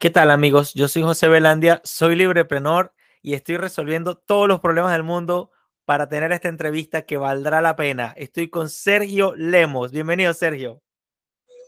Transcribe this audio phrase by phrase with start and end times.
[0.00, 0.72] ¿Qué tal amigos?
[0.72, 5.50] Yo soy José Velandia, soy libreprenor y estoy resolviendo todos los problemas del mundo
[5.84, 8.14] para tener esta entrevista que valdrá la pena.
[8.16, 9.92] Estoy con Sergio Lemos.
[9.92, 10.80] Bienvenido, Sergio.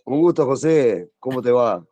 [0.07, 1.11] Un gusto, José.
[1.19, 1.85] ¿Cómo te va?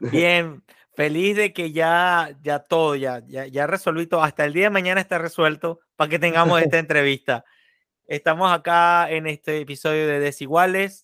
[0.00, 0.64] Bien,
[0.96, 4.24] feliz de que ya, ya todo, ya, ya, ya resolví todo.
[4.24, 7.44] Hasta el día de mañana está resuelto para que tengamos esta entrevista.
[8.08, 11.03] Estamos acá en este episodio de Desiguales.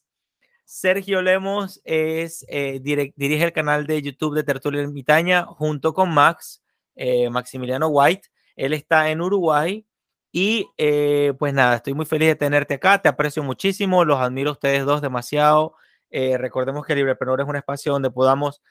[0.70, 6.62] Sergio Lemos es, eh, dirige el canal de YouTube de Tertulia Ermitaña junto con Max,
[6.94, 8.28] eh, Maximiliano White.
[8.54, 9.84] Él está en Uruguay
[10.30, 13.02] y eh, pues nada, estoy muy feliz de tenerte acá.
[13.02, 15.74] Te aprecio muchísimo, los admiro a ustedes dos demasiado.
[16.08, 18.62] recordemos que Librepreneur es un espacio donde podamos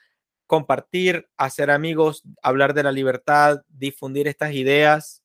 [0.46, 5.22] compartir, hacer amigos, hablar de la libertad, difundir estas ideas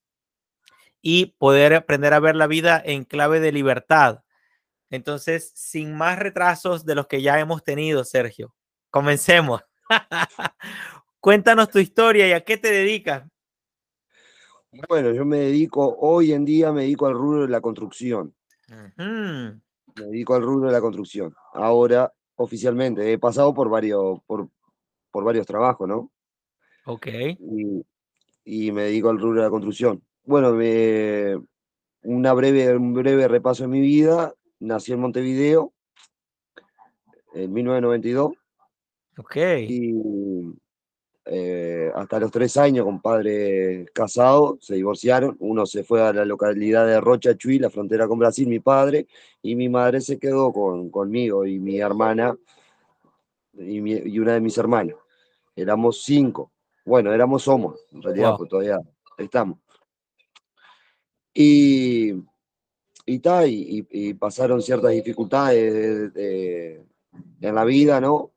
[1.02, 4.25] y poder aprender a ver la vida en clave de libertad.
[4.90, 8.56] Entonces, sin más retrasos de los que ya hemos tenido, Sergio,
[8.90, 9.62] comencemos.
[11.20, 13.28] Cuéntanos tu historia y a qué te dedicas.
[14.90, 18.36] Bueno, yo me dedico, hoy en día me dedico al rubro de la construcción.
[18.98, 19.56] Me
[19.96, 21.34] dedico al rubro de la construcción.
[21.54, 24.50] Ahora, oficialmente, he pasado por varios, por,
[25.12, 26.12] por varios trabajos, ¿no?
[26.86, 27.08] Ok.
[28.44, 30.04] Y, me dedico al rubro de la construcción.
[30.24, 30.50] Bueno,
[32.04, 34.34] una breve, un breve repaso de mi vida.
[34.60, 35.74] Nací en Montevideo
[37.34, 38.32] en 1992.
[39.18, 39.36] Ok.
[39.68, 39.94] Y
[41.26, 45.36] eh, hasta los tres años con padre casado, se divorciaron.
[45.40, 49.08] Uno se fue a la localidad de Rocha Chuy, la frontera con Brasil, mi padre,
[49.42, 52.36] y mi madre se quedó con, conmigo y mi hermana
[53.54, 54.96] y, y una de mis hermanas
[55.56, 56.52] éramos cinco.
[56.86, 58.80] Bueno, éramos somos, en realidad, pues todavía
[59.18, 59.58] estamos.
[61.34, 62.14] Y,
[63.06, 63.22] y,
[63.92, 68.32] y, pasaron ciertas dificultades en la vida, ¿no?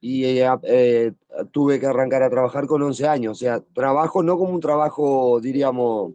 [0.00, 1.12] Y eh,
[1.50, 5.40] tuve que arrancar a trabajar con 11 años, o sea, trabajo no como un trabajo,
[5.40, 6.12] diríamos,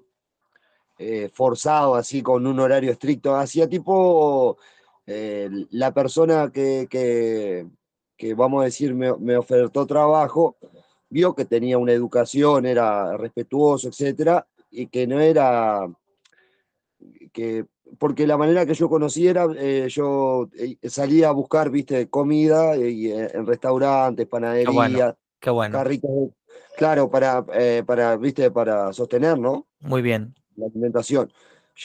[0.99, 4.57] eh, forzado, así con un horario estricto, hacía tipo
[5.07, 7.65] eh, la persona que, que,
[8.17, 10.57] que vamos a decir, me, me, ofertó trabajo,
[11.09, 15.89] vio que tenía una educación, era respetuoso, etcétera, y que no era,
[17.31, 17.65] que,
[17.97, 23.11] porque la manera que yo conociera, eh, yo eh, salía a buscar, viste, comida y,
[23.11, 26.11] eh, en restaurantes, panaderías, qué bueno, carritos,
[26.77, 27.45] claro, para,
[27.85, 29.67] para, viste, para sostener, ¿no?
[29.79, 30.35] Muy bien.
[30.55, 31.31] La alimentación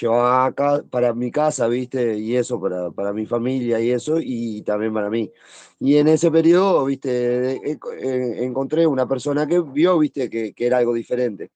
[0.01, 2.19] llevaba acá para mi casa, ¿viste?
[2.19, 5.31] Y eso, para, para mi familia y eso, y también para mí.
[5.79, 7.79] Y en ese periodo, ¿viste?
[8.45, 10.29] encontré una persona que vio, ¿viste?
[10.29, 11.53] Que, que era algo diferente.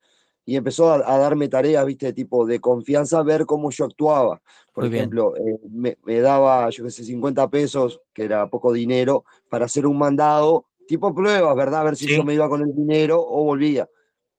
[0.49, 2.13] Y empezó a, darme tareas, ¿viste?
[2.15, 4.41] Tipo de confianza, ver cómo yo actuaba.
[4.73, 9.25] Por ejemplo, eh, me, me, daba, yo qué sé, 50 pesos, que era poco dinero,
[9.51, 11.81] para hacer un mandado, tipo pruebas, ¿verdad?
[11.81, 13.89] A ver si yo me iba con el dinero o volvía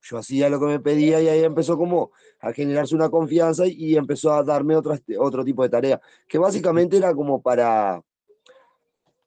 [0.01, 3.95] yo hacía lo que me pedía y ahí empezó como a generarse una confianza y
[3.95, 8.01] empezó a darme otro, otro tipo de tarea, que básicamente era como para...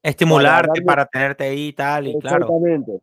[0.03, 3.00] Estimularte, para, tenerte ahí y tal, y Exactamente.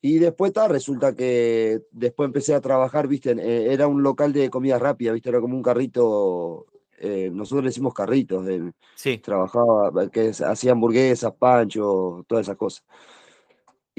[0.00, 4.48] Y después tal, resulta que después empecé a trabajar, viste, eh, era un local de
[4.48, 6.66] comida rápida, viste, era como un carrito,
[6.98, 8.46] eh, nosotros le decimos carritos,
[8.94, 9.18] sí.
[9.18, 12.84] trabajaba, que hacía hamburguesas, panchos, todas esas cosas.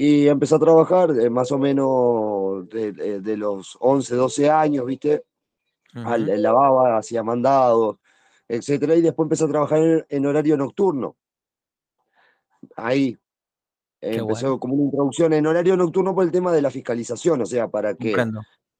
[0.02, 5.24] Y empecé a trabajar eh, más o menos de, los 11, 12 años, ¿viste?
[5.92, 7.98] Al, lavaba, hacía mandados,
[8.48, 8.94] etcétera.
[8.96, 11.16] Y después empecé a trabajar en, horario nocturno.
[12.76, 13.14] Ahí.
[14.00, 17.68] Empezó como una introducción en horario nocturno por el tema de la fiscalización, o sea,
[17.68, 18.14] para que...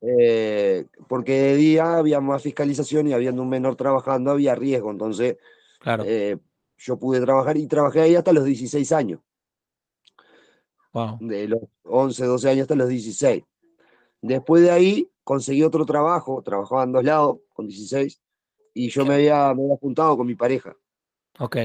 [0.03, 5.37] Eh, porque de día había más fiscalización y habiendo un menor trabajando había riesgo, entonces
[5.79, 6.05] claro.
[6.07, 6.39] Eh,
[6.79, 9.21] yo pude trabajar y trabajé ahí hasta los 16 años.
[11.21, 13.45] De los 11, 12 años hasta los 16.
[14.23, 18.21] Después de ahí conseguí otro trabajo, trabajaba en dos lados con 16,
[18.75, 20.75] y yo me había, me había juntado con mi pareja.
[21.39, 21.57] Ok.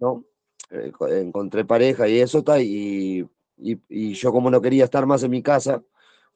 [0.00, 0.24] ¿no?
[0.70, 3.26] Eh, encontré pareja y eso está, y,
[3.58, 5.82] y, yo como no quería estar más en mi casa,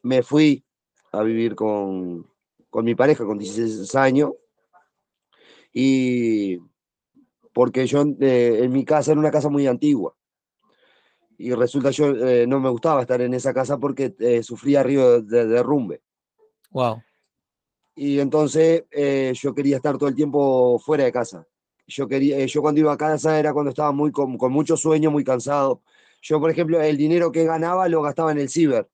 [0.02, 0.64] me fui
[1.12, 2.26] a vivir con,
[2.70, 4.32] con mi pareja con 16 años,
[5.72, 6.58] y
[7.52, 10.14] porque yo eh, en mi casa era una casa muy antigua
[11.40, 15.22] y resulta yo eh, no me gustaba estar en esa casa porque eh, sufría río
[15.22, 16.02] de, derrumbe.
[16.70, 17.02] Wow.
[17.94, 21.46] Y entonces eh, yo quería estar todo el tiempo fuera de casa.
[21.90, 25.10] Yo, quería, yo cuando iba a casa era cuando estaba muy con, con, mucho sueño,
[25.10, 25.82] muy cansado.
[26.22, 28.88] Yo, por ejemplo, el dinero que ganaba lo gastaba en el ciber,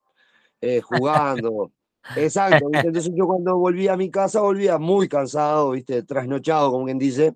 [0.83, 1.73] jugando.
[2.17, 2.69] Exacto.
[2.73, 6.03] Entonces yo cuando volvía a mi casa volvía muy cansado, ¿viste?
[6.05, 7.35] trasnochado, como quien dice,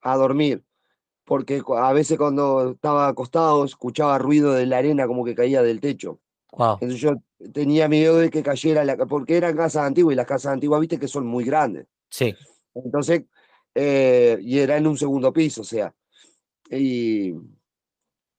[0.00, 0.64] a dormir
[1.24, 5.80] porque a veces cuando estaba acostado escuchaba ruido de la arena como que caía del
[5.80, 6.20] techo.
[6.52, 6.74] Wow.
[6.74, 7.14] Entonces yo
[7.52, 10.98] tenía miedo de que cayera, la, porque eran casas antiguas y las casas antiguas, viste
[10.98, 11.86] que son muy grandes.
[12.10, 12.34] Sí.
[12.74, 13.24] Entonces,
[13.74, 15.94] eh, y era en un segundo piso, o sea,
[16.70, 17.34] y,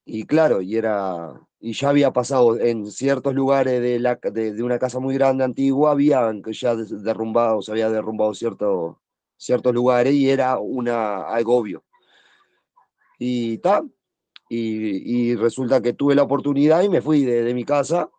[0.05, 4.63] y claro, y era, y ya había pasado en ciertos lugares de, la, de, de
[4.63, 9.01] una casa muy grande antigua, habían ya derrumbado, se había derrumbado cierto,
[9.37, 11.83] ciertos lugares y era una agobio.
[13.17, 13.83] Y ta,
[14.49, 18.09] y, y resulta que tuve la oportunidad y me fui de, de mi casa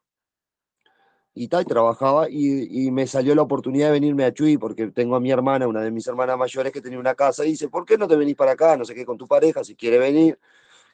[1.39, 5.17] y tal, trabajaba y, y me salió la oportunidad de venirme a Chuy porque tengo
[5.17, 7.85] a mi hermana, una de mis hermanas mayores que tenía una casa y dice, ¿por
[7.85, 8.75] qué no te venís para acá?
[8.75, 10.39] No sé qué, con tu pareja, si quiere venir.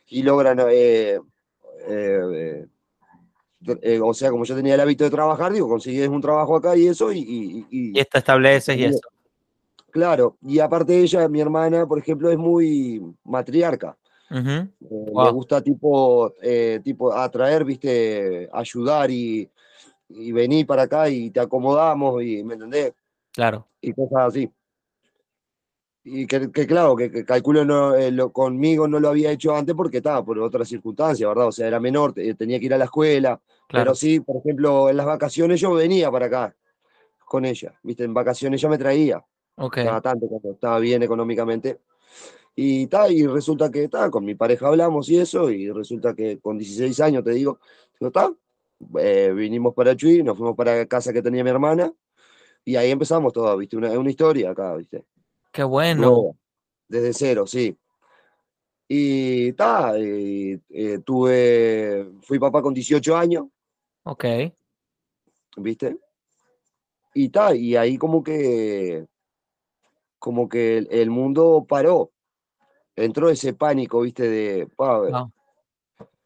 [0.08, 1.20] Y logran, eh,
[1.86, 2.66] eh,
[3.82, 6.76] eh, o sea, como yo tenía el hábito de trabajar, digo, consigues un trabajo acá
[6.76, 7.20] y eso y...
[7.20, 9.00] y- y- Y te estableces y eso.
[9.92, 13.96] Claro, y aparte ella, mi hermana, por ejemplo, es muy matriarca.
[14.80, 15.32] Le Wow.
[15.34, 16.34] gusta tipo,
[16.82, 19.48] tipo atraer, viste, ayudar y,
[20.14, 22.92] y venir para acá y te acomodamos y, ¿me entendés?
[23.32, 23.66] Claro.
[23.80, 24.50] Y cosas así.
[26.04, 29.54] Y que, que claro, que, que calculo no, eh, lo- conmigo no lo había hecho
[29.54, 31.46] antes porque estaba por otras circunstancias, ¿verdad?
[31.46, 33.84] O sea, era menor, te- tenía que ir a la escuela, Claro.
[33.84, 36.56] pero sí, por ejemplo, en las vacaciones yo venía para acá
[37.24, 39.24] con ella, viste, en vacaciones ella me traía,
[39.56, 39.74] Ok.
[39.76, 41.78] cada tanto cuando estaba bien económicamente.
[42.54, 46.38] Y ta, y resulta que ta, con mi pareja hablamos y eso, y resulta que
[46.40, 47.60] con 16 años, te digo,
[48.12, 48.30] ta,
[48.98, 51.92] eh, vinimos para Chuy, nos fuimos para casa que tenía mi hermana,
[52.64, 55.04] y ahí empezamos todo, viste, una, una historia acá, viste,
[55.50, 56.36] Qué bueno.
[56.88, 57.76] desde cero, sí.
[58.88, 60.58] Y ta, eh,
[61.04, 63.46] tuve, fui papá con 18 años,
[64.04, 64.24] Ok.
[65.56, 65.98] viste,
[67.14, 69.06] y ta, y ahí como que,
[70.18, 72.10] como que el, el mundo paró,
[72.96, 75.32] entró ese pánico, viste, de, pa, Wow.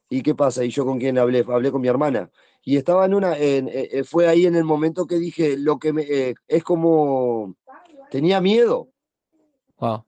[0.08, 0.64] ¿Y qué pasa?
[0.64, 1.44] ¿Y yo con quién hablé?
[1.48, 2.30] Hablé con mi hermana.
[2.62, 5.78] Y estaba en una, en- eh, eh, fue ahí en el momento que dije, lo
[5.78, 7.54] que me, eh, es como,
[8.10, 8.88] tenía miedo,
[9.78, 10.04] Wow.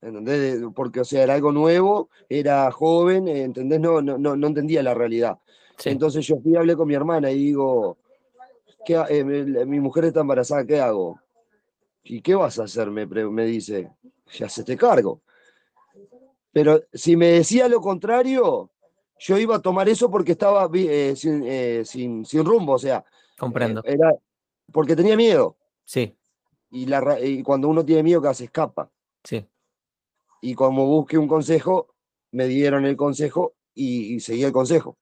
[0.00, 0.60] ¿entendés?
[0.60, 3.80] De- Porque, o sea, era algo nuevo, era joven, eh, ¿entendés?
[3.80, 5.38] No, no, no, no entendía la realidad.
[5.78, 5.90] Sí.
[5.90, 7.98] Entonces yo fui y hablé con mi hermana y digo,
[8.84, 11.20] ¿qué eh, mi, mujer está embarazada, ¿qué hago?
[12.04, 12.90] ¿Y qué vas a hacer?
[12.90, 13.90] Me, me dice,
[14.32, 15.20] ya se te cargo.
[16.52, 18.71] Pero si me decía lo contrario,
[19.24, 22.98] yo iba a tomar eso porque estaba eh, sin, eh, sin, sin rumbo, o sea,
[22.98, 23.82] eh, Comprendo.
[23.84, 24.12] era
[24.72, 25.56] porque tenía miedo.
[25.84, 26.16] Sí.
[26.70, 28.90] Y, la, y cuando uno tiene miedo, que se escapa.
[29.22, 29.46] Sí.
[30.40, 31.94] Y como busqué un consejo,
[32.32, 34.96] me dieron el consejo y, y seguí el consejo.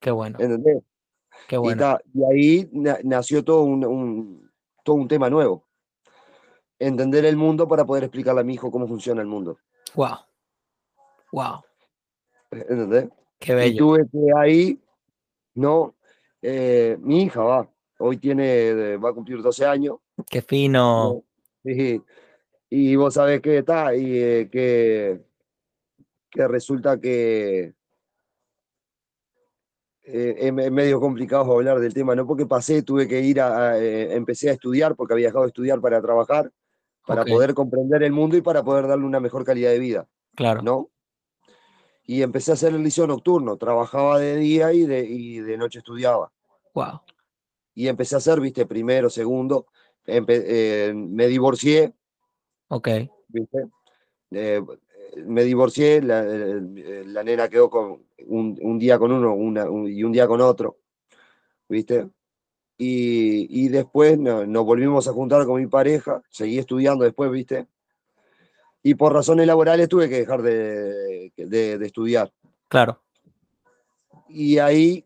[0.00, 0.38] Qué bueno.
[0.40, 0.82] ¿Entendés?
[1.46, 1.80] Qué Y, bueno.
[1.80, 4.50] ta- y ahí na- nació todo un, un-
[4.84, 5.66] todo un tema nuevo.
[6.78, 9.58] Entender el mundo para poder explicarle a mi hijo cómo funciona el mundo.
[9.94, 10.18] Wow.
[11.32, 11.62] Wow.
[12.50, 13.08] ¿Entendés?
[13.38, 14.80] Qué Y tuve que ahí,
[15.54, 15.94] ¿no?
[16.42, 19.96] Eh, mi hija va, hoy tiene, va a cumplir 12 años.
[20.28, 21.22] Qué fino.
[21.64, 21.72] ¿no?
[21.72, 22.00] Y,
[22.70, 25.20] y vos sabés que está, y eh, que,
[26.30, 27.74] que resulta que
[30.04, 32.26] eh, es me- medio complicado hablar del tema, ¿no?
[32.26, 35.48] Porque pasé, tuve que ir a, a, eh, empecé a estudiar, porque había dejado de
[35.48, 36.50] estudiar para trabajar,
[37.06, 40.62] para poder comprender el mundo y para poder darle una mejor calidad de vida, Claro.
[40.62, 40.90] ¿no?
[42.10, 45.80] Y empecé a hacer el liceo nocturno, trabajaba de día y de, y de noche
[45.80, 46.32] estudiaba.
[46.72, 47.02] Wow.
[47.74, 49.66] Y empecé a hacer, viste, primero, segundo,
[50.06, 51.92] empe- eh, me divorcié,
[52.68, 52.88] Ok.
[53.28, 53.68] ¿viste?
[54.30, 54.62] Eh,
[55.26, 60.02] me divorcié, la, la nena quedó con un, un día con uno una- un- y
[60.02, 60.78] un día con otro,
[61.68, 62.08] ¿viste?
[62.78, 67.66] Y, y después no- nos volvimos a juntar con mi pareja, seguí estudiando después, ¿viste?
[68.82, 72.32] Y por razones laborales tuve que dejar de, de- de estudiar.
[72.68, 73.00] Claro.
[74.28, 75.04] Y ahí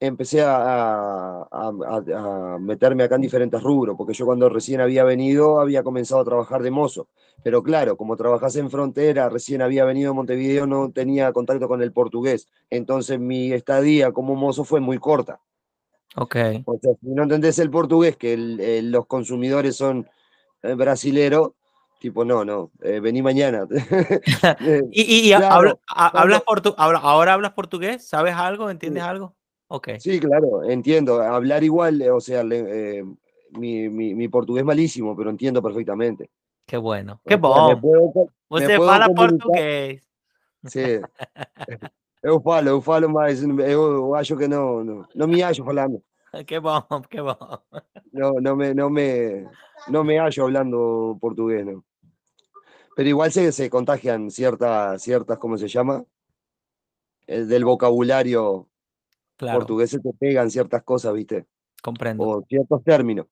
[0.00, 5.04] empecé a, a- a- a meterme acá en diferentes rubros, porque yo cuando recién había
[5.04, 7.08] venido había comenzado a trabajar de mozo.
[7.44, 11.82] Pero claro, como trabajás en frontera, recién había venido a Montevideo, no tenía contacto con
[11.82, 12.48] el portugués.
[12.70, 15.40] Entonces mi estadía como mozo fue muy corta.
[16.16, 16.36] Ok.
[16.66, 20.08] O sea, si no entendés el portugués, que el- el- los consumidores son
[20.62, 21.52] eh, brasileros,
[22.02, 23.66] tipo, no, no, eh, vení mañana.
[24.60, 28.06] Eh, ¿Y, y, y Claro, hablas portu- ahora, ahora hablas portugués?
[28.06, 28.68] ¿Sabes algo?
[28.70, 29.08] ¿Entiendes Sí.
[29.08, 29.34] algo?
[29.68, 29.88] Ok.
[30.00, 31.22] Sí, claro, entiendo.
[31.22, 33.04] Hablar igual, eh, o sea, le- eh,
[33.52, 36.28] mi, mi, mi portugués malísimo, pero entiendo perfectamente.
[36.66, 37.20] Qué bueno.
[37.24, 37.40] Qué me
[38.48, 40.02] Você fala português.
[40.66, 41.00] Sí.
[42.24, 46.00] Eu falo, eu falo, mas eu, acho que não, não, não me acho falando.
[46.46, 46.80] Qué bom,
[47.10, 47.36] qué bom.
[48.12, 49.44] No, no me, no me,
[49.88, 51.82] no me hallo hablando portugués, ¿no?
[52.94, 56.04] Pero igual se, se contagian ciertas, ciertas, ¿cómo se llama?
[57.26, 58.68] Eh, del vocabulario
[59.38, 61.46] portugueses te pegan ciertas cosas, ¿viste?
[61.82, 62.24] Comprendo.
[62.24, 63.26] O ciertos términos.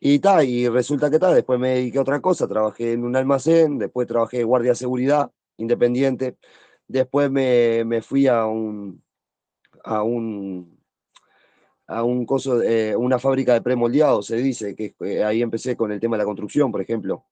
[0.00, 3.14] Y tal, y resulta que tal, después me dediqué a otra cosa, trabajé en un
[3.14, 6.38] almacén, después trabajé de guardia de seguridad independiente,
[6.88, 9.02] después me, me fui a un,
[9.84, 10.76] a un,
[11.86, 15.92] a un coso, eh, una fábrica de premoldeados, se dice, que eh, ahí empecé con
[15.92, 17.24] el tema de la construcción, por ejemplo.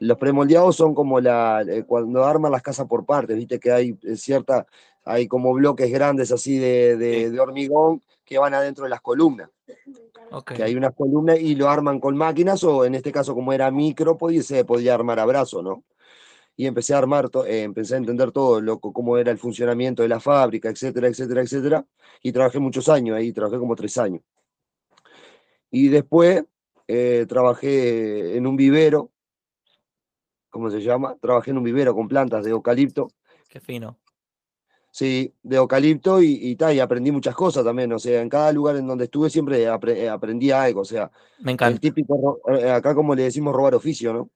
[0.00, 3.96] Los premoldeados son como la, eh, cuando arman las casas por partes, viste que hay
[4.16, 4.66] cierta,
[5.04, 9.50] hay como bloques grandes así de, de, hormigón que van adentro de las columnas.
[10.46, 13.70] Que hay unas columnas y lo arman con máquinas, o en este caso, como era
[13.70, 15.84] micro, podía, se podía armar a brazo, ¿no?
[16.56, 20.08] Y empecé a armar, eh, empecé a entender todo, lo, cómo era el funcionamiento de
[20.08, 21.86] la fábrica, etcétera, etcétera, etcétera.
[22.22, 24.22] Y trabajé muchos años ahí, trabajé como tres años.
[25.70, 26.44] Y después
[26.88, 29.10] eh, trabajé en un vivero,
[30.54, 31.16] ¿cómo se llama?
[31.20, 33.08] Trabajé en un vivero con plantas de eucalipto.
[33.48, 33.98] Qué fino.
[34.88, 37.92] Sí, de eucalipto y, y, y aprendí muchas cosas también.
[37.92, 40.82] O sea, en cada lugar en donde estuve siempre eh, aprendí algo.
[40.82, 41.74] O sea, me encanta.
[41.74, 44.30] El típico, eh, acá como le decimos, robar oficio, ¿no?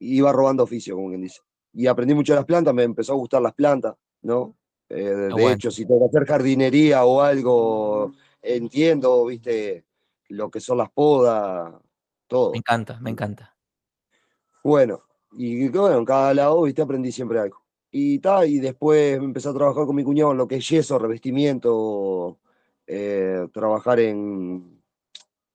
[0.00, 1.40] Iba robando oficio, como quien dice.
[1.72, 4.54] Y aprendí mucho de las plantas, me empezó a gustar las plantas, ¿no?
[4.90, 9.86] Eh, de hecho, si tengo que hacer jardinería o algo, entiendo, viste,
[10.28, 11.72] lo que son las podas,
[12.26, 12.50] todo.
[12.50, 13.53] Me encanta, me encanta.
[14.64, 15.02] Bueno,
[15.32, 17.62] y bueno, en cada lado, viste, aprendí siempre algo.
[17.90, 20.98] Y, ta, y después empecé a trabajar con mi cuñado en lo que es yeso,
[20.98, 22.38] revestimiento,
[22.86, 24.82] eh, trabajar en,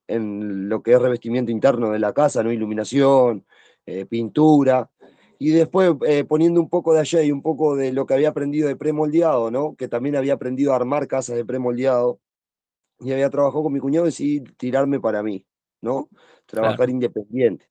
[0.08, 2.52] en lo que es revestimiento interno de la casa, ¿no?
[2.52, 3.46] iluminación,
[3.88, 4.92] eh, pintura.
[5.40, 8.30] Y después eh, poniendo un poco de allá y un poco de lo que había
[8.30, 9.76] aprendido de premoldeado, ¿no?
[9.76, 12.20] que también había aprendido a armar casas de premoldeado.
[13.00, 15.46] Y había trabajado con mi cuñado y decidí tirarme para mí,
[15.82, 16.10] ¿no?
[16.46, 17.70] Trabajar independiente.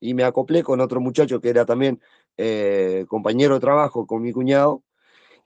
[0.00, 2.00] Y me acoplé con otro muchacho que era también
[2.36, 4.82] eh, compañero de trabajo con mi cuñado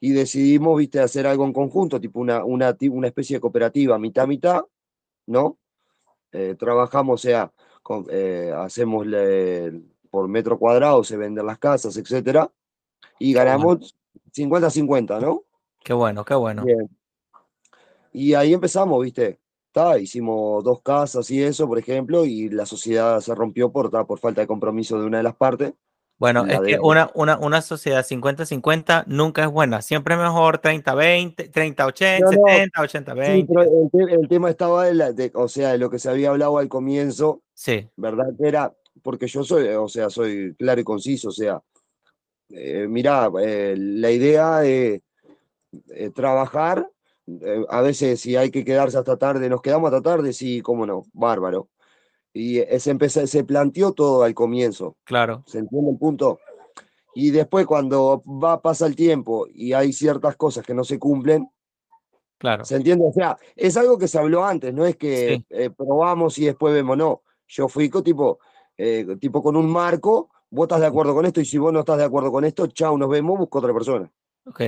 [0.01, 4.27] y decidimos, viste, hacer algo en conjunto, tipo una, una, una especie de cooperativa, mitad,
[4.27, 4.63] mitad,
[5.27, 5.59] ¿no?
[6.33, 7.53] Eh, trabajamos, o sea,
[8.11, 9.07] eh, hacemos
[10.11, 12.51] por metro cuadrado, se venden las casas, etcétera,
[13.19, 13.97] y ganamos
[14.33, 15.45] 50-50, ¿no?
[15.83, 16.65] Qué bueno, qué bueno.
[18.13, 19.41] Y ahí empezamos, viste,
[19.73, 24.19] Ta, hicimos dos casas y eso, por ejemplo, y la sociedad se rompió por, por
[24.19, 25.75] falta de compromiso de una de las partes.
[26.19, 29.83] Bueno, es que una, una, una sociedad 50-50 nunca es buena.
[29.83, 33.37] Siempre es mejor 30-20, 30-80, 70, 80-20.
[33.37, 36.69] Sí, pero el, tema estaba de, o sea, de lo que se había hablado al
[36.69, 37.43] comienzo.
[37.55, 37.89] Sí.
[37.97, 38.27] ¿Verdad?
[38.37, 41.63] Que era, porque yo soy, o sea, soy claro y conciso, o sea,
[42.51, 45.03] eh, mirá, eh, la idea de
[46.15, 46.91] trabajar,
[47.43, 50.87] eh, a veces si hay que quedarse hasta tarde, nos quedamos hasta tarde, sí, cómo
[50.87, 51.69] no, bárbaro
[52.33, 54.97] y se, empezó, se planteó todo al comienzo.
[55.05, 55.43] Claro.
[55.47, 56.39] ¿Se entiende el punto?
[57.15, 61.51] Y después cuando va, pasa el tiempo y hay ciertas cosas que no se cumplen,
[62.39, 62.65] claro.
[62.65, 63.07] ¿se entiende?
[63.09, 66.73] O sea, es algo que se habló antes, no es que eh, probamos y después
[66.73, 67.23] vemos, no.
[67.49, 68.39] Yo fui tipo,
[68.77, 71.81] eh, tipo con un marco, vos estás de acuerdo con esto y si vos no
[71.81, 74.09] estás de acuerdo con esto, chao, nos vemos, busco otra persona.
[74.47, 74.63] Ok.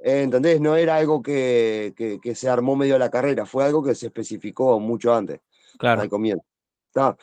[0.00, 0.60] ¿Entendés?
[0.60, 4.06] No era algo que, que, se armó medio de la carrera, fue algo que se
[4.06, 5.40] especificó mucho antes,
[5.78, 6.02] claro.
[6.02, 6.44] al comienzo.
[6.88, 7.16] Está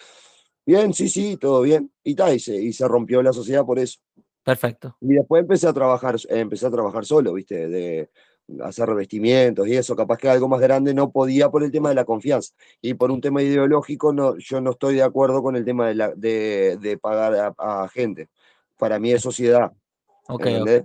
[0.65, 1.91] bien, sí, sí, todo bien.
[2.03, 3.99] Y, ta, y, se, y se rompió la sociedad por eso.
[4.43, 4.95] Perfecto.
[5.01, 7.67] Y después empecé a trabajar, empecé a trabajar solo, ¿viste?
[7.67, 8.09] De
[8.61, 11.95] hacer revestimientos y eso, capaz que algo más grande no podía por el tema de
[11.95, 12.53] la confianza.
[12.81, 15.95] Y por un tema ideológico, no, yo no estoy de acuerdo con el tema de,
[15.95, 18.29] la, de, de pagar a, gente.
[18.77, 19.73] Para mí es sociedad.
[20.29, 20.41] Ok.
[20.41, 20.83] okay.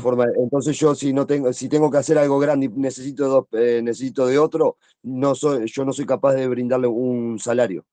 [0.00, 3.80] Forma, entonces yo si no tengo, si tengo que hacer algo grande y necesito, eh,
[3.82, 7.84] necesito de otro, no soy, yo no soy capaz de brindarle un salario,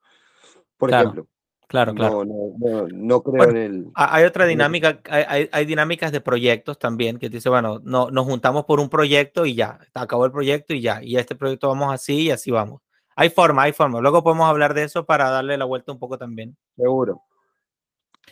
[0.78, 1.28] por ejemplo.
[1.68, 2.26] Claro, claro.
[2.26, 3.86] No, no, creo en el.
[3.94, 8.66] Hay otra dinámica, hay, hay, dinámicas de proyectos también que dice, bueno, no, nos juntamos
[8.66, 12.24] por un proyecto y ya, acabó el proyecto y ya, y este proyecto vamos así
[12.24, 12.82] y así vamos.
[13.16, 14.02] Hay forma, hay forma.
[14.02, 16.58] Luego podemos hablar de eso para darle la vuelta un poco también.
[16.76, 17.22] Seguro.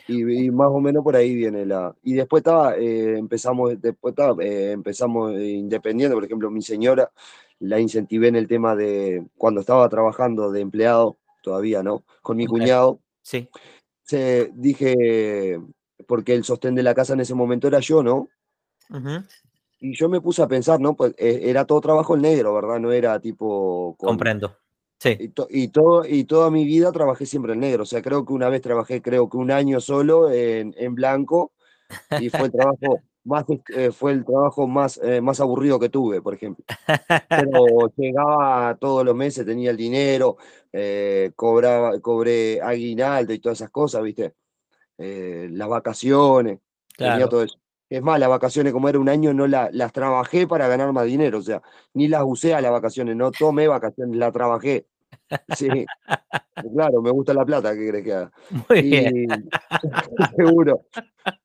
[0.08, 1.96] Y, más o menos por ahí viene la.
[2.04, 7.12] Y después estaba, eh, empezamos, después estaba, eh, empezamos independiente, por ejemplo, mi señora
[7.60, 12.04] la incentivé en el tema de cuando estaba trabajando de empleado, todavía, ¿no?
[12.22, 13.00] Con mi cuñado.
[13.22, 13.50] Sí.
[14.04, 15.60] Se, dije,
[16.08, 18.30] porque el sostén de la casa en ese momento era yo, ¿no?
[19.80, 20.96] Y yo me puse a pensar, ¿no?
[20.96, 22.80] Pues eh, era todo trabajo en negro, ¿verdad?
[22.80, 23.96] No era tipo.
[23.98, 24.56] Comprendo.
[25.00, 25.16] Sí.
[25.20, 27.84] Y, todo, y toda mi vida trabajé siempre en negro.
[27.84, 31.52] O sea, creo que una vez trabajé, creo que un año solo en, en blanco.
[32.20, 36.22] Y fue el trabajo más, eh, fue el trabajo más, eh, más aburrido que tuve,
[36.22, 36.64] por ejemplo.
[37.30, 40.38] Pero llegaba todos los meses, tenía el dinero,
[40.72, 44.34] eh, cobraba, cobré aguinaldo y todas esas cosas, ¿viste?
[45.00, 46.58] las vacaciones,
[46.98, 47.60] tenía todo eso.
[47.90, 51.06] Es más, las vacaciones, como era un año, no la- las trabajé para ganar más
[51.06, 51.38] dinero.
[51.40, 51.62] O sea,
[51.94, 54.86] ni las usé a las vacaciones, no tomé vacaciones, las trabajé.
[55.56, 55.86] Sí,
[56.74, 58.32] claro, me gusta la plata, ¿qué crees que haga?
[58.70, 59.50] Muy bien.
[60.14, 60.82] Y seguro.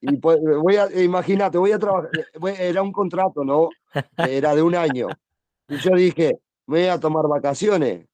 [0.01, 2.11] Y pues, voy a, imagínate, voy a trabajar,
[2.59, 3.69] era un contrato, ¿no?
[4.17, 5.09] Era de un año.
[5.69, 8.07] Y yo dije, ¿me voy a tomar vacaciones?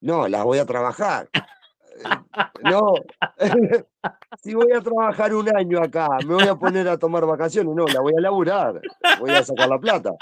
[0.00, 1.28] No, las voy a trabajar.
[1.98, 2.94] Eh, No,
[4.42, 7.86] si voy a trabajar un año acá, me voy a poner a tomar vacaciones, no,
[7.86, 8.80] la voy a laburar,
[9.18, 10.12] voy a sacar la plata.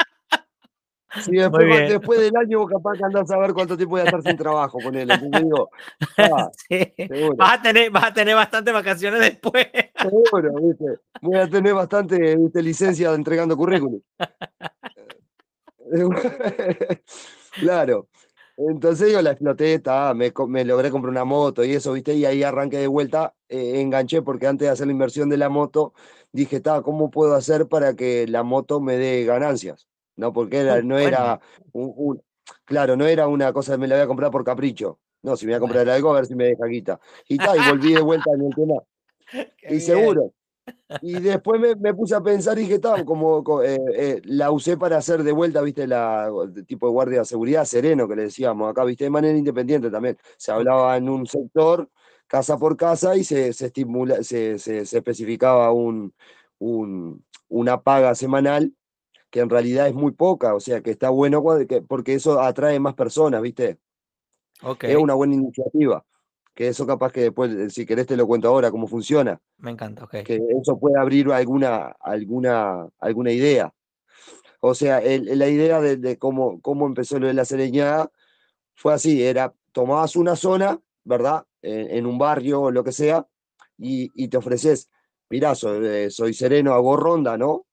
[1.21, 4.04] Si después, después del año vos capaz que andás a ver cuánto tiempo voy a
[4.04, 5.16] estar sin trabajo, ponele.
[5.19, 5.71] Digo,
[6.19, 6.93] ah, Sí.
[6.97, 7.37] seguro.
[7.37, 9.64] Vas a tener, vas a tener bastantes vacaciones después.
[9.97, 10.87] Seguro, ¿viste?
[11.23, 12.61] Voy a tener bastante ¿viste?
[12.62, 14.00] licencia entregando currículum.
[17.61, 18.09] claro.
[18.56, 22.14] Entonces yo la exploté, ta, me, me logré comprar una moto y eso, ¿viste?
[22.14, 25.49] Y ahí arranqué de vuelta, eh, enganché porque antes de hacer la inversión de la
[25.49, 25.92] moto,
[26.32, 29.88] dije, ta, ¿cómo puedo hacer para que la moto me dé ganancias?
[30.16, 31.40] No, porque era, no era
[31.73, 32.23] un, un-
[32.64, 35.00] claro, no era una cosa me la voy a comprar por capricho.
[35.23, 37.00] No, si me voy a comprar algo, a ver si me deja guita.
[37.28, 38.75] Y ta, y volví de vuelta en el tema.
[39.56, 39.80] Qué Y bien.
[39.80, 40.32] seguro.
[41.02, 44.50] Y después me, me puse a pensar y dije, "Ta, como co- eh, eh, la
[44.50, 46.30] usé para hacer de vuelta, viste, la
[46.66, 50.16] tipo de guardia de seguridad sereno que le decíamos acá, viste, de manera independiente también.
[50.37, 51.90] Se hablaba en un sector,
[52.26, 56.14] casa por casa, y se, se estimula, se, se- se especificaba un,
[56.59, 58.73] un- una paga semanal
[59.30, 61.42] que en realidad es muy poca, o sea que está bueno
[61.88, 63.78] porque eso atrae más personas, viste.
[64.92, 66.04] Es una buena iniciativa.
[66.54, 69.70] Que eso capaz que después, eh, si querés, te lo cuento ahora, cómo funciona me
[69.70, 70.11] encanta, ok.
[70.25, 73.73] que eso puede abrir alguna, alguna, alguna idea.
[74.61, 78.11] O sea, el- la idea de, de cómo, cómo empezó lo de la sereñada
[78.75, 81.46] fue así, era, tomabas una zona, ¿verdad?
[81.62, 83.26] En, en un barrio o lo que sea,
[83.78, 84.90] y, y te ofreces,
[85.30, 87.66] mirá, soy, eh, soy sereno, hago ronda, ¿no?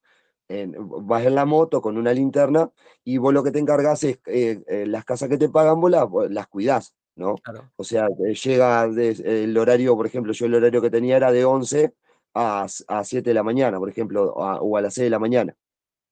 [0.48, 0.74] En-
[1.06, 2.70] vas en la moto con una linterna
[3.04, 5.90] y vos lo que te encargas es, eh, eh, las casas que te pagan, vos
[5.90, 7.36] las, las cuidás, ¿no?
[7.36, 11.30] Claro, O sea, eh, llega el horario, por ejemplo, yo el horario que tenía era
[11.32, 11.94] de 11
[12.34, 15.18] a, a 7 de la mañana, por ejemplo, a- o a las 6 de la
[15.18, 15.54] mañana.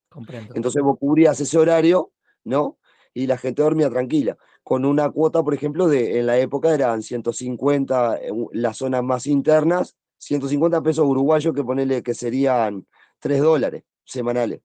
[0.08, 0.54] comprendo.
[0.54, 2.12] Entonces vos cubrías ese horario,
[2.44, 2.78] ¿no?
[3.14, 4.36] Y la gente dormía tranquila.
[4.62, 9.26] Con una cuota, por ejemplo, de en la época eran 150, eh, las zonas más
[9.26, 12.86] internas, 150 pesos uruguayos que ponele que serían
[13.18, 14.60] 3 dólares semanales.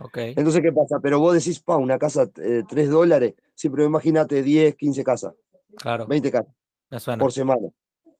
[0.00, 1.00] Ok, Entonces, ¿qué pasa?
[1.02, 3.34] Pero vos decís, pa, una casa, eh, 3 dólares.
[3.54, 5.34] Sí, pero imagínate 10, 15 casas,
[5.76, 6.54] claro, 20 casas
[6.90, 7.68] me suena, por semana.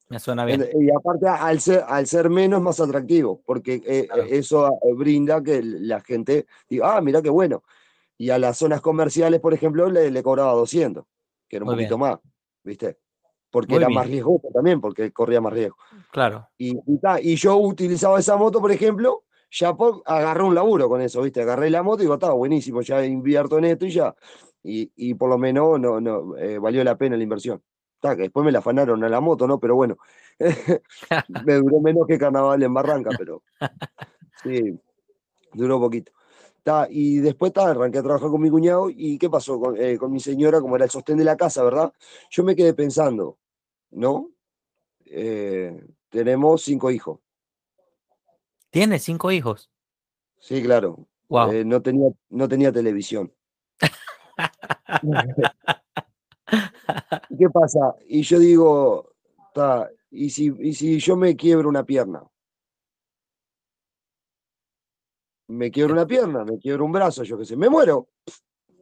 [0.08, 0.62] me suena bien.
[0.62, 4.22] En- Y aparte, al ser, al ser menos, más atractivo, porque eh, Claro.
[4.28, 7.62] eso eh, brinda que la gente diga, ah, mira qué bueno.
[8.16, 11.04] Y a las zonas comerciales, por ejemplo, le, le cobraba 200,
[11.48, 12.10] que era un Muy poquito bien.
[12.10, 12.18] más,
[12.64, 12.98] ¿viste?
[13.50, 15.76] Porque Muy era más riesgoso también, porque corría más riesgo.
[16.10, 20.88] Claro, Y, y, ta, y yo utilizaba esa moto, por ejemplo, ya agarré un laburo
[20.88, 21.40] con eso, ¿viste?
[21.42, 24.14] Agarré la moto y digo, está buenísimo, ya invierto en esto y ya.
[24.62, 27.62] Y, y por lo menos no, no, eh, valió la pena la inversión.
[28.00, 29.58] Ta, que después me la afanaron a la moto, ¿no?
[29.58, 29.96] Pero bueno,
[31.44, 33.42] me duró menos que carnaval en Barranca, pero
[34.42, 34.78] sí,
[35.52, 36.12] duró poquito.
[36.62, 39.96] Ta, y después ta, arranqué a trabajar con mi cuñado y ¿qué pasó con, eh,
[39.96, 40.60] con mi señora?
[40.60, 41.92] Como era el sostén de la casa, ¿verdad?
[42.30, 43.38] Yo me quedé pensando,
[43.90, 44.30] ¿no?
[45.06, 47.20] Eh, tenemos cinco hijos.
[48.70, 49.70] ¿tienes cinco hijos?
[50.38, 51.06] Sí, claro.
[51.28, 51.50] Wow.
[51.50, 53.32] Eh, no tenía, no tenía televisión.
[57.30, 57.94] ¿Y ¿Qué pasa?
[58.06, 59.12] Y yo digo,
[59.52, 62.22] ta, ¿y si, y si yo me quiebro una pierna?
[65.48, 68.08] Me quiebro una pierna, me quiebro un brazo, yo qué sé, me muero.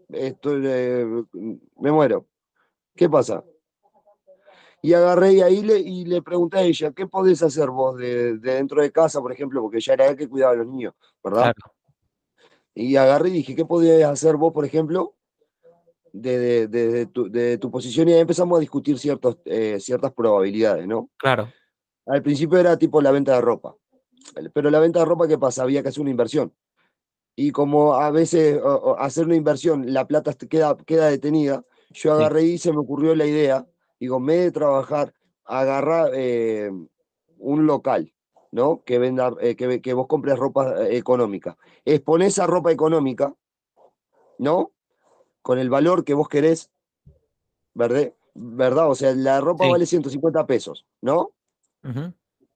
[0.08, 1.04] Esto, eh,
[1.76, 2.26] me muero.
[2.94, 3.44] ¿Qué pasa?
[4.82, 8.38] Y agarré y ahí le, y le pregunté a ella, ¿qué podés hacer vos de,
[8.38, 9.62] de dentro de casa, por ejemplo?
[9.62, 11.54] Porque ya era él que cuidaba a los niños, ¿verdad?
[11.54, 11.74] Claro,
[12.74, 15.14] Y agarré y dije, ¿qué podías hacer vos, por ejemplo,
[16.20, 18.08] de, de- tu, de tu posición?
[18.08, 21.10] Y ahí empezamos a discutir ciertos, eh, ciertas probabilidades, ¿no?
[21.16, 21.48] claro,
[22.06, 23.74] Al principio era tipo la venta de ropa.
[24.52, 25.62] Pero la venta de ropa, ¿qué pasa?
[25.62, 26.52] Había que hacer una inversión.
[27.36, 32.00] Y como a veces o- o hacer una inversión, la plata queda, queda detenida, yo
[32.00, 32.08] Sí.
[32.08, 33.66] agarré y se me ocurrió la idea,
[34.00, 35.12] digo, vez de trabajar,
[35.44, 36.70] agarrar eh,
[37.38, 38.12] un local,
[38.52, 38.82] ¿no?
[38.84, 41.56] Que venda, eh, que, vos compres ropa económica.
[41.84, 43.34] Exponés esa ropa económica,
[44.38, 44.72] ¿no?
[45.46, 46.72] Con el valor que vos querés,
[47.72, 48.12] ¿verdad?
[48.34, 48.90] ¿Verdad?
[48.90, 49.70] O sea, la ropa Sí.
[49.70, 51.34] vale 150 pesos, ¿no?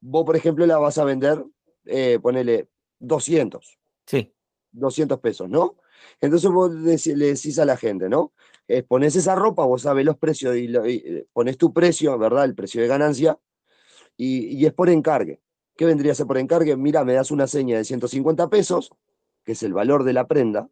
[0.01, 1.45] Vos, por ejemplo, la vas a vender,
[1.85, 3.79] eh, ponele 200.
[4.07, 4.35] sí,
[4.73, 5.77] 200 pesos, ¿no?
[6.21, 8.33] Entonces vos le decís a la gente, ¿no?
[8.67, 12.19] Eh, pones esa ropa, vos sabés los precios y, lo- y, eh, pones tu precio,
[12.19, 12.45] ¿verdad?
[12.45, 13.39] El precio de ganancia,
[14.17, 15.41] y, y es por encargue.
[15.77, 16.77] ¿Qué vendría a ser por encargue?
[16.77, 18.91] Mira, me das una seña de 150 pesos,
[19.45, 20.69] que es el valor de la prenda,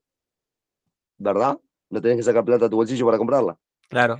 [1.18, 1.60] ¿verdad?
[1.90, 3.58] No tenés que sacar plata a tu bolsillo para comprarla.
[3.88, 4.18] Claro.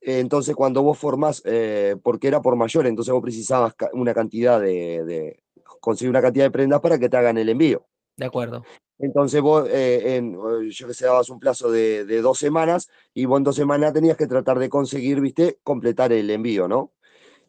[0.00, 5.02] Entonces, cuando vos formás, eh, porque era por mayor, entonces vos precisabas una cantidad de,
[5.04, 5.42] de,
[5.80, 7.86] conseguir una cantidad de prendas para que te hagan el envío.
[8.16, 8.64] De acuerdo.
[8.98, 10.38] Entonces vos, eh, en,
[10.70, 13.92] yo que sé, dabas un plazo de, de, dos semanas y vos en dos semanas
[13.92, 16.92] tenías que tratar de conseguir, viste, completar el envío, ¿no?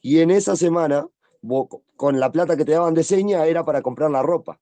[0.01, 1.07] Y en esa semana,
[1.41, 4.59] vos, con la plata que te daban de seña era para comprar la ropa.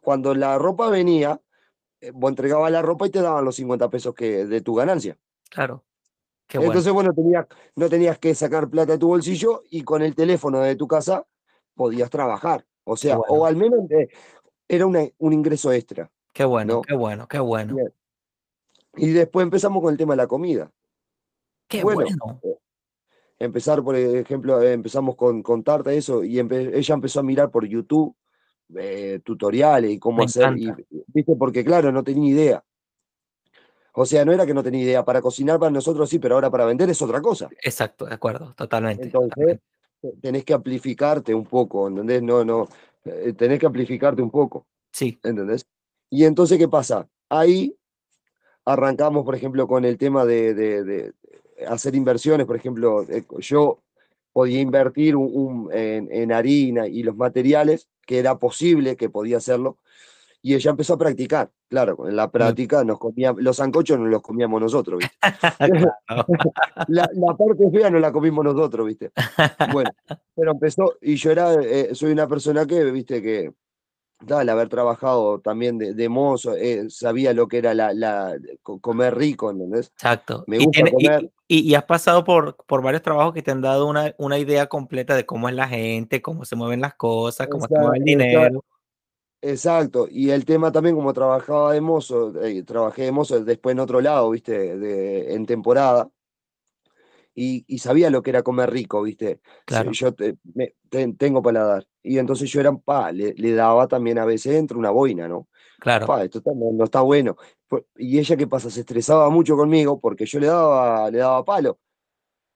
[0.00, 1.40] Cuando la ropa venía,
[2.12, 5.16] vos entregabas la ropa y te daban los 50 pesos que, de tu ganancia.
[5.50, 5.84] Claro.
[6.46, 10.14] Qué Entonces, bueno, tenías, no tenías que sacar plata de tu bolsillo y con el
[10.14, 11.26] teléfono de tu casa
[11.74, 12.64] podías trabajar.
[12.84, 13.32] O sea, bueno.
[13.34, 14.08] o al menos eh,
[14.68, 16.10] era una, un ingreso extra.
[16.32, 16.82] Qué bueno, ¿no?
[16.82, 17.74] qué bueno, qué bueno.
[17.74, 17.92] Bien.
[18.96, 20.70] Y después empezamos con el tema de la comida.
[21.68, 22.02] Qué bueno.
[22.20, 22.40] bueno.
[22.44, 22.58] eh,
[23.38, 27.50] Empezar, por ejemplo, eh, empezamos con, con tarta, eso, y empe- ella empezó a mirar
[27.50, 28.14] por YouTube
[28.74, 30.70] eh, tutoriales y cómo Me hacer, y.
[31.08, 31.36] ¿viste?
[31.36, 32.64] Porque claro, no tenía idea.
[33.92, 36.50] O sea, no era que no tenía idea, para cocinar para nosotros sí, pero ahora
[36.50, 37.48] para vender es otra cosa.
[37.62, 39.04] Exacto, de acuerdo, totalmente.
[39.04, 40.20] Entonces, totalmente.
[40.20, 42.22] tenés que amplificarte un poco, ¿entendés?
[42.22, 42.68] No, no,
[43.04, 45.66] eh, tenés que amplificarte un poco, Sí, ¿entendés?
[46.10, 47.08] Y entonces, ¿qué pasa?
[47.30, 47.74] Ahí
[48.66, 51.14] arrancamos, por ejemplo, con el tema de, de- de
[51.66, 53.80] hacer inversiones, por ejemplo, eh, yo
[54.36, 59.38] podía invertir un- un- en, en harina y los materiales, que era posible que podía
[59.38, 59.78] hacerlo,
[60.42, 61.50] y ella empezó a practicar.
[61.70, 65.16] Claro, en la práctica nos comíamos, los zancochos no los comíamos nosotros, ¿viste?
[66.88, 69.10] la parte fea no la comimos nosotros, ¿viste?
[69.72, 69.90] Bueno,
[70.34, 73.52] pero empezó, y yo era, eh, soy una persona que, viste, que,
[74.18, 78.36] claro, al haber trabajado también de, de mozo, eh, sabía lo que era la, la,
[78.62, 79.88] co- comer rico, ¿entendés?
[79.94, 80.44] Exacto.
[80.46, 81.30] Me Y, gusta y- comer.
[81.48, 84.66] y- y has pasado por, por varios trabajos que te han dado una, una idea
[84.66, 87.98] completa de cómo es la gente, cómo se mueven las cosas, cómo se Esa- mueve
[87.98, 88.64] el dinero.
[89.42, 93.80] Exacto, y el tema también como trabajaba de mozo, eh, trabajé de mozo después en
[93.80, 96.08] otro lado, viste, de, en temporada,
[97.36, 99.92] y, y sabía lo que era comer rico, viste, Claro.
[99.92, 104.18] yo te- me- ten- tengo paladar, y entonces yo era, pa, le, le daba también
[104.18, 105.46] a veces entre una boina, ¿no?
[105.78, 106.06] Claro.
[106.06, 107.36] Pa, esto está- no, no está bueno.
[107.96, 108.70] Y ella, ¿qué pasa?
[108.70, 111.78] Se estresaba mucho conmigo porque yo le daba, le daba palo.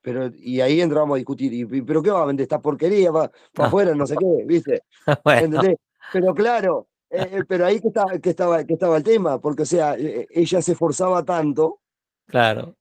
[0.03, 3.12] Pero, y ahí entrábamos a discutir, y, ¿pero qué va a vender esta porquería?
[3.12, 3.66] ¿Para Ah.
[3.66, 3.95] afuera?
[3.95, 4.83] No sé qué, ¿viste?
[5.25, 5.77] Bueno, ¿Entendés?
[6.12, 9.62] Pero claro, eh, eh, pero ahí que estaba, que, estaba, que estaba el tema, porque
[9.64, 11.81] o sea, eh, ella se esforzaba tanto,
[12.27, 12.77] claro.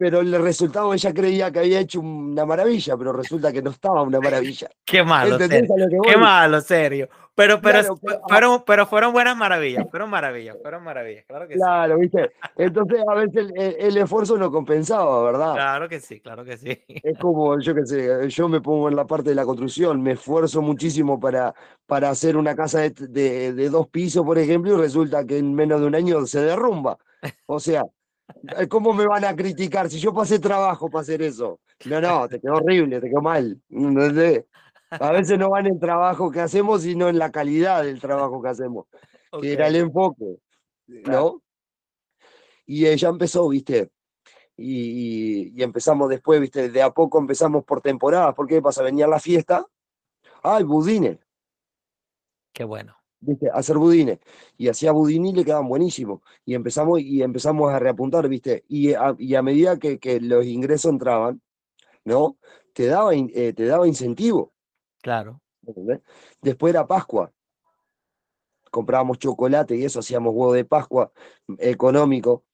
[0.00, 4.00] Pero el resultado ella creía que había hecho una maravilla, pero resulta que no estaba
[4.00, 4.70] una maravilla.
[4.86, 5.74] Qué malo, ¿Entendés serio.
[5.74, 7.08] a lo que Qué malo, serio.
[7.34, 8.28] Pero, pero, Claro, fu- pero- ah.
[8.28, 11.60] fueron, pero fueron buenas maravillas, fueron maravillas, fueron maravillas, claro que sí.
[11.60, 12.30] Claro, ¿viste?
[12.56, 15.52] Entonces a veces el, esfuerzo no compensaba, ¿verdad?
[15.54, 16.82] Claro que sí, claro que sí.
[16.88, 20.12] Es como, yo qué sé, yo me pongo en la parte de la construcción, me
[20.12, 21.54] esfuerzo muchísimo para,
[21.86, 25.54] para hacer una casa de, de- de dos pisos, por ejemplo, y resulta que en
[25.54, 26.96] menos de un año se derrumba.
[27.46, 27.84] O sea,
[28.68, 31.60] ¿cómo me van a criticar si yo pasé trabajo para hacer eso?
[31.84, 33.60] No, no, te quedó horrible, te quedó mal.
[33.70, 34.44] ¿entendés?
[34.90, 38.42] A veces no van en el trabajo que hacemos, sino en la calidad del trabajo
[38.42, 38.86] que hacemos,
[39.40, 40.36] que era el enfoque,
[40.88, 41.42] ¿no?
[42.66, 43.90] Y ella empezó, viste,
[44.56, 48.82] y, y- empezamos después, viste, de a poco empezamos por temporadas, porque ¿qué pasa?
[48.82, 49.66] Venía la fiesta,
[50.42, 51.18] ¡ay, budines!
[52.52, 52.99] Qué bueno.
[53.52, 54.18] Hacer budines.
[54.56, 56.20] Y hacía budines y le quedaban buenísimos.
[56.44, 58.64] Y empezamos, y empezamos a reapuntar, ¿viste?
[58.68, 61.40] Y a, y a medida que, que los ingresos entraban,
[62.04, 62.38] ¿no?
[62.72, 64.52] Te daba, eh, te daba incentivo,
[65.02, 65.40] Claro.
[65.66, 66.00] ¿entendés?
[66.40, 67.32] Después era Pascua.
[68.70, 71.12] Comprábamos chocolate y eso, hacíamos huevo de Pascua
[71.58, 72.44] económico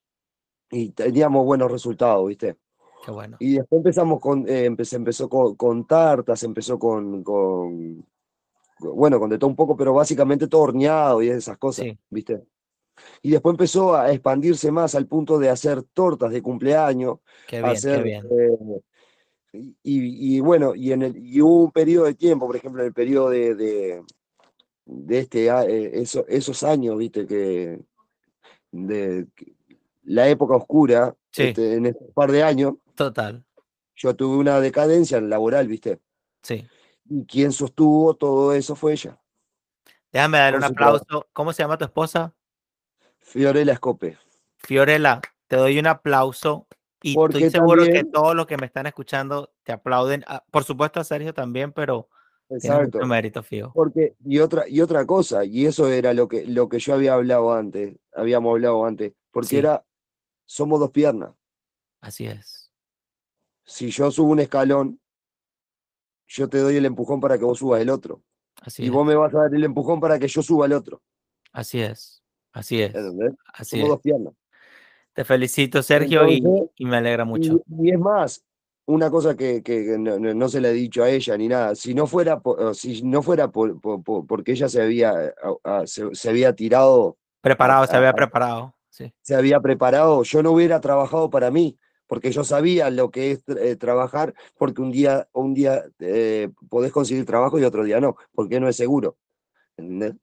[0.71, 2.57] y teníamos buenos resultados, ¿viste?
[3.05, 3.37] Qué bueno.
[3.39, 8.05] Y después empezamos con, eh, empe- se empezó con, con tartas, empezó con, con,
[8.81, 11.99] bueno, con de todo un poco, pero básicamente todo horneado y esas cosas, Sí.
[12.11, 12.43] ¿viste?
[13.23, 17.65] Y después empezó a expandirse más al punto de hacer tortas de cumpleaños, Qué bien,
[17.71, 18.27] qué hacer, bien.
[18.31, 18.81] eh,
[19.83, 22.89] y, y bueno, y, en el, y hubo un periodo de tiempo, por ejemplo, en
[22.89, 24.03] el periodo de, de,
[24.85, 27.27] de este, a- eh, eso- esos años, ¿viste?
[27.27, 27.81] Que,
[28.73, 29.55] de que-
[30.05, 31.45] la época oscura, Sí.
[31.45, 33.45] este, en estos par de años, Total.
[33.95, 35.99] yo tuve una decadencia laboral, ¿viste?
[36.43, 36.65] Sí.
[37.09, 39.19] Y quien sostuvo todo eso fue ella,
[40.13, 41.29] Déjame darle con un aplauso.
[41.33, 42.35] ¿Cómo se llama tu esposa?
[43.19, 44.17] Fiorella Escope.
[44.57, 46.67] Fiorella, te doy un aplauso
[47.03, 50.25] y estoy seguro que todos los que me están escuchando te aplauden.
[50.27, 52.09] Ah, Por supuesto a Sergio también, pero
[52.49, 53.73] tiene exacto, mérito, Fío.
[53.75, 57.15] porque, y otra, y otra cosa, y eso era lo que, lo que yo había
[57.15, 59.85] hablado antes, habíamos hablado antes, porque Sí, era,
[60.47, 61.33] somos dos piernas.
[62.01, 62.71] así es.
[63.65, 65.01] Si yo subo un escalón,
[66.27, 68.23] yo te doy el empujón para que vos subas el otro.
[68.63, 68.93] Así y es.
[68.93, 71.03] vos me vas a dar el empujón para que yo suba al otro.
[71.53, 72.23] Así es.
[72.53, 72.95] Así es.
[72.95, 73.35] ¿Entendés?
[73.53, 73.89] Así Somos es.
[73.91, 74.35] dos piernas.
[75.13, 77.63] Te felicito, Sergio, y, Entonces, y me alegra mucho.
[77.81, 78.45] Y, y es más,
[78.87, 82.07] una cosa que, que- no, se le he dicho a ella ni nada, si no
[82.07, 85.11] fuera, por, si no fuera por, por- por- porque ella se había,
[85.65, 88.75] a- a- se, se había tirado, Preparado, se había preparado.
[88.91, 89.13] Sí.
[89.21, 93.45] se había preparado, yo no hubiera trabajado para mí, porque yo sabía lo que es
[93.49, 98.17] eh, trabajar, porque un día, un día eh, podés conseguir trabajo y otro día no,
[98.35, 99.17] porque no es seguro.
[99.77, 100.15] ¿entendés?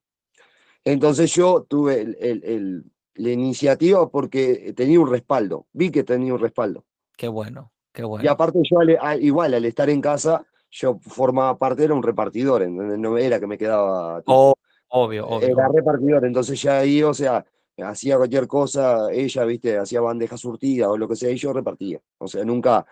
[0.84, 2.84] Entonces yo tuve el- el- el-
[3.16, 6.84] la iniciativa porque tenía un respaldo, vi que tenía un respaldo.
[7.16, 8.32] Qué bueno, qué Y bueno.
[8.32, 12.68] aparte yo al- a- igual al estar en casa, yo formaba parte, era un repartidor,
[12.68, 14.22] no era que me quedaba...
[14.22, 14.56] tipo, O-
[14.90, 15.50] obvio, obvio.
[15.50, 17.46] era repartidor, entonces ya ahí, o sea,
[17.78, 22.00] hacía cualquier cosa, ella, viste, hacía bandeja surtida o lo que sea, y yo repartía.
[22.18, 22.86] O sea, nunca,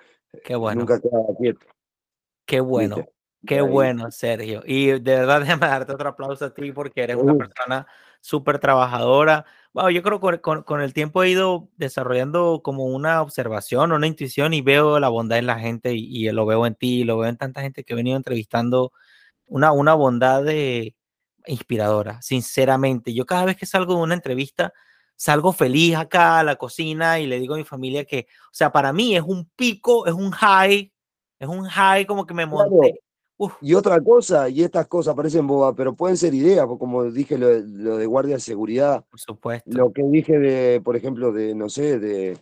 [0.43, 0.81] Qué bueno.
[0.81, 1.65] nunca quedaba quieto.
[2.45, 2.95] Qué bueno.
[2.97, 3.11] ¿viste?
[3.45, 3.67] Qué Ahí.
[3.67, 4.63] bueno, Sergio.
[4.65, 7.87] Y de verdad, déjame darte otro aplauso a ti porque eres una persona
[8.19, 9.45] súper trabajadora.
[9.73, 14.53] Wow, yo creo que con, el tiempo he ido desarrollando como una observación, una intuición
[14.53, 17.29] y veo la bondad en la gente y, y lo veo en ti, lo veo
[17.29, 18.91] en tanta gente que he venido entrevistando.
[19.47, 20.95] Una, una bondad de,
[21.47, 23.13] inspiradora, sinceramente.
[23.13, 24.73] Yo cada vez que salgo de una entrevista,
[25.15, 28.71] salgo feliz acá a la cocina y le digo a mi familia que, o sea,
[28.71, 30.91] para mí es un pico, es un high,
[31.39, 32.69] es un high como que me Claro.
[32.71, 33.01] monté.
[33.37, 37.03] Uf, Y otra cosa, y estas cosas parecen bobas, pero pueden ser ideas, porque como
[37.05, 39.67] dije lo, de- lo de guardia de seguridad, por supuesto.
[39.71, 42.37] lo que dije de, por ejemplo, de, no sé, de...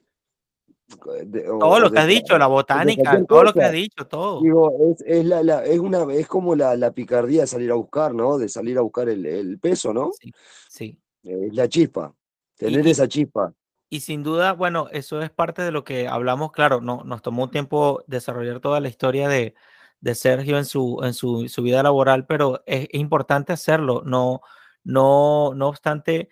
[1.25, 3.67] de- todo o lo que de- has dicho, la botánica, todo lo que cosa.
[3.67, 4.41] has dicho, todo.
[4.41, 7.75] Digo, es, es, la, la- es, una, es como la, la picardía de salir a
[7.75, 8.37] buscar, ¿no?
[8.37, 10.11] De salir a buscar el, el peso, ¿no?
[10.19, 10.31] Sí,
[10.69, 10.97] sí.
[11.23, 12.13] Es la chispa,
[12.57, 13.53] tener y- esa chispa.
[13.91, 17.45] Y sin duda, bueno, eso es parte de lo que hablamos, claro, no, nos tomó
[17.45, 19.55] un tiempo desarrollar toda la historia de,
[19.99, 24.41] de Sergio en su, en su, su vida laboral, pero es, es importante hacerlo, no,
[24.83, 26.29] no, no obstante,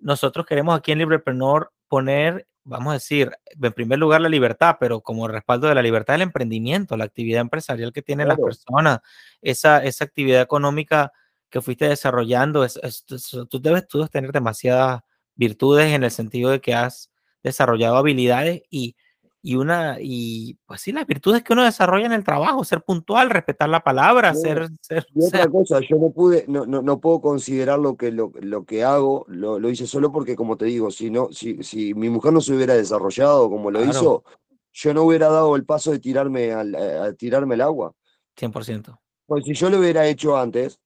[0.00, 5.00] nosotros queremos aquí en Librepreneur poner, vamos a decir, en primer lugar la libertad, pero
[5.00, 8.46] como respaldo de la libertad del emprendimiento, la actividad empresarial que tienen las Claro.
[8.48, 9.00] personas,
[9.42, 11.12] esa, esa actividad económica
[11.50, 15.00] que fuiste desarrollando, es, es- es- tú, debes, tú debes tener demasiadas
[15.34, 17.10] virtudes en el sentido de que has
[17.42, 18.96] desarrollado habilidades y,
[19.40, 23.30] y una, y pues sí, las virtudes que uno desarrolla en el trabajo, ser puntual,
[23.30, 26.82] respetar la palabra, No, ser, ser, Y ser- otra cosa, yo no pude, no, no,
[26.82, 30.56] no puedo considerar lo que, lo, lo que hago, lo, lo hice solo porque, como
[30.56, 33.90] te digo, si, no, si, si mi mujer no se hubiera desarrollado como lo Claro.
[33.92, 34.24] hizo,
[34.72, 37.94] yo no hubiera dado el paso de tirarme al, a, tirarme al agua.
[38.36, 39.00] 100%.
[39.26, 40.80] Pues si yo lo hubiera hecho antes,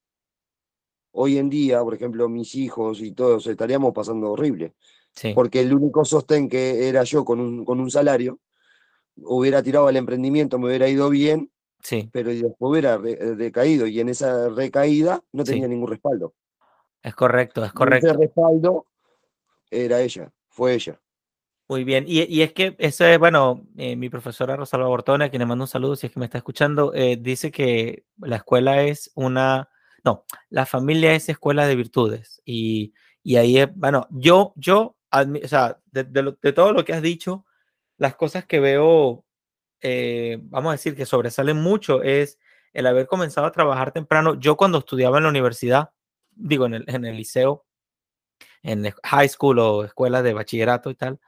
[1.13, 4.75] hoy en día, por ejemplo, mis hijos y todos estaríamos pasando horrible.
[5.15, 8.41] Sí, Porque el único sostén que era yo con un, con un salario,
[9.17, 13.87] hubiera tirado al emprendimiento, me hubiera ido bien, sí, pero después hubiera re- eh, decaído.
[13.87, 15.53] Y en esa recaída no Sí.
[15.53, 16.35] tenía ningún respaldo.
[17.03, 18.13] es correcto, es Y ese correcto.
[18.15, 18.87] respaldo
[19.71, 21.01] era ella, fue ella.
[21.69, 25.31] Muy bien, y, y es que eso es, bueno, eh, mi profesora Rosalba Bortone, a
[25.31, 28.37] quien le mando un saludo si es que me está escuchando, eh, dice que la
[28.37, 29.69] escuela es una,
[30.05, 32.43] no, la familia es escuela de virtudes.
[32.45, 35.25] Y, y ahí, es, bueno, yo, yo, o
[35.93, 37.45] de, todo lo que has dicho,
[37.99, 39.25] las cosas que veo,
[39.81, 42.39] eh, vamos a decir que sobresalen mucho es
[42.73, 44.35] el haber comenzado a trabajar temprano.
[44.35, 45.91] Yo cuando estudiaba en la universidad,
[46.31, 47.67] digo, en el, liceo,
[48.63, 51.21] en high school o escuelas de bachillerato y tal,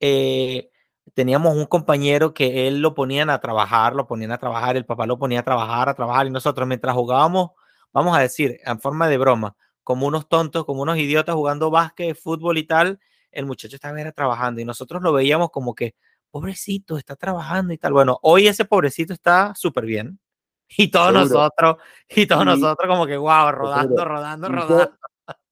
[0.00, 0.70] eh,
[1.14, 5.06] teníamos un compañero que él lo ponían a trabajar, lo ponían a trabajar, el papá
[5.06, 7.50] lo ponía a trabajar, a trabajar, y nosotros mientras jugábamos,
[7.92, 12.16] vamos a decir, en forma de broma, como unos tontos, como unos idiotas jugando básquet,
[12.16, 13.00] fútbol y tal,
[13.32, 15.94] el muchacho estaba era trabajando y nosotros lo veíamos como que,
[16.30, 17.92] pobrecito, está trabajando y tal.
[17.92, 20.18] Bueno, hoy ese pobrecito está súper bien.
[20.78, 21.24] Y todos Seguro.
[21.24, 21.76] nosotros,
[22.08, 24.04] y todos Y- nosotros como que, wow, rodando, Seguro.
[24.06, 24.92] rodando, rodando.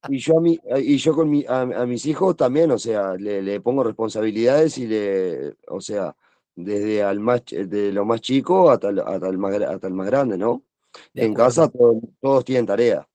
[0.09, 3.15] Y yo a, mi, y yo con mi, a, a mis hijos también, o sea,
[3.17, 6.17] le, le pongo responsabilidades y le, o sea,
[6.55, 10.07] desde al más, de lo más chico hasta, el- hasta, el, más, hasta el más
[10.07, 10.63] grande, ¿no?
[11.13, 11.47] De en acuerdo.
[11.49, 13.07] casa to- todos tienen tarea.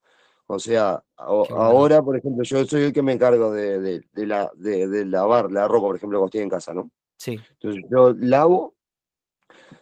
[0.48, 4.26] O sea, a- ahora, por ejemplo, yo soy el que me encargo de, de, de
[4.28, 6.92] la, de, de lavar la ropa, por ejemplo, cuando estoy en casa, ¿no?
[7.18, 8.76] Sí, Entonces yo lavo,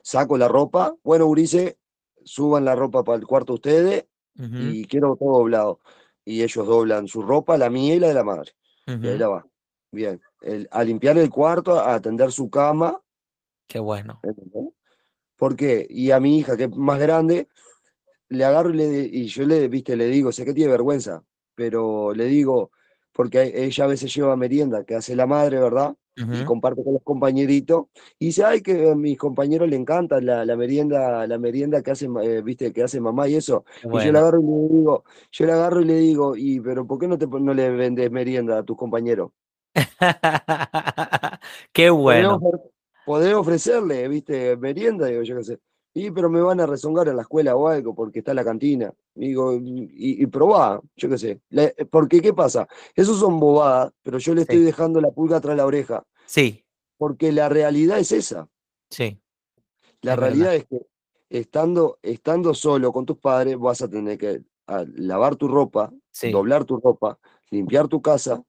[0.02, 1.78] saco la ropa, bueno, Urice,
[2.24, 4.06] suban la ropa para el cuarto ustedes
[4.38, 5.80] ujú, y quiero todo doblado.
[6.26, 8.54] Y ellos doblan su ropa, la mía y la de la madre.
[8.88, 9.46] Y ahí la va.
[9.92, 10.22] Bien.
[10.42, 13.02] El- a limpiar el cuarto, a atender su cama.
[13.68, 14.20] Qué bueno.
[14.24, 14.74] ¿entendés?
[15.36, 15.86] ¿Por qué?
[15.90, 17.50] Y a mi hija, que es más grande,
[18.30, 21.24] le agarro y, le, y yo le, viste, le digo, sé que tiene vergüenza,
[21.56, 22.72] pero le digo,
[23.12, 25.96] porque ella a veces lleva merienda que hace la madre, ¿verdad?
[26.16, 27.86] y comparte con los compañeritos.
[28.20, 31.92] Y dice, ay, que a mis compañeros le encanta la, la merienda, la merienda que
[31.92, 33.66] hace, eh, viste, que hace mamá y eso.
[33.84, 36.86] Y yo le agarro y le digo, yo le agarro y le digo, y pero
[36.86, 39.32] ¿por qué no te no le vendes merienda a tus compañeros?
[41.74, 42.40] qué bueno.
[43.06, 45.60] Podés, ofrecerle, viste, merienda, digo yo qué sé.
[45.96, 48.92] Y pero me van a rezongar en la escuela o algo porque está la cantina.
[49.14, 51.42] Digo, y, y probá, yo qué sé.
[51.92, 52.68] porque, ¿qué pasa?
[52.96, 56.04] Esos son bobadas, pero yo le estoy dejando la pulga atrás de la oreja.
[56.26, 56.66] Sí.
[56.98, 58.48] Porque la realidad es esa.
[58.90, 59.20] Sí.
[60.02, 60.82] La realidad es que
[61.30, 64.44] estando, estando solo con tus padres, vas a tener que
[64.96, 65.92] lavar tu ropa,
[66.32, 67.20] doblar tu ropa,
[67.52, 68.44] limpiar tu casa.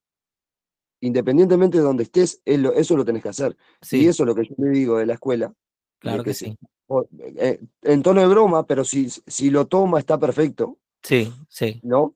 [1.00, 3.56] Independientemente de donde estés, eso lo tenés que hacer.
[3.90, 5.52] Y eso es lo que yo le digo de la escuela.
[5.98, 6.56] Claro que sí.
[7.18, 10.78] Eh, en tono de broma, pero si, si lo toma está perfecto.
[11.02, 11.80] Sí, sí.
[11.82, 12.14] ¿No?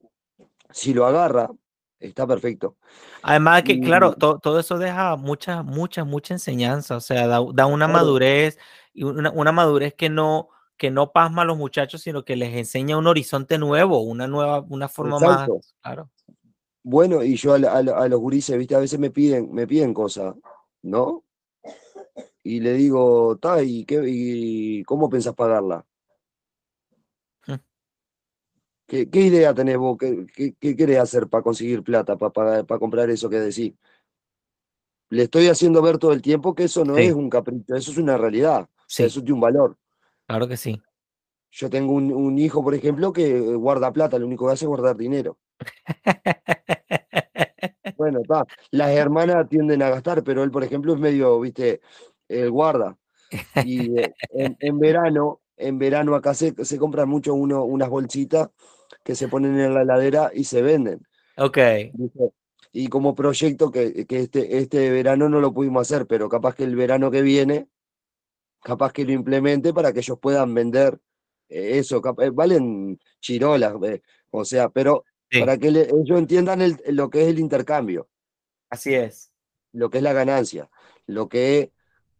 [0.70, 1.50] Si lo agarra,
[1.98, 2.76] está perfecto.
[3.22, 8.58] Además que, claro, todo eso deja mucha, mucha, mucha enseñanza, o sea, da, una madurez,
[8.92, 12.98] y una, madurez que no, que no pasma a los muchachos, sino que les enseña
[12.98, 15.48] un horizonte nuevo, una nueva, una forma más,
[15.82, 16.10] claro.
[16.82, 20.34] Bueno, y yo a, los gurises, viste, a veces me piden, me piden cosas,
[20.82, 21.24] ¿no?
[22.48, 25.84] Y le digo, ta, ¿y, qué, y cómo pensás pagarla?
[27.46, 27.56] Hm.
[28.86, 29.98] ¿Qué, idea tenés vos?
[29.98, 33.74] ¿Qué, qué, querés hacer para conseguir plata, para, para comprar eso que decís?
[35.10, 37.98] Le estoy haciendo ver todo el tiempo que eso no es un capricho, eso es
[37.98, 39.76] una realidad, eso tiene un valor.
[40.26, 40.80] Claro que sí.
[41.50, 44.68] Yo tengo un, un, hijo, por ejemplo, que guarda plata, lo único que hace es
[44.68, 45.36] guardar dinero.
[47.98, 48.46] bueno, está.
[48.70, 51.82] Las hermanas tienden a gastar, pero él, por ejemplo, es medio, viste,
[52.28, 52.96] el guarda.
[53.64, 58.50] Y eh, en, verano, en verano acá se, se compran mucho uno, unas bolsitas
[59.02, 61.06] que se ponen en la heladera y se venden.
[61.36, 61.58] Ok.
[62.72, 66.64] Y como proyecto que, que, este, este verano no lo pudimos hacer, pero capaz que
[66.64, 67.68] el verano que viene,
[68.62, 70.98] capaz que lo implemente para que ellos puedan vender
[71.48, 72.02] eh, eso.
[72.18, 73.74] Eh, valen chirolas,
[74.30, 75.04] o sea, pero
[75.38, 78.08] para que ellos entiendan lo que es el intercambio.
[78.70, 79.32] Así es.
[79.72, 80.70] Lo que es la ganancia,
[81.06, 81.68] lo que es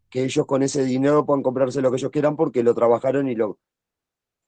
[0.09, 3.35] que ellos con ese dinero puedan comprarse lo que ellos quieran porque lo trabajaron y
[3.35, 3.59] lo...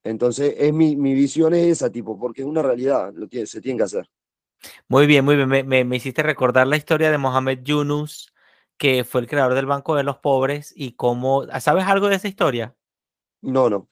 [0.02, 3.60] Entonces, es mi, mi visión es esa, tipo, porque es una realidad, lo que se
[3.60, 4.10] tiene que hacer.
[4.88, 5.48] Muy bien, muy bien.
[5.48, 8.32] Me, me, hiciste recordar la historia de Mohamed Yunus,
[8.78, 11.46] que fue el creador del Banco de los Pobres, y cómo...
[11.60, 12.74] ¿Sabes algo de esa historia?
[13.42, 13.88] No, no.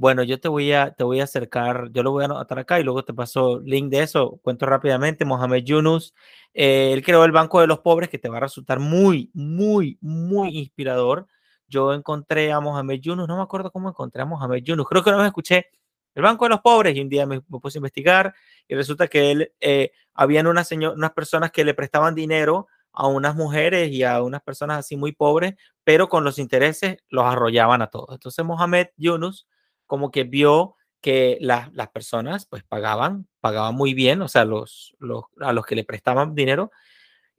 [0.00, 2.80] Bueno, yo te voy a, te voy a acercar, yo lo voy a anotar acá
[2.80, 4.40] y luego te paso link de eso.
[4.42, 6.14] Cuento rápidamente, Mohamed Yunus,
[6.54, 9.98] eh, él creó el Banco de los Pobres, que te va a resultar muy, muy,
[10.00, 11.26] muy inspirador.
[11.68, 15.10] Yo encontré a Mohamed Yunus, no me acuerdo cómo encontré a Mohamed Yunus, creo que
[15.10, 15.66] no me escuché
[16.14, 18.34] el Banco de los Pobres y un día me, puse a investigar
[18.66, 23.36] y resulta que él, eh, habían unas, unas personas que le prestaban dinero a unas
[23.36, 27.88] mujeres y a unas personas así muy pobres, pero con los intereses los arrollaban a
[27.88, 28.14] todos.
[28.14, 29.46] Entonces Mohamed Yunus
[29.90, 35.24] como que vio que las personas pues pagaban, pagaban muy bien, o sea, los, los,
[35.40, 36.70] a los que le prestaban dinero,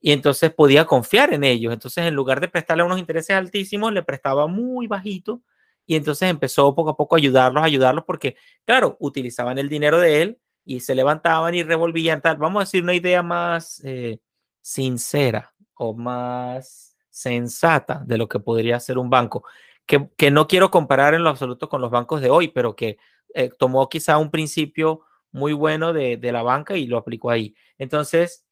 [0.02, 1.72] y entonces podía confiar en ellos.
[1.72, 5.42] Entonces, en lugar de prestarle unos intereses altísimos, le prestaba muy bajito,
[5.86, 8.36] y entonces empezó poco a poco a ayudarlos, a ayudarlos, porque,
[8.66, 12.36] claro, utilizaban el dinero de él y se levantaban y revolvían tal.
[12.36, 14.20] Vamos a decir una idea más eh,
[14.62, 19.46] sincera o más sensata de lo que podría ser un banco
[20.18, 22.98] que, no quiero comparar en lo absoluto con los bancos de hoy, pero que
[23.34, 25.02] eh, tomó quizá un principio
[25.32, 27.56] muy bueno de, la banca y lo aplicó ahí.
[27.78, 28.46] Entonces,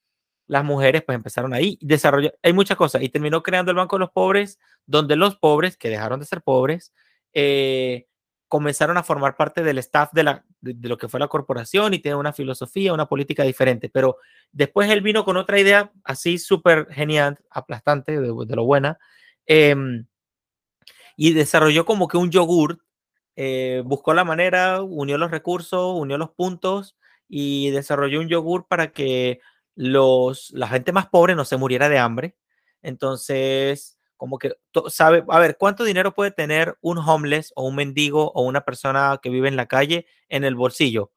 [0.47, 4.01] las mujeres pues empezaron ahí, desarrolló, hay muchas cosas, y terminó creando el Banco de
[4.01, 6.93] los Pobres, donde los pobres, que dejaron de ser pobres,
[7.33, 8.07] eh,
[8.47, 11.99] comenzaron a formar parte del staff de, la, de, lo que fue la corporación y
[11.99, 13.89] tiene una filosofía, una política diferente.
[13.89, 14.17] Pero
[14.51, 18.97] después él vino con otra idea así súper genial, aplastante, de, lo buena,
[19.45, 20.07] em,
[21.21, 22.79] y desarrolló como que un yogur,
[23.35, 26.95] eh, buscó la manera, unió los recursos, unió los puntos
[27.27, 29.41] y desarrolló un yogur para que
[29.75, 32.37] los, la gente más pobre no se muriera de hambre.
[32.81, 34.53] Entonces, como que
[34.87, 39.19] sabe, a ver, ¿cuánto dinero puede tener un homeless o un mendigo o una persona
[39.21, 41.11] que vive en la calle en el bolsillo?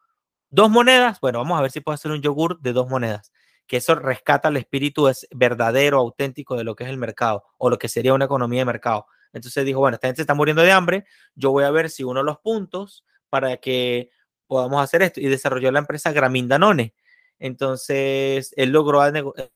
[0.50, 1.20] ¿Dos monedas?
[1.20, 3.30] Bueno, vamos a ver si puedo hacer un yogur de dos monedas,
[3.68, 7.70] que eso rescata el espíritu es verdadero, auténtico de lo que es el mercado o
[7.70, 9.06] lo que sería una economía de mercado.
[9.32, 11.04] Entonces dijo, bueno, esta gente está muriendo de hambre,
[11.34, 14.10] yo voy a ver si uno de los puntos para que
[14.46, 15.20] podamos hacer esto.
[15.20, 16.94] Y desarrolló la empresa Gramindanone.
[17.38, 19.02] Entonces, él logró,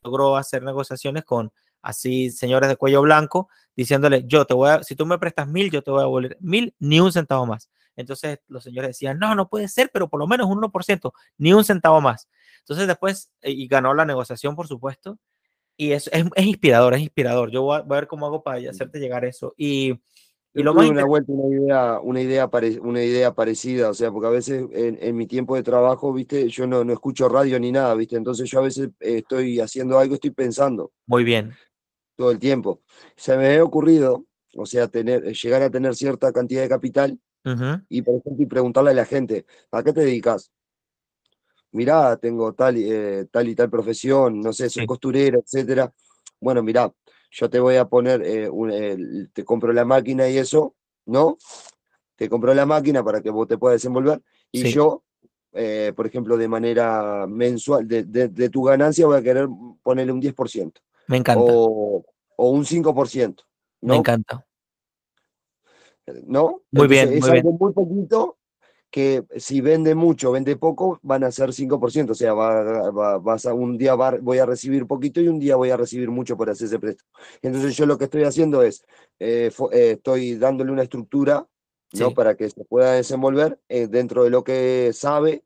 [0.03, 1.53] logró hacer negociaciones con
[1.83, 5.71] así señores de cuello blanco, diciéndole, yo te voy a, si tú me prestas mil,
[5.71, 7.71] yo te voy a volver mil, ni un centavo más.
[7.95, 11.53] Entonces los señores decían, no, no puede ser, pero por lo menos un 1%, ni
[11.53, 12.29] un centavo más.
[12.59, 15.19] Entonces después, eh, y ganó la negociación, por supuesto,
[15.77, 17.51] Y es, es, es, inspirador, es inspirador.
[17.51, 19.55] Yo voy a, voy a, ver cómo hago para hacerte llegar eso.
[19.57, 19.95] Y,
[20.55, 24.11] y lo más una vuelta, una idea, una idea, pare, una idea parecida, o sea,
[24.11, 27.61] porque a veces en, en, mi tiempo de trabajo, viste, yo no, no escucho radio
[27.61, 30.93] ni nada, viste, entonces yo a veces estoy haciendo algo, estoy pensando.
[31.07, 31.53] Muy bien.
[32.17, 32.81] Todo el tiempo.
[33.17, 34.25] Se me ha ocurrido,
[34.57, 37.85] o sea, tener, llegar a tener cierta cantidad de capital uh -huh.
[37.91, 40.51] y, por ejemplo, y preguntarle a la gente, ¿a qué te dedicas?
[41.77, 44.87] Mirá, tengo tal, eh, tal y tal profesión, no sé, soy sí.
[44.87, 45.93] costurero, etcétera.
[46.41, 46.91] Bueno, mirá,
[47.31, 50.75] yo te voy a poner, eh, un, te compro la máquina y eso,
[51.05, 51.37] ¿no?
[52.17, 54.73] Te compro la máquina para que vos te puedas desenvolver y sí.
[54.73, 55.05] yo,
[55.53, 59.47] eh, por ejemplo, de manera mensual, de, de, de, tu ganancia voy a querer
[59.83, 60.81] ponerle un 10%.
[61.09, 61.45] Me encanta.
[61.45, 62.03] O,
[62.37, 63.45] o un 5%.
[63.83, 63.93] ¿no?
[63.93, 64.47] Me encanta.
[66.25, 66.63] ¿No?
[66.71, 67.59] Muy Entonces, bien, es muy algo bien.
[67.61, 68.39] muy poquito
[68.97, 72.13] que si vende mucho, vende poco, van a ser 5%.
[72.13, 75.39] O sea, va, va, vas a, un día va, voy a recibir poquito y un
[75.39, 77.11] día voy a recibir mucho por hacer ese préstamo.
[77.43, 78.87] Entonces yo lo que estoy haciendo es,
[79.19, 81.47] eh, eh, estoy dándole una estructura
[81.93, 82.01] sí.
[82.01, 82.13] ¿no?
[82.13, 85.45] para que se pueda desenvolver eh, dentro de lo que sabe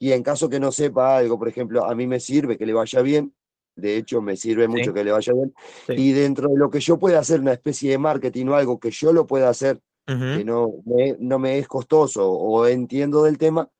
[0.00, 2.72] y en caso que no sepa algo, por ejemplo, a mí me sirve que le
[2.72, 3.32] vaya bien,
[3.76, 4.92] de hecho me sirve mucho sí.
[4.92, 5.54] que le vaya bien,
[5.86, 5.92] sí.
[5.96, 8.90] y dentro de lo que yo pueda hacer una especie de marketing o algo que
[8.90, 9.78] yo lo pueda hacer
[10.08, 10.38] uh -huh.
[10.38, 13.70] que no me, no me es costoso o entiendo del tema,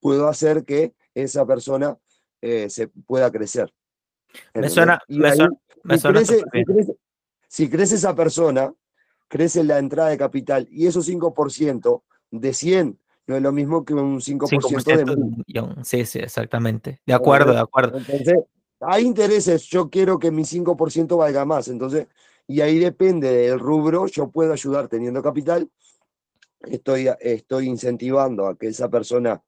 [0.00, 1.96] puedo hacer que esa persona
[2.40, 3.72] eh, se pueda crecer.
[4.54, 5.50] Me suena, me, suena,
[5.82, 6.96] me si, suena crece, si, crece,
[7.48, 8.72] si, crece, esa persona,
[9.26, 13.94] crece la entrada de capital y esos 5% de 100 no es lo mismo que
[13.94, 14.22] un 5%,
[14.82, 15.16] 5 de
[15.46, 15.84] millón.
[15.84, 17.02] Sí, sí, exactamente.
[17.06, 17.98] De acuerdo, de acuerdo.
[17.98, 18.44] Entonces,
[18.80, 22.06] hay intereses, yo quiero que mi 5% valga más, entonces
[22.48, 25.70] y ahí depende del rubro, yo puedo ayudar teniendo capital,
[26.62, 29.40] estoy, estoy incentivando a que esa persona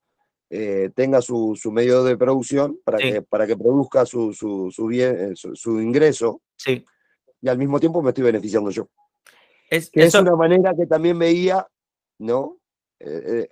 [0.50, 3.12] eh, tenga su, su, medio de producción para, sí.
[3.12, 6.84] que, para que produzca su, su, su bien, eh, su, ingreso, sí.
[7.40, 8.88] y al mismo tiempo me estoy beneficiando yo.
[9.70, 10.18] Es, que eso...
[10.18, 11.66] es una manera que también veía,
[12.18, 12.58] ¿no?
[12.98, 13.48] Eh,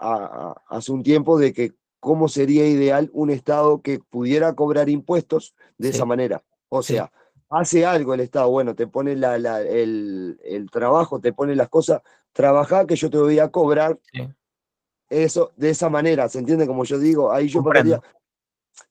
[0.00, 4.88] a, a, hace un tiempo de que cómo sería ideal un Estado que pudiera cobrar
[4.88, 5.94] impuestos de sí.
[5.94, 6.42] esa manera.
[6.68, 7.12] O sea,
[7.50, 11.68] hace algo el Estado, bueno, te pone la, la, el, el, trabajo, te pone las
[11.68, 13.98] cosas, trabajar que yo te voy a cobrar.
[14.12, 14.28] Sí.
[15.10, 16.66] Eso, de esa manera, ¿se entiende?
[16.66, 18.00] Como yo digo, ahí yo podría,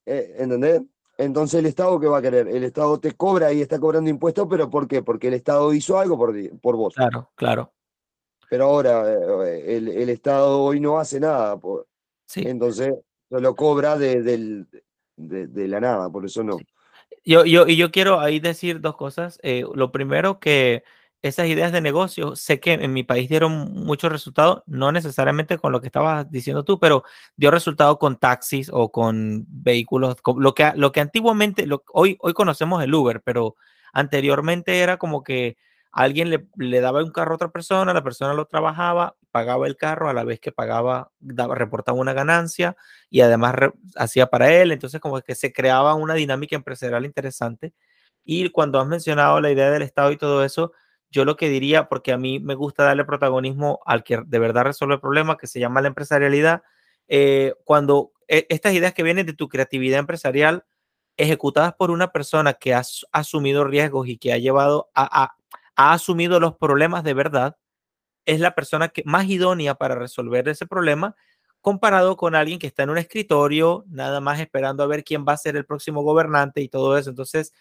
[0.05, 0.81] eh, ¿entendés?
[1.17, 2.47] Entonces el Estado, ¿qué va a querer?
[2.47, 5.01] El Estado te cobra y está cobrando impuestos, pero ¿por qué?
[5.01, 6.93] Porque el Estado hizo algo por, por vos.
[6.95, 7.73] Claro, claro.
[8.49, 9.11] Pero ahora
[9.45, 11.57] eh, el, el Estado hoy no hace nada.
[11.57, 11.87] Por,
[12.25, 12.43] sí.
[12.45, 12.93] Entonces
[13.29, 14.21] lo cobra de,
[15.15, 16.57] de, la nada, por eso no.
[17.25, 19.39] Yo, yo, y yo quiero ahí decir dos cosas.
[19.43, 20.83] Eh, lo primero, que
[21.21, 25.71] esas ideas de negocio, sé que en mi país dieron muchos resultados, no necesariamente con
[25.71, 27.03] lo que estabas diciendo tú, pero
[27.35, 32.83] dio resultado con taxis o con vehículos, lo, que, lo que antiguamente, hoy, hoy conocemos
[32.83, 33.55] el Uber, pero
[33.93, 35.57] anteriormente era como que
[35.97, 40.09] alguien le, daba un carro a otra persona, la persona lo trabajaba, pagaba el carro
[40.09, 42.77] a la vez que pagaba, daba, reportaba una ganancia
[43.09, 43.55] y además
[43.95, 47.73] hacía para él, entonces como que se creaba una dinámica empresarial interesante.
[48.23, 50.71] Y cuando has mencionado la idea del Estado y todo eso,
[51.09, 54.65] yo lo que diría, porque a mí me gusta darle protagonismo al que de verdad
[54.65, 56.61] resuelve el problema, que se llama la empresarialidad,
[57.07, 60.63] eh, cuando eh, estas ideas que vienen de tu creatividad empresarial,
[61.15, 65.33] ejecutadas por una persona que ha asumido riesgos y que ha llevado a
[65.78, 67.57] ha asumido los problemas de verdad,
[68.25, 71.15] es la persona que más idónea para resolver ese problema
[71.61, 75.34] comparado con alguien que está en un escritorio, nada más esperando a ver quién va
[75.34, 77.09] a ser el próximo gobernante y todo eso.
[77.09, 77.53] Entonces,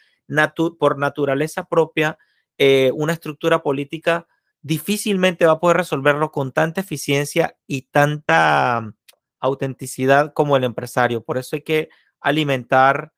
[0.79, 2.19] por naturaleza propia,
[2.59, 4.27] eh, una estructura política
[4.63, 8.93] difícilmente va a poder resolverlo con tanta eficiencia y tanta
[9.41, 11.23] autenticidad como el empresario.
[11.23, 11.89] Por eso hay que
[12.21, 13.13] alimentar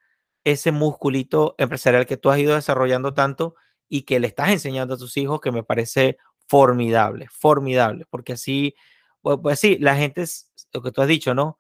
[0.45, 3.55] ese musculito empresarial que tú has ido desarrollando tanto
[3.89, 8.75] y que le estás enseñando a tus hijos, que me parece formidable, formidable, porque así,
[9.23, 11.59] pues, sí, la gente, es lo que tú has dicho, ¿no?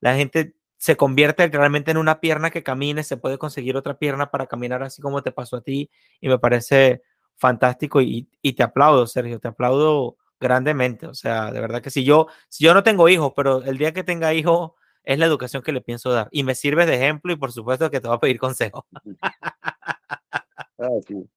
[0.00, 4.30] La gente se convierte realmente en una pierna que camine, se puede conseguir otra pierna
[4.30, 7.02] para caminar así como te pasó a ti, y me parece
[7.36, 12.04] fantástico y, y te aplaudo, Sergio, te aplaudo grandemente, o sea, de verdad que si
[12.04, 14.72] yo, si yo no tengo hijos, pero el día que tenga hijos
[15.02, 17.90] es la educación que le pienso dar, y me sirve de ejemplo y por supuesto
[17.90, 18.86] que te voy a pedir consejo.
[20.80, 21.28] Ah, sí.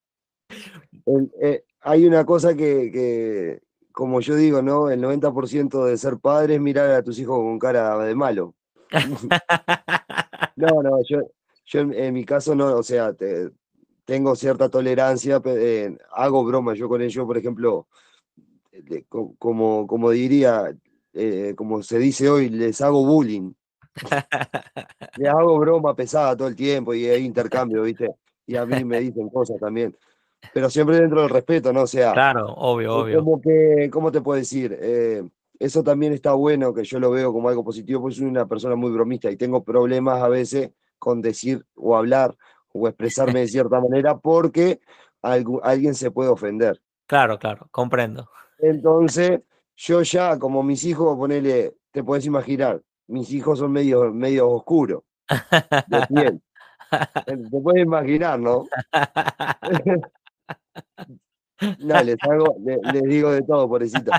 [1.05, 4.89] El, eh, hay una cosa que, que, como yo digo, ¿no?
[4.89, 8.55] El 90% de ser padre es mirar a tus hijos con cara de malo.
[10.55, 11.21] no, no, yo,
[11.65, 13.49] yo en, en, mi caso no, o sea, te,
[14.05, 17.87] tengo cierta tolerancia, eh, hago broma yo con ellos, por ejemplo,
[18.71, 20.75] de, como, como diría,
[21.13, 23.53] eh, como se dice hoy, les hago bullying.
[25.17, 28.09] les hago broma pesada todo el tiempo y hay intercambio, ¿viste?
[28.51, 29.95] y a mí me dicen cosas también.
[30.53, 31.83] Pero siempre dentro del respeto, ¿no?
[31.83, 33.19] O sea, Claro, obvio, obvio.
[33.19, 34.77] como que, ¿cómo te puedo decir?
[34.81, 35.23] Eh,
[35.59, 38.75] eso también está bueno, que yo lo veo como algo positivo, porque soy una persona
[38.75, 42.35] muy bromista y tengo problemas a veces con decir o hablar
[42.73, 44.79] o expresarme de cierta manera porque
[45.21, 46.81] algu- alguien se puede ofender.
[47.05, 48.29] Claro, claro, comprendo.
[48.59, 49.41] Entonces,
[49.75, 55.03] yo ya, como mis hijos, ponele, te puedes imaginar, mis hijos son medio, medio oscuros,
[55.87, 56.41] de piel.
[57.27, 58.65] Eh, Te puedes imaginar, ¿no?
[61.79, 64.11] No, les, hago, le- les, digo de todo, pobrecito.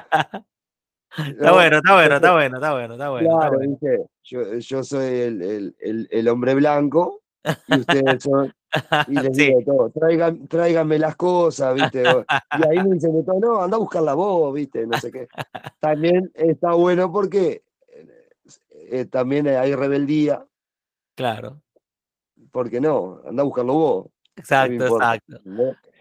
[1.19, 1.55] Está ¿no?
[1.55, 3.79] bueno, está bueno, está bueno, está bueno, está bueno.
[4.23, 7.21] Yo, yo soy el, el, el, el hombre blanco
[7.67, 8.55] y ustedes son,
[9.09, 12.03] y les Sí, digo de todo, traigan, tráiganme las cosas, ¿viste?
[12.05, 14.87] Y ahí me dicen de todo, no, anda a buscarla vos, ¿viste?
[14.87, 15.27] No sé qué.
[15.81, 18.29] También está bueno porque eh,
[18.71, 20.47] eh, también hay rebeldía,
[21.17, 21.61] claro.
[22.53, 25.41] porque no, anda a buscarlo vos, Exacto, exacto.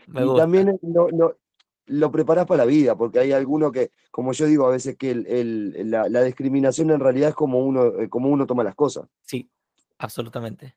[0.07, 0.41] Y gusta.
[0.43, 1.37] también lo, lo,
[1.85, 5.11] lo preparás para la vida, porque hay alguno que, como yo digo a veces, que
[5.11, 8.75] el, el- la, la discriminación en realidad es como uno, eh, como uno toma las
[8.75, 9.07] cosas.
[9.21, 9.49] Sí,
[9.97, 10.75] absolutamente.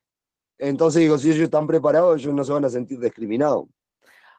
[0.57, 3.65] Entonces digo, si ellos están preparados, ellos no se van a sentir discriminados.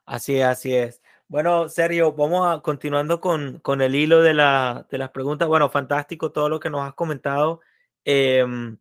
[0.06, 1.02] Así es, así es.
[1.28, 5.48] Bueno, Sergio, vamos a continuando con, con el hilo de, la, de las preguntas.
[5.48, 7.60] Bueno, fantástico todo lo que nos has comentado.
[8.04, 8.78] Em,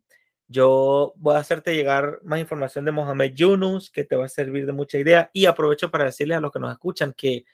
[0.48, 4.66] yo voy a hacerte llegar más información de Mohamed Yunus, que te va a servir
[4.66, 5.30] de mucha idea.
[5.32, 7.44] Y aprovecho para decirles a los que nos escuchan que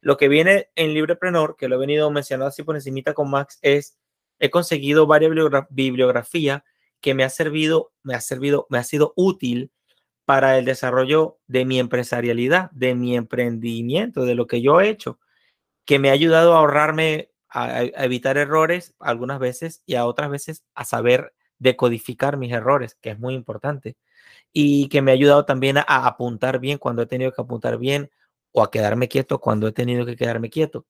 [0.00, 3.58] lo que viene en Librepreneur, que lo he venido mencionando así por encimita con Max,
[3.62, 3.98] es
[4.38, 6.64] he conseguido varias bibliogra- bibliografía
[7.00, 9.70] que me ha servido, me ha servido, me ha sido útil
[10.24, 15.18] para el desarrollo de mi empresarialidad, de mi emprendimiento, de lo que yo he hecho,
[15.84, 20.64] que me ha ayudado a ahorrarme, a evitar errores algunas veces y a otras veces
[20.74, 23.96] a saber decodificar mis errores, que es muy importante,
[24.52, 28.10] y que me ha ayudado también a, apuntar bien cuando he tenido que apuntar bien
[28.52, 30.86] o a quedarme quieto cuando he tenido que quedarme quieto.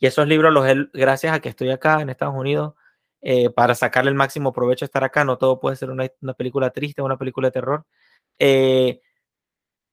[0.00, 2.74] Y esos libros los he, gracias a que estoy acá en Estados Unidos,
[3.22, 6.34] eh, para sacarle el máximo provecho a estar acá, no todo puede ser una, una
[6.34, 7.86] película triste, una película de terror.
[8.38, 9.00] Eh,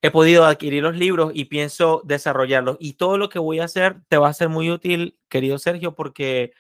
[0.01, 2.77] he podido adquirir los libros y pienso desarrollarlos.
[2.79, 5.95] Y todo lo que voy a hacer te va a ser muy útil, querido Sergio,
[5.95, 6.53] porque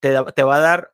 [0.00, 0.93] te, te va a dar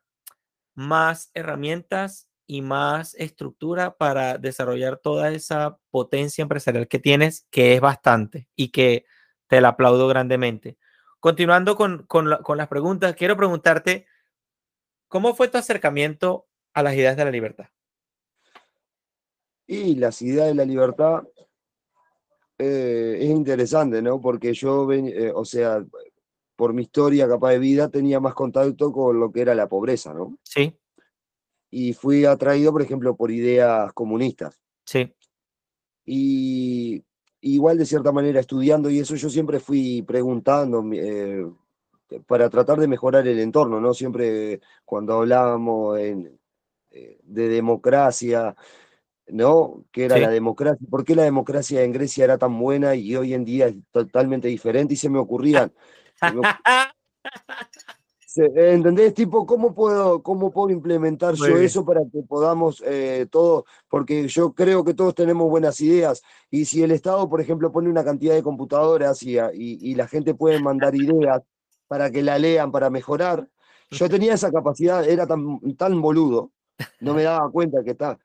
[0.75, 7.81] más herramientas y más estructura para desarrollar toda esa potencia empresarial que tienes, que es
[7.81, 9.05] bastante y que
[9.47, 10.77] te la aplaudo grandemente.
[11.19, 14.05] Continuando con, con, la- con las preguntas, quiero preguntarte,
[15.07, 17.65] ¿cómo fue tu acercamiento a las ideas de la libertad?
[19.67, 21.23] Y las ideas de la libertad
[22.57, 24.19] eh, es interesante, ¿no?
[24.19, 25.83] Porque yo, ven- eh, o sea,
[26.61, 30.13] por mi historia capaz de vida, tenía más contacto con lo que era la pobreza,
[30.13, 30.37] ¿no?
[30.43, 30.77] Sí,
[31.71, 34.61] Y fui atraído, por ejemplo, por ideas comunistas.
[34.85, 35.11] sí,
[36.05, 37.03] Y
[37.41, 41.47] igual de cierta manera estudiando y eso yo siempre fui preguntando eh,
[42.27, 43.95] para tratar de mejorar el entorno, ¿no?
[43.95, 46.39] Siempre cuando hablábamos en-
[46.91, 48.55] eh, de democracia,
[49.27, 49.85] ¿no?
[49.91, 50.21] ¿Qué era sí.
[50.21, 50.85] la democracia?
[50.89, 54.47] ¿Por qué la democracia en Grecia era tan buena y hoy en día es totalmente
[54.49, 54.93] diferente?
[54.93, 55.73] Y se me ocurrían,
[58.35, 59.13] ¿entendés?
[59.13, 61.65] Tipo, ¿cómo puedo, cómo puedo implementar Muy yo bien.
[61.65, 66.65] eso para que podamos eh, todos, porque yo creo que todos tenemos buenas ideas y
[66.65, 70.07] si el Estado, por ejemplo, pone una cantidad de computadoras y, a- y- y la
[70.07, 71.41] gente puede mandar ideas
[71.87, 73.49] para que la lean, para mejorar,
[73.89, 76.51] yo tenía esa capacidad, era tan, tan boludo,
[77.01, 78.17] no me daba cuenta que está,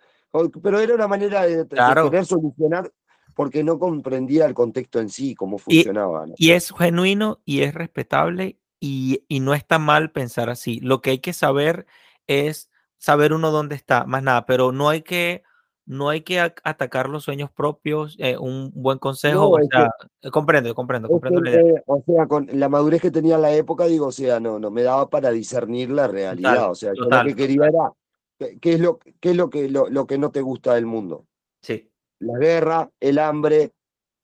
[0.63, 2.09] pero era una manera de, de Claro.
[2.11, 2.93] querer solucionar
[3.37, 6.27] porque no comprendía el contexto en sí, cómo funcionaba.
[6.27, 6.35] ¿no?
[6.39, 10.81] y es genuino y es respetable y, y no está mal pensar así.
[10.81, 11.87] Lo que hay que saber
[12.27, 15.43] es saber uno dónde está, más nada, pero no hay que,
[15.85, 18.17] no hay que atacar los sueños propios.
[18.19, 19.91] eh, un buen consejo, No, o que- sea,
[20.23, 21.83] eh, comprendo, comprendo, comprendo la idea.
[21.87, 24.71] o sea, con la madurez que tenía en la época, digo, o sea, no, no
[24.71, 26.55] me daba para discernir la realidad.
[26.55, 27.93] Total, O sea, yo lo que quería era,
[28.39, 30.87] ¿qué, qué es lo, qué es lo que, lo, lo que no te gusta del
[30.87, 31.27] mundo?
[31.61, 31.91] Sí.
[32.21, 33.73] La guerra, el hambre,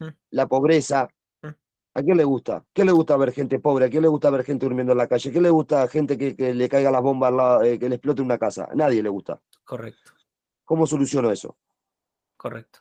[0.01, 0.09] Mm.
[0.31, 1.09] la pobreza.
[1.43, 1.49] Mm.
[1.95, 2.65] ¿A quién le gusta?
[2.73, 3.85] ¿Qué le gusta ver gente pobre?
[3.85, 5.31] ¿A quién le gusta ver gente durmiendo en la calle?
[5.31, 8.21] ¿Qué le gusta gente que, que le caiga las bombas, lado, eh, que le explote
[8.23, 8.67] una casa?
[8.71, 9.41] A nadie le gusta.
[9.65, 10.13] Correcto,
[10.65, 11.57] ¿Cómo soluciono eso?
[12.37, 12.81] correcto.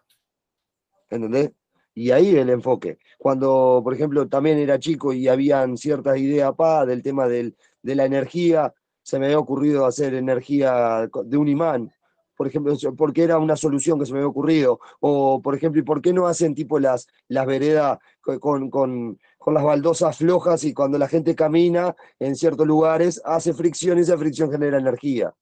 [1.09, 1.51] ¿entendés?
[1.93, 2.97] Y ahí el enfoque.
[3.19, 7.95] Cuando, por ejemplo, también era chico y habían ciertas ideas pa, del tema del, de
[7.95, 11.91] la energía, se me había ocurrido hacer energía de un imán,
[12.41, 14.79] por ejemplo, porque era una solución que se me había ocurrido.
[14.99, 19.19] O, por ejemplo, ¿y por qué no hacen tipo las, las veredas co- con, con,
[19.37, 24.01] con las baldosas flojas y cuando la gente camina en ciertos lugares hace fricción y
[24.01, 25.35] esa fricción genera energía?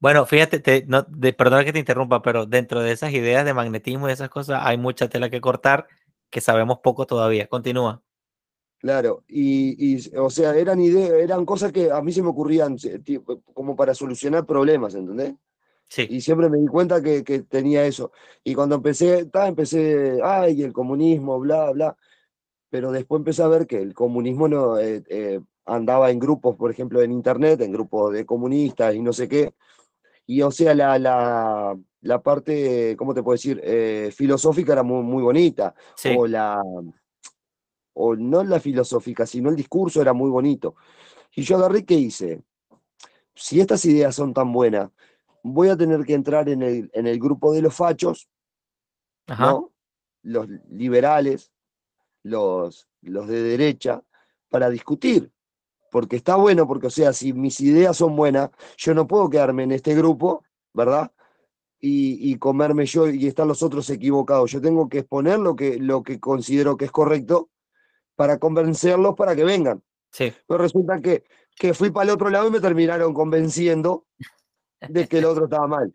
[0.00, 3.52] Bueno, fíjate, te, no, de, perdona que te interrumpa, pero dentro de esas ideas de
[3.52, 5.86] magnetismo y esas cosas hay mucha tela que cortar
[6.30, 7.46] que sabemos poco todavía.
[7.46, 8.02] Continúa.
[8.78, 12.76] Claro, y, y, o sea, eran ideas, eran cosas que a mí se me ocurrían
[13.52, 15.34] como para solucionar problemas, ¿entendés?
[15.88, 16.06] Sí.
[16.10, 18.12] Y siempre me di cuenta que, que tenía eso.
[18.44, 21.96] Y cuando empecé, ta, empecé, ay, el comunismo, bla, bla.
[22.70, 26.70] Pero después empecé a ver que el comunismo no eh, eh, andaba en grupos, por
[26.70, 29.54] ejemplo, en internet, en grupos de comunistas y no sé qué.
[30.26, 33.60] Y o sea, la, la, la parte, ¿cómo te puedo decir?
[33.64, 35.74] Eh, filosófica era muy, muy bonita.
[35.96, 36.14] Sí.
[36.16, 36.60] O la,
[37.94, 40.76] o no la filosófica, sino el discurso era muy bonito.
[41.34, 42.42] Y yo agarré, ¿qué hice?
[43.34, 44.90] Si estas ideas son tan buenas,
[45.42, 48.28] voy a tener que entrar en el, en el grupo de los fachos,
[49.26, 49.52] Ajá.
[49.52, 49.72] ¿no?
[50.22, 51.52] Los liberales,
[52.22, 54.02] los, los de derecha,
[54.48, 55.30] para discutir.
[55.90, 59.62] Porque está bueno, porque, o sea, si mis ideas son buenas, yo no puedo quedarme
[59.62, 61.10] en este grupo, ¿verdad?
[61.80, 64.50] Y, y comerme yo y estar los otros equivocados.
[64.50, 67.50] Yo tengo que exponer lo que, lo que considero que es correcto
[68.16, 69.82] para convencerlos para que vengan.
[70.10, 70.32] Sí.
[70.46, 71.24] Pero resulta que,
[71.54, 74.06] que fui para el otro lado y me terminaron convenciendo
[74.88, 75.92] de que el otro estaba mal.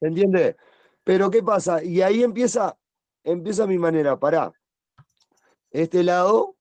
[0.00, 0.56] ¿Se entiende?
[1.04, 1.82] Pero ¿qué pasa?
[1.82, 2.76] Y ahí empieza,
[3.24, 4.18] empieza mi manera.
[4.18, 4.52] Pará.
[5.70, 6.56] Este lado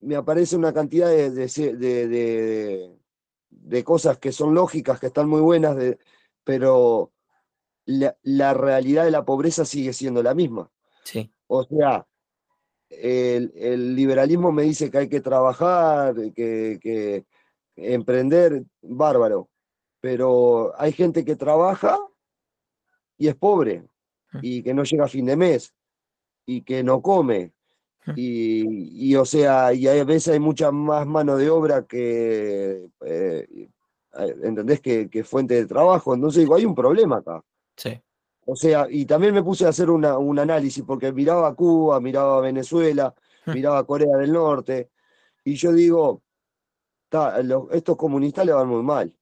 [0.00, 2.98] me aparece una cantidad de, de, de, de,
[3.50, 5.98] de cosas que son lógicas, que están muy buenas, de,
[6.44, 7.12] pero
[7.84, 10.70] la, la realidad de la pobreza sigue siendo la misma.
[11.04, 11.32] Sí.
[11.46, 12.06] O sea,
[12.88, 17.26] el, el, liberalismo me dice que hay que trabajar, que, que,
[17.80, 19.48] emprender, bárbaro.
[20.00, 21.98] Pero hay gente que trabaja
[23.18, 23.84] y es pobre
[24.40, 25.74] y que no llega a fin de mes
[26.46, 27.52] y que no come.
[28.16, 33.68] Y, y o sea, y a veces hay mucha más mano de obra que, eh,
[34.42, 34.80] ¿entendés?
[34.80, 36.14] Que, que fuente de trabajo.
[36.14, 37.44] Entonces digo, hay un problema acá.
[37.76, 38.00] Sí.
[38.46, 42.00] O sea, y también me puse a hacer una, un análisis porque miraba a Cuba,
[42.00, 43.14] miraba a Venezuela,
[43.46, 44.90] miraba a Corea del Norte,
[45.44, 46.22] y yo digo,
[47.10, 47.40] ta,
[47.72, 49.14] estos comunistas le van muy mal,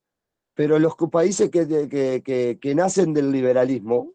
[0.55, 4.13] pero los países que, que, que, que, nacen del liberalismo,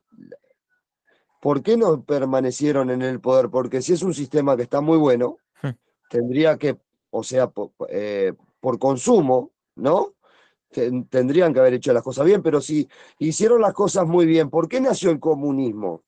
[1.42, 3.50] ¿por qué no permanecieron en el poder?
[3.50, 5.38] Porque si es un sistema que está muy bueno,
[6.10, 6.78] tendría que,
[7.10, 10.14] o sea, por, eh, por consumo, ¿no?
[11.10, 14.68] tendrían que haber hecho las cosas bien, pero si hicieron las cosas muy bien, ¿por
[14.68, 16.04] qué nació el comunismo?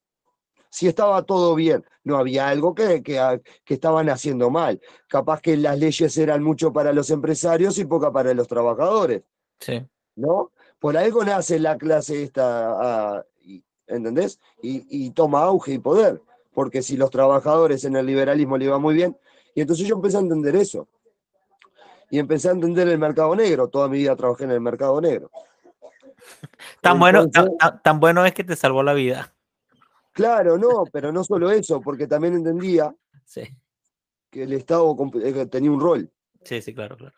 [0.76, 4.82] Si estaba todo bien, no había algo que, que, que, estaban haciendo mal.
[5.08, 9.24] Capaz que las leyes eran mucho para los empresarios y poca para los trabajadores.
[9.62, 9.88] Sí.
[10.18, 10.52] ¿No?
[10.78, 13.54] Por algo nace la clase esta, uh,
[13.88, 14.38] ¿entendés?
[14.62, 16.22] Y, y toma auge y poder.
[16.54, 19.18] Porque si los trabajadores en el liberalismo le iba muy bien,
[19.54, 20.90] y entonces yo empecé a entender eso
[22.10, 23.70] y empecé a entender el mercado negro.
[23.70, 25.32] Toda mi vida trabajé en el mercado negro.
[26.82, 29.35] Tan, Entonces, bueno, tan, tan, tan, bueno es que te salvó la vida.
[30.16, 32.96] Claro, no, pero no solo eso, porque también entendía
[33.26, 33.42] sí.
[34.32, 34.96] que el Estado
[35.52, 36.10] tenía un rol.
[36.46, 37.16] Sí, sí, claro, claro.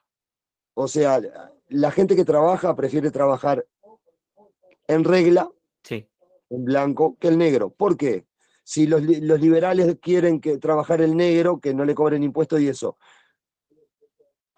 [0.73, 1.21] O sea,
[1.69, 3.63] la gente que trabaja prefiere trabajar
[4.87, 5.47] en regla,
[5.83, 6.07] sí.
[6.49, 7.69] en blanco, que el negro.
[7.69, 8.25] ¿Por qué?
[8.63, 12.67] Si los, los liberales quieren que trabajar el negro, que no le cobren impuestos y
[12.67, 12.97] eso,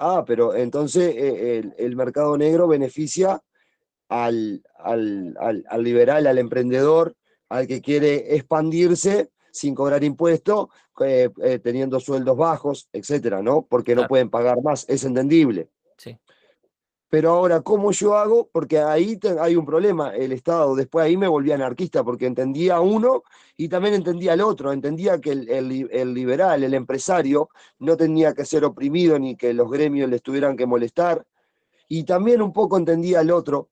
[0.01, 3.43] Ah, pero entonces eh, el, el, mercado negro beneficia
[4.07, 7.17] al, al, al, al, liberal, al emprendedor,
[7.49, 10.67] al que quiere expandirse sin cobrar impuestos,
[11.01, 13.63] eh, eh, teniendo sueldos bajos, etcétera, ¿no?
[13.63, 15.69] Porque no pueden pagar más, es entendible.
[15.97, 16.17] Sí.
[17.09, 18.49] Pero ahora, ¿cómo yo hago?
[18.51, 20.75] Porque ahí te, hay un problema, el Estado.
[20.75, 23.23] Después ahí me volví anarquista porque entendía a uno
[23.57, 24.71] y también entendía al otro.
[24.71, 29.55] Entendía que el, el, el, liberal, el empresario, no tenía que ser oprimido ni que
[29.55, 31.25] los gremios les tuvieran que molestar.
[31.87, 33.69] Y también un poco entendía al otro.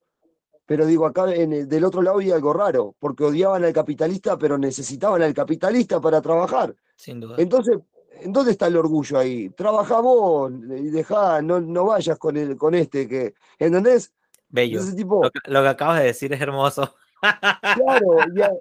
[0.68, 4.38] Pero digo, acá en el, del otro lado había algo raro, porque odiaban al capitalista,
[4.38, 6.76] pero necesitaban al capitalista para trabajar.
[6.96, 7.36] Sin duda.
[7.40, 7.80] Entonces,
[8.26, 9.50] ¿Dónde está el orgullo ahí?
[9.50, 13.36] Trabaja vos y dejá, no, no vayas con, el, con este que.
[13.60, 14.14] ¿Entendés?
[14.50, 14.82] Bello.
[14.96, 16.96] Tipo, lo, que, lo, que, acabas de decir es hermoso.
[17.22, 18.52] Claro, ya,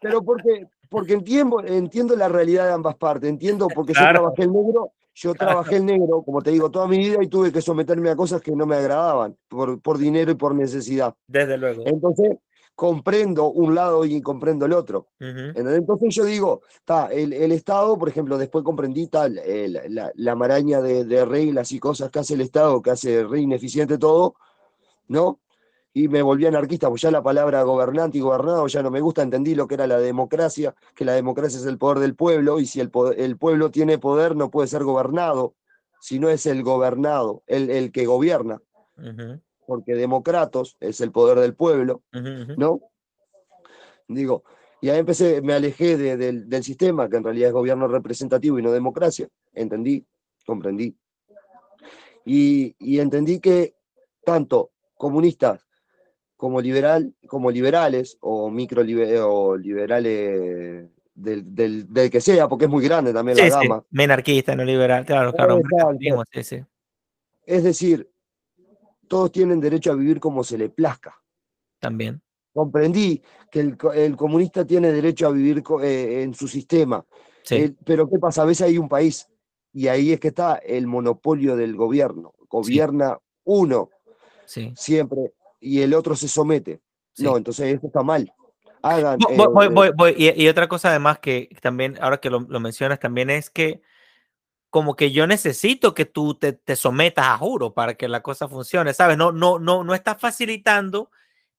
[0.00, 3.28] pero porque, porque entiendo, entiendo la realidad de ambas partes.
[3.28, 4.08] Entiendo porque claro.
[4.08, 7.28] yo trabajé el negro, yo trabajé el negro, como te digo, toda mi vida y
[7.28, 11.14] tuve que someterme a cosas que no me agradaban por, por dinero y por necesidad.
[11.28, 11.84] Desde luego.
[11.86, 12.36] Entonces,
[12.74, 15.08] comprendo un lado y comprendo el otro.
[15.20, 15.76] Uh -huh.
[15.76, 19.08] Entonces yo digo, ta, el, el, Estado, por ejemplo, después comprendí
[19.46, 23.22] el, la, la, maraña de, de, reglas y cosas que hace el Estado, que hace
[23.22, 24.34] re ineficiente todo,
[25.06, 25.38] ¿no?
[25.94, 29.22] Y me volví anarquista, pues ya la palabra gobernante y gobernado ya no me gusta,
[29.22, 32.66] entendí lo que era la democracia, que la democracia es el poder del pueblo, y
[32.66, 35.54] si el, poder, el pueblo tiene poder no puede ser gobernado,
[36.00, 38.60] si no es el gobernado, el, el que gobierna.
[39.66, 42.02] porque democratos es el poder del pueblo,
[42.56, 42.80] ¿no?
[44.08, 44.44] Digo,
[44.80, 48.70] y ahí empecé, me alejé del sistema, que en realidad es gobierno representativo y no
[48.70, 50.04] democracia, entendí,
[50.46, 50.94] comprendí.
[52.26, 53.74] Y, y entendí que
[54.24, 55.66] tanto comunistas
[56.36, 58.82] como liberal, como liberales o micro
[59.26, 63.84] o liberales del, del, que sea, porque es muy grande también la gama.
[63.90, 65.60] Menarquista, no liberal, claro, claro.
[67.46, 68.10] Es decir,
[69.08, 71.14] todos tienen derecho a vivir como se le plazca.
[71.78, 72.20] También.
[72.52, 73.60] Comprendí que
[73.94, 77.04] el, comunista tiene derecho a vivir eh, en su sistema.
[77.84, 78.42] pero ¿qué pasa?
[78.42, 79.28] A veces hay un país
[79.72, 82.34] y ahí es que está el monopolio del gobierno.
[82.48, 83.90] Gobierna uno
[84.46, 85.32] siempre
[85.64, 86.80] y el otro se somete.
[87.18, 88.32] No, entonces eso está mal.
[88.82, 93.00] Hagan, voy, voy, voy, Y, otra cosa además que también, ahora que lo, lo, mencionas,
[93.00, 93.80] también es que
[94.68, 98.46] como que yo necesito que tú te, te, sometas a juro para que la cosa
[98.46, 99.16] funcione, ¿sabes?
[99.16, 101.10] No, no, no, no estás facilitando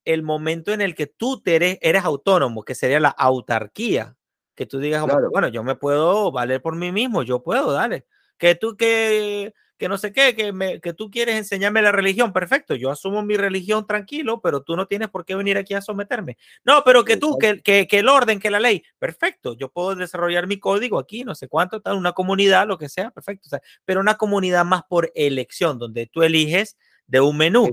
[0.04, 4.16] el momento en el que tú te eres, eres autónomo, que sería la autarquía,
[4.54, 8.06] que tú digas, bueno, yo me puedo valer por mí mismo, yo puedo, dale.
[8.38, 12.32] Que tú que que no sé qué, que, me, que tú quieres enseñarme la religión,
[12.32, 15.80] perfecto, yo asumo mi religión tranquilo, pero tú no tienes por qué venir aquí a
[15.80, 16.38] someterme.
[16.64, 19.94] No, pero que tú, que, que, que el orden, que la ley, perfecto, yo puedo
[19.94, 23.48] desarrollar mi código aquí, no sé cuánto, tal, una comunidad, lo que sea, perfecto,
[23.84, 27.70] pero una comunidad más por elección, donde tú eliges de un menú.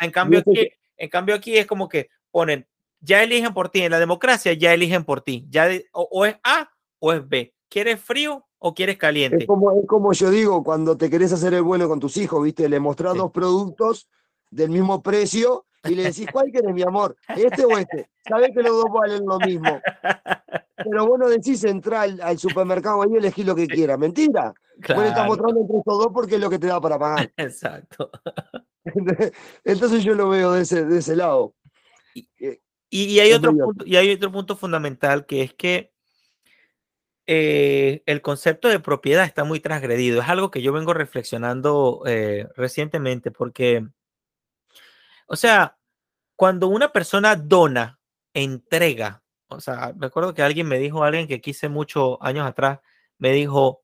[0.00, 2.66] En, cambio aquí, en cambio aquí es como que ponen,
[3.00, 6.36] ya eligen por ti, en la democracia ya eligen por ti, ya o, o es
[6.44, 7.54] A o es B.
[7.68, 8.46] ¿Quieres frío?
[8.62, 9.38] O quieres caliente?
[9.38, 12.42] Es como, es como yo digo, cuando te querés hacer el bueno con tus hijos,
[12.42, 12.68] ¿viste?
[12.68, 14.08] Le mostrás dos productos
[14.50, 17.16] del mismo precio y le decís, ¿cuál querés, mi amor?
[17.36, 18.08] ¿Este o este?
[18.28, 19.80] Sabés que los dos valen lo mismo.
[20.76, 23.98] Pero vos no decís entrar al, supermercado y elegir lo que quieras.
[23.98, 24.54] ¿Mentira?
[24.80, 25.00] Claro.
[25.00, 27.32] Vos estás mostrando entre estos dos porque es lo que te da para pagar.
[27.36, 28.10] Exacto.
[29.64, 31.54] Entonces yo lo veo de ese, de ese lado.
[32.14, 32.28] Y,
[32.90, 35.91] y, hay otro punto, y hay otro punto fundamental que es que
[37.34, 40.20] eh, el concepto de propiedad está muy transgredido.
[40.20, 43.88] Es algo que yo vengo reflexionando eh, recientemente porque,
[45.26, 45.78] o sea,
[46.36, 47.98] cuando una persona dona,
[48.34, 52.80] entrega, o sea, me acuerdo que alguien me dijo, alguien que quise muchos años atrás,
[53.16, 53.82] me dijo,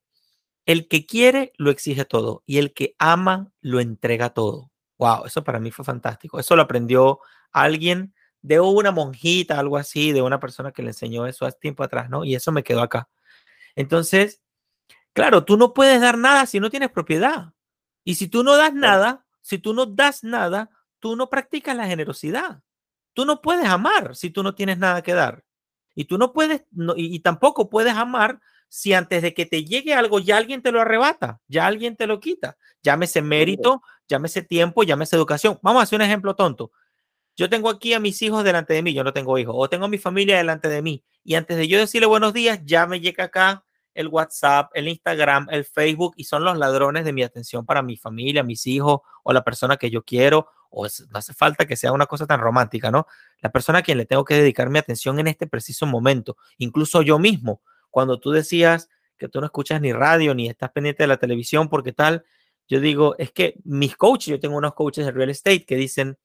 [0.66, 4.70] el que quiere lo exige todo y el que ama lo entrega todo.
[4.98, 6.38] Wow, eso para mí fue fantástico.
[6.38, 7.20] Eso lo aprendió
[7.52, 11.82] alguien de una monjita, algo así, de una persona que le enseñó eso hace tiempo
[11.82, 12.24] atrás, ¿no?
[12.26, 13.08] Y eso me quedó acá.
[13.78, 14.42] Entonces,
[15.12, 17.52] claro, tú no puedes dar nada si no tienes propiedad.
[18.02, 20.68] Y si tú no das nada, si tú no das nada,
[20.98, 22.60] tú no practicas la generosidad.
[23.12, 25.44] Tú no puedes amar si tú no tienes nada que dar.
[25.94, 26.64] Y tú no puedes,
[26.96, 30.80] y, tampoco puedes amar si antes de que te llegue algo ya alguien te lo
[30.80, 32.56] arrebata, ya alguien te lo quita.
[32.82, 35.56] Llámese mérito, llámese tiempo, llámese educación.
[35.62, 36.72] Vamos a hacer un ejemplo tonto.
[37.36, 39.84] Yo tengo aquí a mis hijos delante de mí, yo no tengo hijos, o tengo
[39.84, 42.98] a mi familia delante de mí, y antes de yo decirle buenos días, ya me
[42.98, 43.64] llega acá
[43.98, 47.96] el WhatsApp, el Instagram, el Facebook y son los ladrones de mi atención para mi
[47.96, 50.46] familia, mis hijos o la persona que yo quiero.
[50.70, 53.08] O no hace falta que sea una cosa tan romántica, ¿no?
[53.40, 56.36] La persona a quien le tengo que dedicar mi atención en este preciso momento.
[56.58, 61.02] Incluso yo mismo, cuando tú decías que tú no escuchas ni radio ni estás pendiente
[61.02, 62.24] de la televisión porque tal,
[62.68, 66.18] yo digo, es que mis coaches, yo tengo unos coaches de real estate que dicen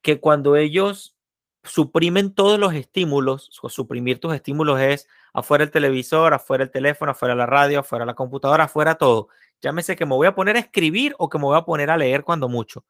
[0.00, 1.17] que cuando ellos
[1.64, 7.12] suprimen todos los estímulos, o suprimir tus estímulos es afuera el televisor, afuera el teléfono,
[7.12, 9.28] afuera la radio, afuera la computadora, afuera todo.
[9.60, 11.96] Llámese que me voy a poner a escribir o que me voy a poner a
[11.96, 12.84] leer cuando mucho.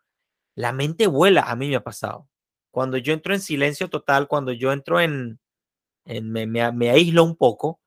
[0.55, 2.29] La mente vuela, a mí me ha pasado.
[2.71, 5.41] Cuando yo entro en silencio total, cuando yo entro en,
[6.05, 7.81] me, me, aíslo un poco,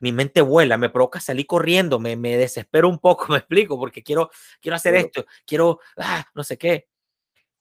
[0.00, 4.02] mi mente vuela, me provoca salir corriendo, me, me desespero un poco, me explico, porque
[4.02, 6.88] quiero, quiero hacer esto, quiero, ah, no sé qué.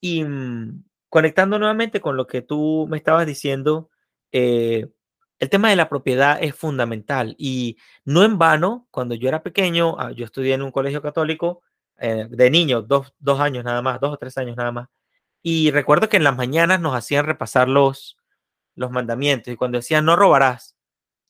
[0.02, 0.84] Y mm,
[1.18, 3.90] conectando nuevamente con lo que tú me estabas diciendo,
[4.32, 4.88] eh,
[5.40, 9.96] el tema de la propiedad es fundamental y no en vano, cuando yo era pequeño,
[9.98, 11.64] ah, yo estudié en un colegio católico
[11.98, 14.90] eh, de niño, dos, dos, años nada más, dos o tres años nada más,
[15.42, 18.16] y recuerdo que en las mañanas nos hacían repasar los,
[18.76, 20.78] los mandamientos y cuando decían no robarás,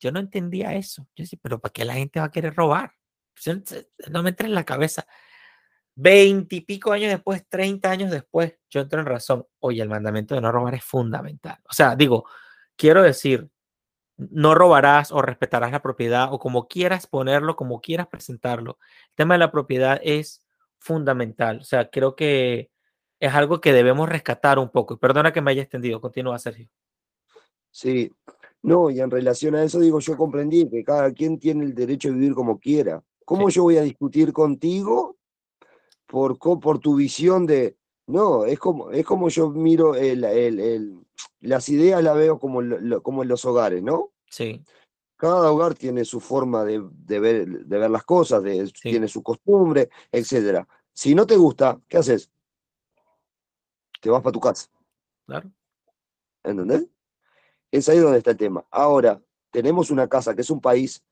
[0.02, 1.04] yo no entendía eso.
[1.16, 2.92] Yo decía, pero ¿para qué la gente va a querer robar?
[4.12, 5.08] No me entra en la cabeza.
[6.00, 9.48] Veintipico años después, treinta años después, yo entro en razón.
[9.58, 11.58] Oye, el mandamiento de no robar es fundamental.
[11.68, 12.26] O sea, digo,
[12.76, 13.50] quiero decir,
[14.16, 18.78] no robarás o respetarás la propiedad o como quieras ponerlo, como quieras presentarlo.
[19.10, 20.46] El tema de la propiedad es
[20.78, 21.62] fundamental.
[21.62, 22.70] O sea, creo que
[23.20, 24.94] es algo que debemos rescatar un poco.
[24.94, 26.00] Y perdona que me haya extendido.
[26.00, 26.70] Continúa, Sergio.
[27.72, 28.12] Sí,
[28.62, 32.10] no, y en relación a eso digo, yo comprendí que cada quien tiene el derecho
[32.10, 33.02] a vivir como quiera.
[33.26, 35.17] ¿Cómo yo voy a discutir contigo
[36.08, 37.78] por, por tu visión de,
[38.08, 41.06] No, es como, es como yo miro el, el- el-
[41.42, 44.12] las ideas, la veo como, lo- como en los hogares, ¿no?
[44.30, 44.64] Sí,
[45.18, 48.92] Cada hogar tiene su forma de, de ver, de ver las cosas, de- Sí.
[48.92, 50.68] tiene su costumbre, etcétera.
[50.94, 52.32] Si no te gusta, ¿qué haces?
[54.00, 54.70] Te vas para tu casa,
[55.26, 55.52] claro.
[56.44, 56.88] ¿entendés?
[57.72, 58.66] Es ahí donde está el tema.
[58.72, 61.04] Ahora, tenemos una casa que es un país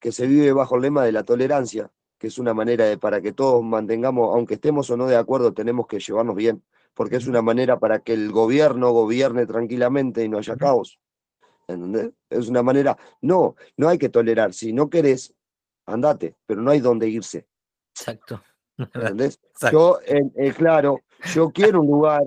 [0.00, 1.90] que se vive bajo el lema de la tolerancia,
[2.24, 5.52] que es una manera de para que todos mantengamos, aunque estemos o no de acuerdo,
[5.52, 6.62] tenemos que llevarnos bien,
[6.94, 10.98] porque es una manera para que el gobierno gobierne tranquilamente y no haya caos.
[11.68, 12.12] ¿Entendés?
[12.30, 14.54] Es una manera, no, no hay que tolerar.
[14.54, 15.34] Si no querés,
[15.84, 17.46] andate, pero no hay dónde irse.
[17.94, 18.42] Exacto.
[18.78, 19.38] ¿Entendés?
[19.50, 20.00] Exacto.
[20.06, 21.00] Yo, eh, eh, claro,
[21.34, 22.22] yo quiero un lugar,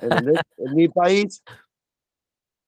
[0.00, 0.40] ¿entendés?
[0.56, 1.42] En mi país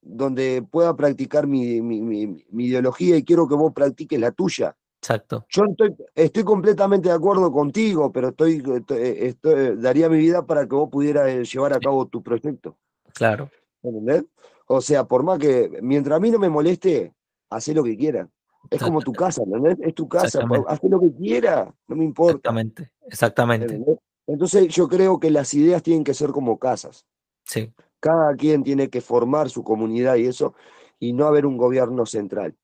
[0.02, 4.76] donde pueda practicar mi, mi- mi- mi ideología y quiero que vos practiques la tuya.
[5.00, 5.46] Exacto.
[5.48, 10.66] Yo estoy, estoy completamente de acuerdo contigo, pero estoy, estoy- estoy- daría mi vida para
[10.66, 12.76] que vos pudieras eh, llevar a cabo tu proyecto.
[13.14, 13.48] Claro.
[13.82, 14.24] ¿Entendés?
[14.66, 17.14] O sea, por más que, mientras a mí no me moleste,
[17.48, 18.28] hacé lo que quiera.
[18.70, 19.78] Es como tu casa, ¿entendés?
[19.80, 22.32] Es tu casa, haz lo que quiera, no me importa.
[22.32, 22.90] Exactamente.
[23.06, 23.66] Exactamente.
[23.74, 23.98] ¿entendés?
[24.26, 27.06] Entonces yo creo que las ideas tienen que ser como casas.
[27.44, 27.72] Sí.
[28.00, 30.54] Cada quien tiene que formar su comunidad y eso,
[30.98, 32.54] y no haber un gobierno central.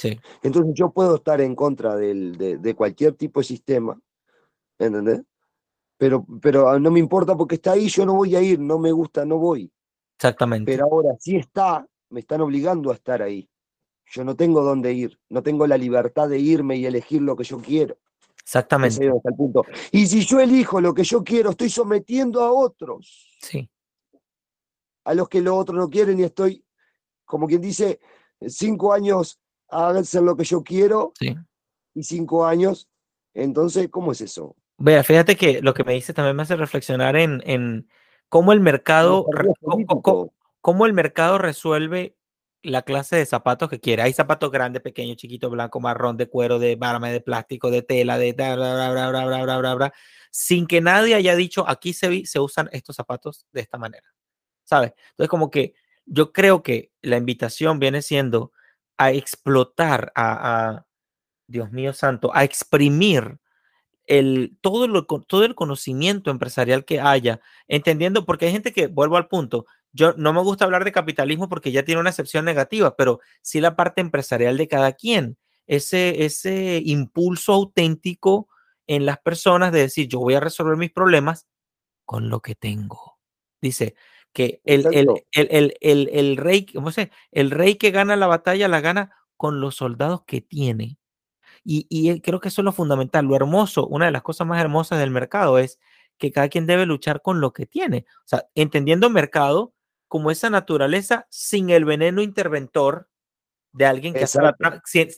[0.00, 0.18] Sí.
[0.42, 4.00] Entonces yo puedo estar en contra del- de, de cualquier tipo de sistema,
[4.78, 5.20] ¿entendés?
[5.98, 8.92] Pero, pero no me importa porque está ahí, yo no voy a ir, no me
[8.92, 9.70] gusta, no voy.
[10.16, 10.72] Exactamente.
[10.72, 13.46] Pero ahora si está, me están obligando a estar ahí.
[14.06, 17.44] Yo no tengo dónde ir, no tengo la libertad de irme y elegir lo que
[17.44, 17.98] yo quiero.
[18.42, 19.06] Exactamente.
[19.06, 19.64] está el punto.
[19.92, 23.68] Y si yo elijo lo que yo quiero, estoy sometiendo a otros, Sí.
[25.04, 26.64] a los que los otros no quieren y estoy,
[27.26, 28.00] como quien dice,
[28.46, 29.39] cinco años
[29.70, 31.36] hacer lo que yo quiero Sí.
[31.94, 32.88] y cinco años.
[33.34, 34.56] Entonces, ¿cómo es eso?
[34.78, 37.88] Vea, fíjate que lo que me dice también me hace reflexionar en, en
[38.28, 40.28] cómo el mercado, co- políticos,
[40.60, 42.16] cómo el mercado resuelve
[42.62, 44.02] la clase de zapatos que quiere.
[44.02, 48.18] Hay zapatos grandes, pequeños, chiquitos, blanco, marrón, de cuero, de barame, de plástico, de tela,
[48.18, 49.92] de bla, bla, bla, bla, bla, bla, bla, bla, bla,
[50.30, 54.06] sin que nadie haya dicho aquí se, se usan estos zapatos de esta manera.
[54.64, 54.92] ¿Sabes?
[55.10, 55.74] Entonces, como que
[56.06, 58.52] yo creo que la invitación viene siendo
[59.00, 60.84] a explotar, a,
[61.46, 63.38] Dios mío santo, a exprimir
[64.04, 69.16] el, todo, lo, todo el conocimiento empresarial que haya, entendiendo, porque hay gente que, vuelvo
[69.16, 72.94] al punto, yo no me gusta hablar de capitalismo porque ya tiene una acepción negativa,
[72.94, 78.48] pero sí la parte empresarial de cada quien, ese, ese impulso auténtico
[78.86, 81.46] en las personas de decir, yo voy a resolver mis problemas
[82.04, 83.18] con lo que tengo.
[83.62, 83.94] Dice
[84.32, 87.10] que el, el, el, el, el, el rey, ¿cómo se?
[87.32, 90.98] El rey que gana la batalla la gana con los soldados que tiene.
[91.64, 94.46] Y, y eh, creo que eso es lo fundamental, lo hermoso, una de las cosas
[94.46, 95.78] más hermosas del mercado es
[96.16, 98.04] que cada quien debe luchar con lo que tiene.
[98.24, 99.74] O sea, entendiendo mercado
[100.06, 103.08] como esa naturaleza sin el veneno interventor
[103.72, 104.56] de alguien que hace la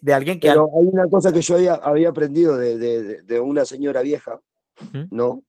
[0.02, 3.64] de alguien que Pero hay una cosa que yo había, había aprendido de, de- una
[3.64, 4.40] señora vieja.
[5.10, 5.42] ¿no?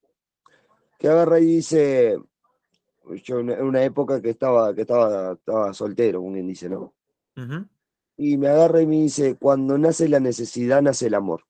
[0.99, 2.17] Que agarra y dice,
[3.23, 6.93] yo en una época que estaba, que estaba, estaba soltero, como quien dice, ¿no?
[8.17, 11.43] Y me agarra y me dice, cuando nace la necesidad, nace el amor.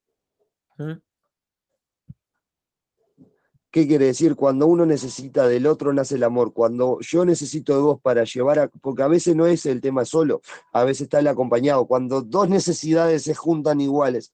[3.70, 4.36] ¿Qué quiere decir?
[4.36, 6.54] Cuando uno necesita del otro, nace el amor.
[6.54, 8.68] Cuando yo necesito de vos para llevar a...
[8.68, 10.42] Porque a veces no es el tema solo,
[10.72, 11.88] a veces está el acompañado.
[11.88, 14.32] Cuando dos necesidades se juntan iguales,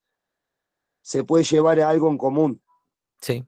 [1.01, 2.61] se puede llevar a algo en común.
[3.22, 3.45] Sí,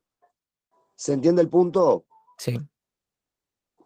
[1.02, 2.06] ¿Se entiende el punto?
[2.38, 2.60] sí,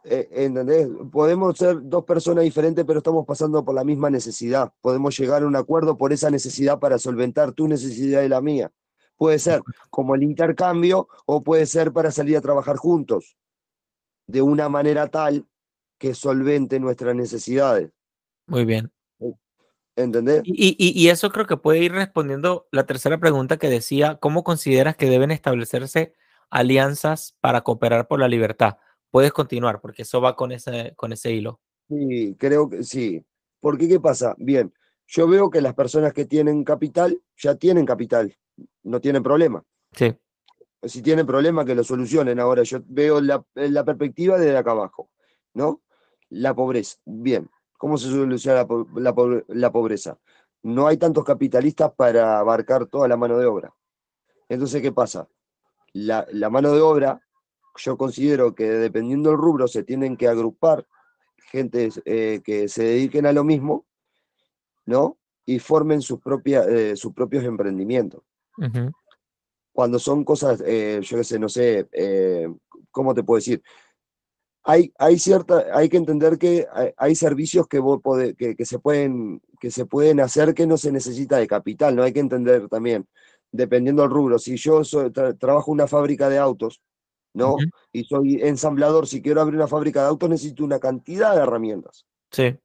[0.08, 0.88] Eh, ¿Entendés?
[1.12, 4.72] Podemos ser dos personas diferentes, pero estamos pasando por la misma necesidad.
[4.82, 8.72] Podemos llegar a un acuerdo por esa necesidad para solventar tu necesidad y la mía.
[9.18, 13.36] Puede ser como el intercambio o puede ser para salir a trabajar juntos,
[14.28, 15.48] de una manera tal
[15.98, 17.92] que solvente nuestras necesidades.
[18.48, 18.92] muy bien.
[19.96, 20.42] ¿Entendés?
[20.44, 24.44] Y, y- y eso creo que puede ir respondiendo la tercera pregunta que decía, ¿cómo
[24.44, 26.14] consideras que deben establecerse
[26.50, 28.78] alianzas para cooperar por la libertad?
[29.16, 31.62] Puedes continuar, porque eso va con ese, con ese hilo.
[31.88, 33.26] Sí, creo que sí.
[33.62, 34.36] Porque, ¿qué pasa?
[34.38, 34.74] Bien,
[35.08, 38.36] yo veo que las personas que tienen capital ya tienen capital,
[38.84, 39.64] no tienen problema.
[39.94, 40.14] Sí,
[40.84, 42.42] si tienen problemas que lo solucionen.
[42.42, 45.10] Ahora yo veo la, la perspectiva desde acá abajo,
[45.54, 45.82] ¿no?
[46.28, 46.98] La pobreza.
[47.06, 50.20] Bien, ¿cómo se soluciona la, la la pobreza?
[50.62, 53.74] No hay tantos capitalistas para abarcar toda la mano de obra.
[54.50, 55.30] Entonces, ¿qué pasa?
[55.94, 57.25] La, la mano de obra,
[57.78, 60.86] yo considero que dependiendo del rubro se tienen que agrupar
[61.52, 63.86] gente eh, que se dediquen a lo mismo,
[64.86, 65.18] ¿no?
[65.46, 68.24] Y formen sus, propias, eh, sus propios emprendimientos
[68.58, 68.92] ujú,
[69.76, 72.48] cuando son cosas, eh, yo qué sé, no sé, eh,
[72.92, 73.62] ¿cómo te puedo decir?
[74.64, 76.66] Hay, hay, cierta, hay que entender que
[76.96, 78.00] hay, servicios que, vos
[78.38, 82.04] que, que, se pueden, que se pueden hacer que no se necesita de capital, ¿no?
[82.04, 83.06] Hay que entender también,
[83.52, 84.40] dependiendo del rubro.
[84.40, 84.82] Si yo
[85.38, 86.82] trabajo en una fábrica de autos,
[87.36, 87.58] ¿no?
[87.92, 92.06] Y soy ensamblador, si quiero abrir una fábrica de autos necesito una cantidad de herramientas.
[92.32, 92.58] Sí.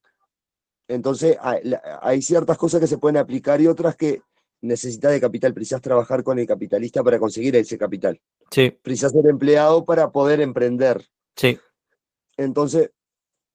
[0.89, 4.23] Entonces, hay, ciertas cosas que se pueden aplicar y otras que
[4.61, 5.55] necesitas de capital.
[5.55, 8.21] Precisas trabajar con el capitalista para conseguir ese capital.
[8.51, 8.71] Sí.
[8.83, 11.05] Precisas ser empleado para poder emprender.
[11.37, 11.59] Sí.
[12.37, 12.91] Entonces,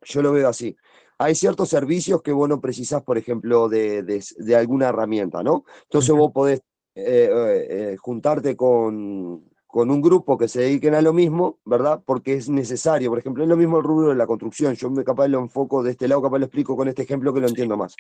[0.04, 0.78] yo lo veo así.
[1.18, 4.22] Hay ciertos servicios que vos no precisás, por ejemplo, de,
[4.58, 5.64] alguna herramienta, ¿no?
[5.84, 6.60] Entonces vos podés
[6.94, 9.44] eh, eh, eh, juntarte con,
[9.76, 12.02] con un grupo que se dediquen a lo mismo, ¿verdad?
[12.06, 13.10] Porque es necesario.
[13.10, 14.74] Por ejemplo, es lo mismo el rubro de la construcción.
[14.74, 17.42] Yo me capaz lo enfoco de este lado, capaz lo explico con este ejemplo que
[17.42, 17.94] lo entiendo más.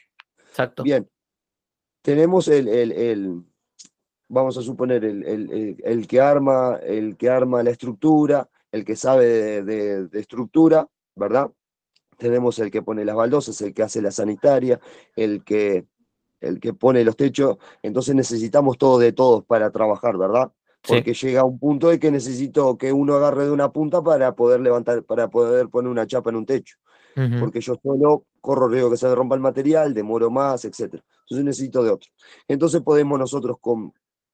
[0.51, 0.83] Exacto.
[0.83, 1.05] Bien.
[2.01, 3.43] Tenemos el, el,
[4.29, 9.61] vamos a suponer, el, el, que arma, el que arma la estructura, el que sabe
[9.61, 11.51] de, de, estructura, ¿verdad?
[12.17, 14.79] Tenemos el que pone las baldosas, el que hace la sanitaria,
[15.17, 15.85] el que,
[16.39, 17.57] el que pone los techos.
[17.83, 20.53] Entonces necesitamos todo de todos para trabajar, ¿verdad?
[20.87, 24.61] Porque llega un punto de que necesito que uno agarre de una punta para poder
[24.61, 26.77] levantar, para poder poner una chapa en un techo.
[27.39, 30.81] Porque yo solo corro riesgo que se me rompa el material, demoro más, etc.
[30.81, 32.09] Entonces necesito de otro.
[32.47, 33.93] Entonces podemos nosotros con,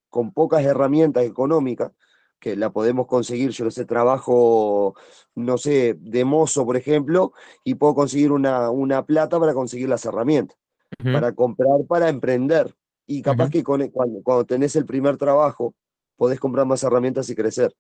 [0.10, 1.92] con pocas herramientas económicas,
[2.40, 4.96] que la podemos conseguir, yo no sé, trabajo,
[5.36, 7.34] no sé, de mozo, por ejemplo,
[7.64, 10.58] y puedo conseguir una, una plata para conseguir las herramientas,
[11.04, 12.76] para comprar, para emprender.
[13.06, 15.76] Y capaz que cuando, cuando tenés el primer trabajo,
[16.22, 17.76] podés comprar más herramientas y crecer.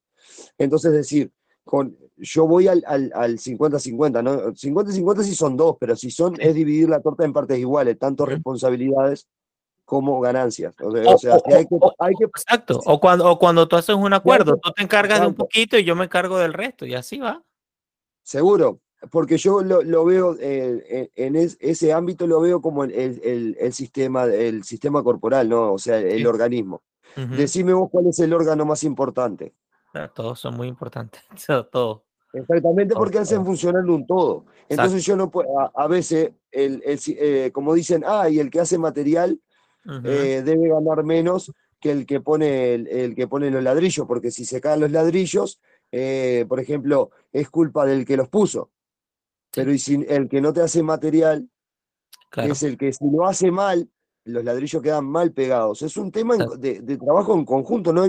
[0.57, 1.31] Entonces, decir,
[1.63, 4.51] con, yo voy al 50-50, ¿no?
[4.53, 8.25] 50-50 si son dos, pero si son, es dividir la torta en partes iguales, tanto
[8.25, 9.27] responsabilidades
[9.85, 10.73] como ganancias.
[10.81, 14.81] O sea, hay, que, Exacto, o cuando, o cuando tú haces un acuerdo, tú te
[14.81, 17.43] encargas de un poquito y yo me encargo del resto, y así va.
[18.23, 18.79] Seguro,
[19.11, 24.63] porque yo lo, veo eh, en ese ámbito, lo veo como el, el, sistema, el
[24.63, 25.73] sistema corporal, ¿no?
[25.73, 26.81] O sea, el organismo.
[27.15, 29.53] Decime vos cuál es el órgano más importante.
[30.13, 31.21] todos son muy importantes,
[31.71, 32.01] todos.
[32.33, 34.45] Exactamente porque hacen funcionar un todo.
[34.69, 38.77] Entonces yo no puedo, a, veces, el, eh, como dicen, ah, y el que hace
[38.77, 39.39] material
[40.05, 44.45] eh, debe ganar menos que el que pone el, que pone los ladrillos, porque si
[44.45, 45.59] se caen los ladrillos,
[45.91, 48.71] eh, por ejemplo, es culpa del que los puso.
[49.53, 51.49] Pero y si el que no te hace material
[52.37, 53.89] es el que si lo hace mal,
[54.25, 55.81] los ladrillos quedan mal pegados.
[55.81, 58.05] Es un tema de, trabajo en conjunto, ¿no?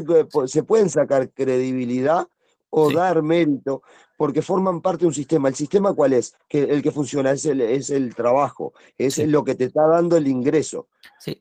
[0.46, 2.26] Se pueden sacar credibilidad
[2.74, 3.82] o dar mérito,
[4.16, 5.48] porque forman parte de un sistema.
[5.48, 6.34] ¿El sistema cuál es?
[6.48, 10.16] Que el que funciona es el, es el trabajo, es lo que te está dando
[10.16, 10.88] el ingreso.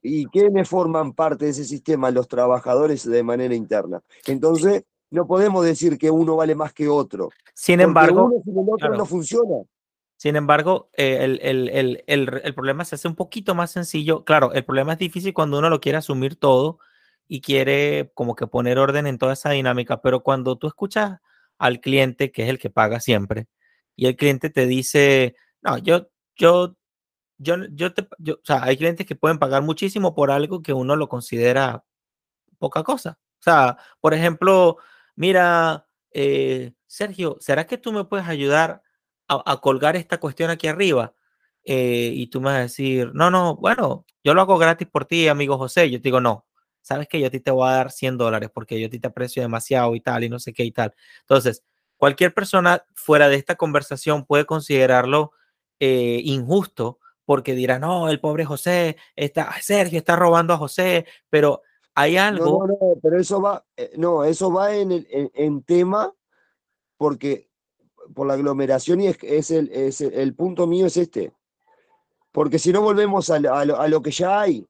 [0.02, 2.12] ¿Y quiénes forman parte de ese sistema?
[2.12, 4.02] Los trabajadores de manera interna.
[4.28, 7.30] Entonces, no podemos decir que uno vale más que otro.
[7.54, 9.56] Sin embargo, uno sin el otro no funciona.
[10.22, 14.24] Sin embargo, eh, el, problema se hace un poquito más sencillo.
[14.24, 16.78] Claro, el problema es difícil cuando uno lo quiere asumir todo
[17.28, 21.20] y quiere como que poner orden en toda esa dinámica, pero cuando tú escuchas
[21.58, 23.48] al cliente, que es el que paga siempre,
[23.96, 26.78] y el cliente te dice, no, yo, yo,
[27.40, 30.96] yo, yo te, o sea, hay clientes que pueden pagar muchísimo por algo que uno
[30.96, 31.84] lo considera
[32.60, 33.18] poca cosa.
[33.40, 34.78] O sea, por ejemplo,
[35.16, 38.84] mira, eh, Sergio, ¿será que tú me puedes ayudar?
[39.32, 41.14] A, colgar esta cuestión aquí arriba.
[41.64, 45.06] Eh, y tú me vas a decir, no, no, bueno, yo lo hago gratis por
[45.06, 45.90] ti, amigo José.
[45.90, 46.46] Yo te digo, no,
[46.82, 49.00] sabes que yo a ti te voy a dar 100 dólares porque yo a ti
[49.00, 50.94] te aprecio demasiado y tal, y no sé qué y tal.
[51.22, 51.64] Entonces,
[51.98, 55.32] cualquier persona fuera de esta conversación puede considerarlo
[55.80, 61.62] eh, injusto porque dirá, no, el pobre José, está, Sergio está robando a José, pero
[61.94, 62.68] hay algo.
[62.68, 66.14] No, no, no pero eso va, eh, no, eso va en, el, en tema
[66.98, 67.51] porque
[68.14, 71.34] por la aglomeración y es, el, es el, punto mío es este.
[72.32, 74.66] Porque si no volvemos a, lo, que ya hay,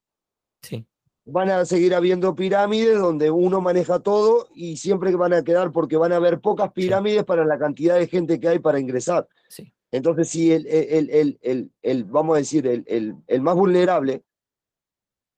[0.62, 0.86] sí.
[1.26, 5.98] van a seguir habiendo pirámides donde uno maneja todo y siempre van a quedar porque
[5.98, 9.28] van a haber pocas pirámides para la cantidad de gente que hay para ingresar.
[9.48, 9.72] Sí.
[9.92, 14.24] Entonces, si el, el, el, el, vamos a decir, el, más vulnerable,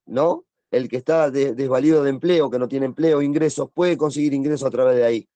[0.05, 0.45] ¿no?
[0.69, 4.71] El que está desvalido de empleo, que no tiene empleo, ingresos, puede conseguir ingresos a
[4.71, 5.29] través de ahí.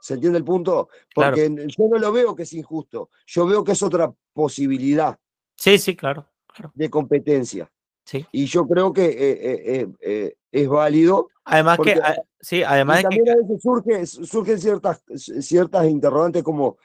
[0.00, 0.88] ¿Se entiende el punto?
[1.14, 5.18] Porque yo no lo veo que es injusto, yo veo que es otra posibilidad.
[5.56, 6.26] Sí, sí, claro.
[6.74, 7.70] De competencia.
[8.04, 8.26] Sí.
[8.32, 11.28] Y yo creo que eh, eh, eh, es válido.
[11.44, 16.78] Además que, ah, sí, además también a veces surge, surgen ciertas, ciertas interrogantes como,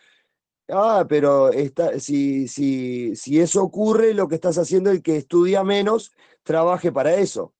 [0.70, 5.64] ah, pero está, si, si, si eso ocurre, lo que estás haciendo es que estudia
[5.64, 6.12] menos,
[6.44, 7.54] trabaje para eso.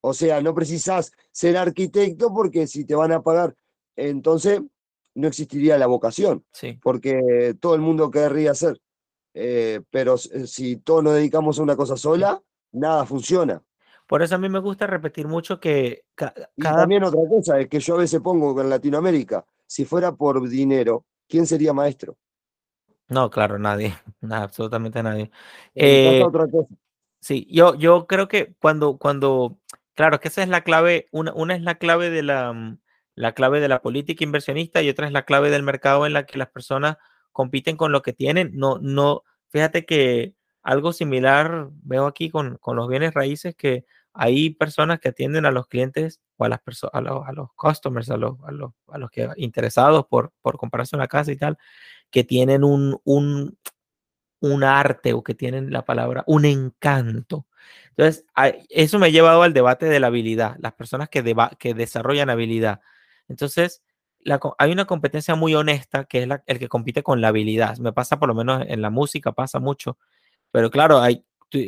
[0.00, 3.56] O sea, no precisas ser arquitecto porque si te van a pagar.
[3.96, 4.60] Entonces,
[5.18, 6.78] no existiría la vocación, Sí.
[6.82, 8.80] porque todo el mundo querría hacer.
[9.34, 12.42] Eh, pero s- si todos nos dedicamos a una cosa sola,
[12.72, 13.62] nada funciona.
[14.06, 16.78] Por eso a mí me gusta repetir mucho que ca- Y cada...
[16.78, 21.04] también otra cosa es que yo a veces pongo en Latinoamérica, si fuera por dinero,
[21.28, 22.16] ¿quién sería maestro?
[23.08, 25.30] No, claro, nadie, nada, absolutamente nadie.
[25.74, 26.68] Eh, otra cosa.
[27.20, 29.58] Sí, yo, yo creo que cuando, cuando,
[29.94, 32.78] claro, es que esa es la clave, una, una es la clave de la, mm,
[33.18, 36.24] la clave de la política inversionista y otra es la clave del mercado en la
[36.24, 36.96] que las personas
[37.32, 38.52] compiten con lo que tienen.
[38.54, 44.50] No, no, fíjate que algo similar veo aquí con, con los bienes raíces, que hay
[44.50, 48.10] personas que atienden a los clientes o a las personas, a los, a los customers,
[48.10, 51.58] a los, a los, a los que interesados por, por comprarse una casa y tal,
[52.10, 53.58] que tienen un, un,
[54.40, 57.46] un arte o que tienen la palabra, un encanto.
[57.90, 58.24] Entonces,
[58.68, 62.80] eso me ha llevado al debate de la habilidad, las personas que, que desarrollan habilidad.
[63.28, 63.82] Entonces,
[64.58, 67.78] hay una competencia muy honesta que es la- el que compite con la habilidad.
[67.78, 69.98] Me pasa por lo menos en la música, pasa mucho.
[70.52, 71.24] Pero claro, hay,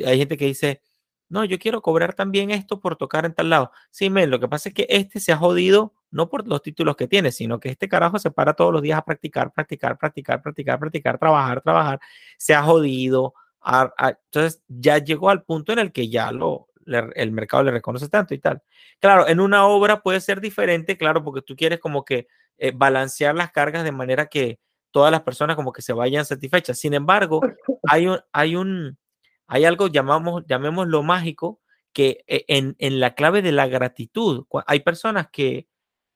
[0.06, 0.82] hay gente que dice,
[1.28, 3.72] no, yo quiero cobrar también esto por tocar en tal lado.
[3.90, 6.96] Sí, men, lo que pasa es que este se ha jodido no por los títulos
[6.96, 10.42] que tiene, sino que este carajo se para todos los días a practicar, practicar, practicar,
[10.42, 12.00] practicar, practicar, trabajar, trabajar,
[12.38, 13.34] se ha jodido.
[13.62, 17.62] a- a- entonces ya llegó al punto en el que ya lo, le- el mercado
[17.62, 18.62] le reconoce tanto y tal.
[18.98, 22.26] Claro, en una obra puede ser diferente, claro, porque tú quieres como que
[22.58, 24.58] eh, balancear las cargas de manera que
[24.90, 26.78] todas las personas como que se vayan satisfechas.
[26.78, 27.40] Sin embargo,
[27.88, 28.98] hay un, hay un,
[29.46, 31.60] hay algo llamamos, llamémoslo mágico,
[31.92, 35.66] que eh, en, en la clave de la gratitud, hay personas que,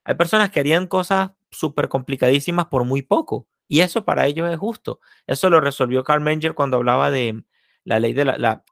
[0.04, 4.58] hay personas que harían cosas súper complicadísimas por muy poco, y eso para ellos es
[4.58, 5.00] justo.
[5.26, 7.42] Eso lo resolvió Carl Menger cuando hablaba de
[7.84, 8.64] la ley de la, la-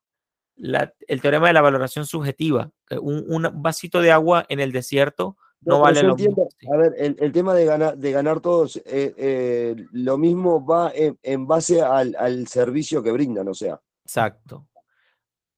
[0.63, 2.71] la- el teorema de la valoración subjetiva.
[2.87, 6.31] que Un, un vasito de agua en el desierto no, No, vale lo mismo.
[6.31, 6.67] entiendo, sí.
[6.73, 10.91] a ver, el, el tema de ganar, de ganar todos, eh, eh, lo mismo va
[10.95, 13.81] en, en base al, al servicio que brindan, o sea.
[14.05, 14.67] Exacto.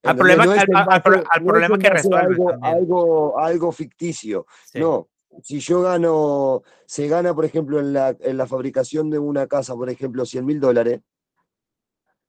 [0.03, 2.59] Al problema, No es al, en al- al base- no problema que base resuelve algo,
[2.63, 4.47] algo, algo ficticio.
[4.71, 5.09] Sí, No,
[5.43, 9.75] si yo gano, se gana, por ejemplo, en la, en la fabricación de una casa,
[9.75, 11.01] por ejemplo, 100 mil dólares,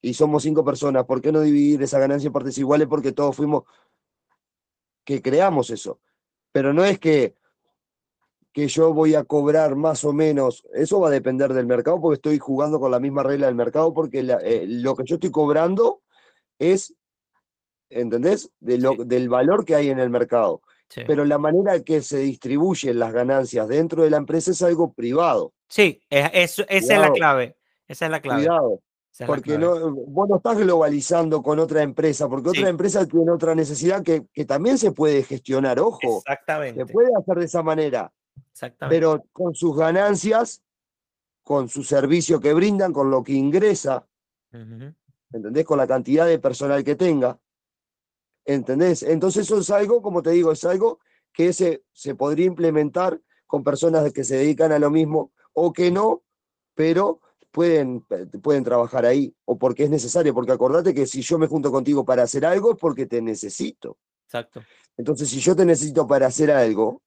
[0.01, 2.87] y somos cinco personas, ¿por qué no dividir esa ganancia en partes iguales?
[2.87, 3.63] Porque todos fuimos
[5.03, 5.99] que creamos eso.
[6.51, 7.35] Pero no es que,
[8.53, 12.15] que yo voy a cobrar más o menos, eso va a depender del mercado, porque
[12.15, 15.31] estoy jugando con la misma regla del mercado, porque la- eh, lo que yo estoy
[15.31, 16.01] cobrando
[16.57, 16.93] es,
[17.89, 18.49] ¿entendés?
[18.59, 18.97] De lo, Sí.
[19.05, 20.61] del valor que hay en el mercado.
[20.87, 21.01] sí.
[21.07, 25.51] Pero la manera que se distribuyen las ganancias dentro de la empresa es algo privado.
[25.67, 27.57] Sí, es- eso- esa es la clave.
[27.87, 28.41] Esa es la clave.
[28.45, 28.79] Cuidado.
[29.15, 32.57] Esa Porque no, vos no estás globalizando con otra empresa, porque Sí.
[32.59, 36.85] otra empresa tiene otra necesidad que, que también se puede gestionar, ojo, se Exactamente.
[36.87, 38.11] puede hacer de esa manera,
[38.51, 38.93] Exactamente.
[38.99, 40.61] pero con sus ganancias,
[41.43, 44.05] con su servicio que brindan, con lo que ingresa.
[45.31, 45.65] ¿entendés?
[45.65, 47.39] Con la cantidad de personal que tenga,
[48.45, 49.03] ¿entendés?
[49.03, 50.99] Entonces eso es algo, como te digo, es algo
[51.33, 55.91] que se, se podría implementar con personas que se dedican a lo mismo o que
[55.91, 56.23] no,
[56.73, 57.21] pero
[57.55, 58.05] pueden,
[58.43, 62.03] pueden trabajar ahí o porque es necesario, porque acordate que si yo me junto contigo
[62.03, 63.97] para hacer algo es porque te necesito.
[64.25, 64.61] Exacto.
[64.97, 67.01] Entonces, si yo te necesito para hacer algo,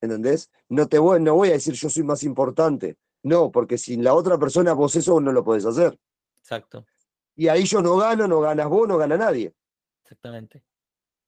[0.00, 0.48] ¿entendés?
[0.68, 2.96] No te voy, no voy a decir yo soy más importante.
[3.24, 5.98] No, porque sin la otra persona vos eso no lo podés hacer.
[6.38, 6.86] Exacto.
[7.34, 9.52] Y ahí yo no gano, no ganas vos, no gana nadie.
[10.04, 10.62] Exactamente.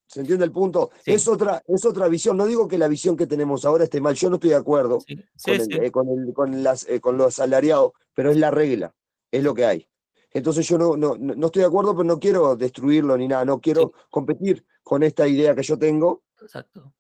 [0.07, 0.91] ¿Se entiende el punto?
[1.05, 1.13] Sí.
[1.13, 2.37] Es, otra, es otra visión.
[2.37, 5.01] No digo que la visión que tenemos ahora esté mal, yo no estoy de acuerdo
[5.01, 8.51] Sí, con, el- eh, con, el- con las, eh, con los asalariados, pero es la
[8.51, 8.95] regla,
[9.31, 9.89] es lo que hay.
[10.33, 13.61] Entonces yo no, no, no estoy de acuerdo, pero no quiero destruirlo ni nada, no
[13.61, 16.93] quiero competir con esta idea que yo tengo, Exacto.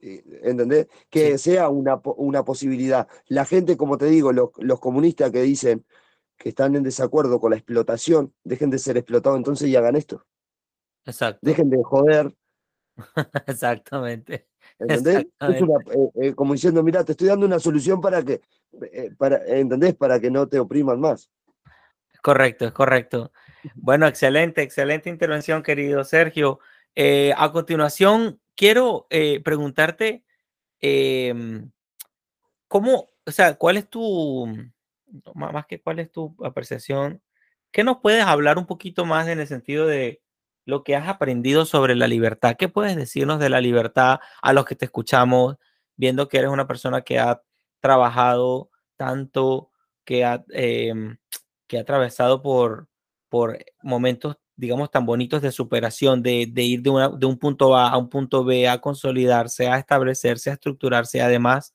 [0.00, 0.88] ¿entendés?
[1.08, 3.08] Que sea una, una posibilidad.
[3.28, 5.84] La gente, como te digo, los, los comunistas que dicen
[6.36, 10.26] que están en desacuerdo con la explotación, dejen de ser explotados entonces y hagan esto.
[11.06, 11.40] Exacto.
[11.42, 12.34] Dejen de joder,
[13.46, 14.48] Exactamente.
[14.78, 15.26] ¿entendés?
[15.40, 18.40] Es una, eh, eh, como diciendo, mira, te estoy dando una solución para que,
[18.92, 19.94] eh, para, ¿entendés?
[19.94, 21.30] Para que no te opriman más.
[22.22, 23.32] Correcto, es correcto.
[23.74, 26.58] Bueno, excelente, excelente intervención, querido Sergio.
[27.36, 29.06] A continuación, quiero
[29.44, 30.24] preguntarte
[30.80, 31.70] em,
[32.66, 34.46] cómo, o sea, cuál es tu,
[35.34, 37.22] má- más que cuál es tu apreciación,
[37.70, 40.20] ¿qué nos puedes hablar un poquito más en el sentido de
[40.66, 42.56] lo que has aprendido sobre la libertad?
[42.58, 45.56] ¿Qué puedes decirnos de la libertad a los que te escuchamos,
[45.96, 47.42] viendo que eres una persona que ha
[47.80, 49.70] trabajado tanto,
[50.04, 51.18] que ha, em,
[51.68, 52.88] que ha atravesado por,
[53.28, 57.76] por momentos, digamos, tan bonitos de superación, de, de ir de, una- de un punto
[57.76, 61.74] A a un punto B, a consolidarse, a establecerse, a estructurarse, además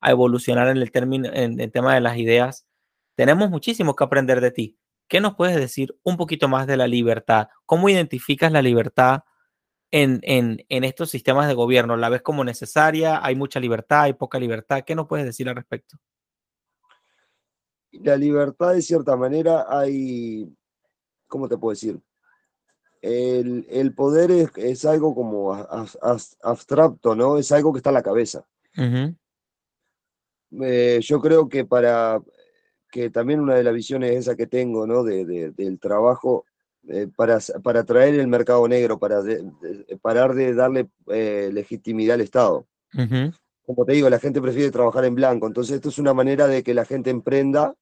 [0.00, 2.66] a evolucionar en el, término, en el tema de las ideas.
[3.16, 4.79] Tenemos muchísimo que aprender de ti.
[5.10, 7.48] ¿Qué nos puedes decir un poquito más de la libertad?
[7.66, 9.24] ¿Cómo identificas la libertad
[9.90, 11.96] en, en, en, estos sistemas de gobierno?
[11.96, 13.18] ¿La ves como necesaria?
[13.20, 14.02] ¿Hay mucha libertad?
[14.02, 14.84] ¿Hay poca libertad?
[14.86, 15.96] ¿Qué nos puedes decir al respecto?
[17.90, 20.48] La libertad, de cierta manera, hay,
[21.26, 22.00] ¿cómo te puedo decir?
[23.02, 25.52] El, el poder es, es, algo como
[26.40, 27.36] abstracto, ¿no?
[27.36, 28.46] Es algo que está en la cabeza.
[28.76, 29.16] Uh -huh.
[30.62, 32.22] eh, yo creo que para
[32.90, 35.02] que también una de las visiones esa que tengo, ¿no?
[35.02, 36.44] De, de, del trabajo
[36.88, 39.44] eh, para, para traer el mercado negro, para de,
[40.00, 42.66] parar de darle eh, legitimidad al Estado.
[42.94, 43.34] Uh -huh.
[43.64, 46.62] Como te digo, la gente prefiere trabajar en blanco, entonces esto es una manera de
[46.62, 47.74] que la gente emprenda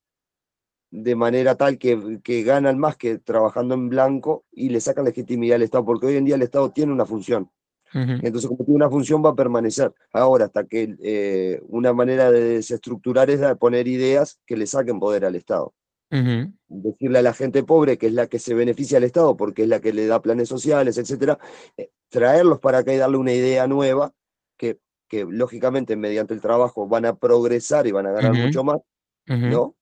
[0.91, 5.57] de manera tal que, que ganan más que trabajando en blanco y le sacan legitimidad
[5.57, 7.51] al Estado, porque hoy en día el Estado tiene una función.
[7.95, 8.21] Uh -huh.
[8.23, 9.93] Entonces, como tiene una función, va a permanecer.
[10.13, 15.25] Ahora, hasta que eh, una manera de desestructurar es poner ideas que le saquen poder
[15.25, 15.73] al Estado.
[16.11, 16.53] Uh -huh.
[16.69, 19.69] Decirle a la gente pobre, que es la que se beneficia al Estado, porque es
[19.69, 21.39] la que le da planes sociales, etcétera,
[21.77, 24.13] eh, traerlos para acá y darle una idea nueva,
[24.57, 24.79] que,
[25.09, 28.47] que lógicamente mediante el trabajo van a progresar y van a ganar uh -huh.
[28.47, 28.81] mucho más,
[29.27, 29.75] ¿no?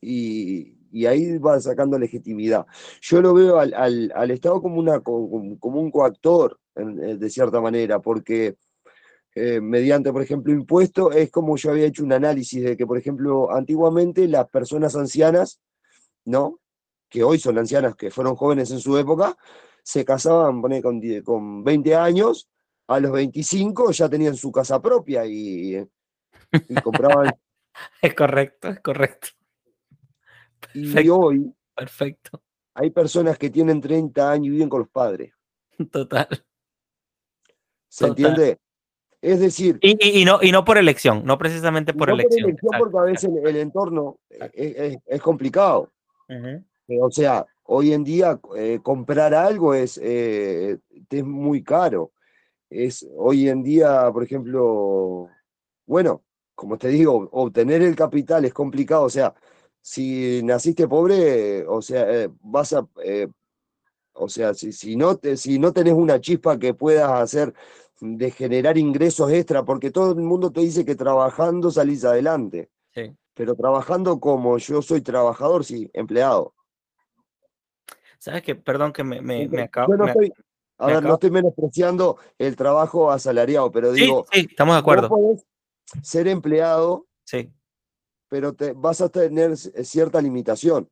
[0.00, 2.66] Y, y, ahí va sacando legitimidad.
[3.00, 7.16] Yo lo veo al, al, al Estado como, una, como, como un coactor, en, eh,
[7.16, 8.56] de cierta manera, porque
[9.34, 12.96] eh, mediante, por ejemplo, impuestos, es como yo había hecho un análisis de que, por
[12.96, 15.60] ejemplo, antiguamente las personas ancianas,
[16.24, 16.60] ¿no?
[17.08, 19.36] Que hoy son ancianas, que fueron jóvenes en su época,
[19.82, 22.48] se casaban pone, con, con 20 años,
[22.86, 25.84] a los 25 ya tenían su casa propia y, y
[26.84, 27.32] compraban...
[28.00, 29.28] es correcto, es correcto.
[30.60, 31.00] Perfecto.
[31.00, 32.42] Y hoy Perfecto.
[32.74, 35.34] hay personas que tienen 30 años y viven con los padres.
[35.90, 36.28] Total.
[37.94, 38.26] ¿Se Total.
[38.26, 38.58] entiende?
[39.22, 39.78] Es decir...
[39.80, 42.42] Y, y, y, no, y no por elección, no precisamente por no elección.
[42.42, 45.92] Por elección porque a veces el, el entorno es, es, es complicado.
[46.28, 46.64] Uh -huh.
[47.02, 50.76] O sea, hoy en día eh, comprar algo es, eh,
[51.08, 52.10] es muy caro.
[52.68, 55.28] Es, hoy en día, por ejemplo,
[55.86, 56.24] bueno,
[56.56, 59.04] como te digo, obtener el capital es complicado.
[59.04, 59.32] O sea,
[59.80, 63.28] si naciste pobre, o sea, eh, vas a, eh,
[64.14, 67.52] o sea, si, si, no te, si no tenés una chispa que puedas hacer
[68.04, 72.70] de generar ingresos extra, porque todo el mundo te dice que trabajando salís adelante.
[72.92, 73.14] Sí.
[73.34, 76.54] Pero trabajando como yo soy trabajador, sí, empleado.
[78.18, 78.54] ¿Sabes qué?
[78.54, 79.96] Perdón que me, me, me acabo.
[79.96, 80.32] No estoy,
[80.78, 81.08] a ver, acabo.
[81.08, 84.24] no estoy menospreciando el trabajo asalariado, pero digo.
[84.32, 85.08] Sí, estamos de acuerdo.
[85.08, 85.44] puedes
[86.02, 87.06] ser empleado.
[87.24, 87.50] Sí
[88.34, 90.90] pero te, vas a tener cierta limitación.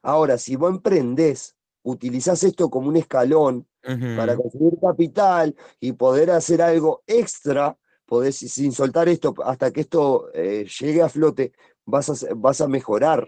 [0.00, 1.55] Ahora, si vos emprendés,
[1.86, 4.16] utilizás esto como un escalón uh -huh.
[4.16, 10.28] para conseguir capital y poder hacer algo extra, podés, sin soltar esto, hasta que esto
[10.34, 11.52] eh, llegue a flote,
[11.84, 13.26] vas a, vas a mejorar.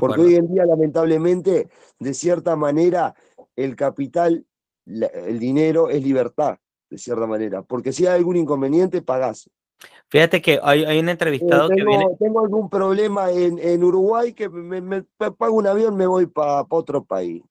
[0.00, 1.68] Porque hoy en día, lamentablemente,
[2.00, 3.14] de cierta manera,
[3.54, 4.44] el capital,
[4.84, 6.58] el dinero es libertad,
[6.90, 7.62] de cierta manera.
[7.62, 9.48] Porque si hay algún inconveniente, pagás.
[10.08, 12.16] Fíjate que hay, hay un entrevistado eh, tengo, que viene...
[12.18, 16.26] Tengo algún problema en, en Uruguay que me, me, me, pago un avión me voy
[16.26, 17.42] para pa otro país.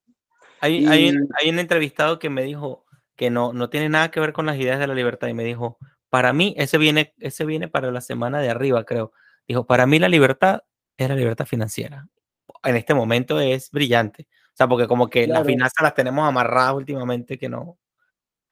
[0.61, 0.87] Hay, y...
[0.87, 2.85] hay, un, hay, un, entrevistado que me dijo
[3.15, 5.43] que no, no tiene nada que ver con las ideas de la libertad y me
[5.43, 5.77] dijo,
[6.09, 9.11] para mí ese viene, ese viene para la semana de arriba, creo.
[9.47, 10.63] Dijo, para mí la libertad
[10.97, 12.07] es la libertad financiera.
[12.63, 14.27] En este momento es brillante.
[14.31, 15.41] O sea, porque como que claro.
[15.41, 17.77] las finanzas las tenemos amarradas últimamente que no...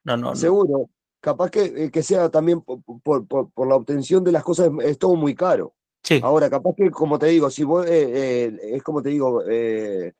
[0.03, 0.79] No, no, Seguro.
[0.79, 4.43] No capaz que, eh, que sea también por, por, por, por, la obtención de las
[4.43, 5.73] cosas, es todo muy caro.
[6.03, 6.19] Sí.
[6.21, 10.11] Ahora, capaz que, como te digo, si vos, eh, eh, es como te digo, eh,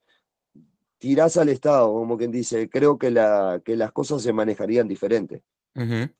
[0.97, 5.43] tirás al Estado, como quien dice, creo que, la, que las cosas se manejarían diferente.
[5.75, 6.13] Uh -huh.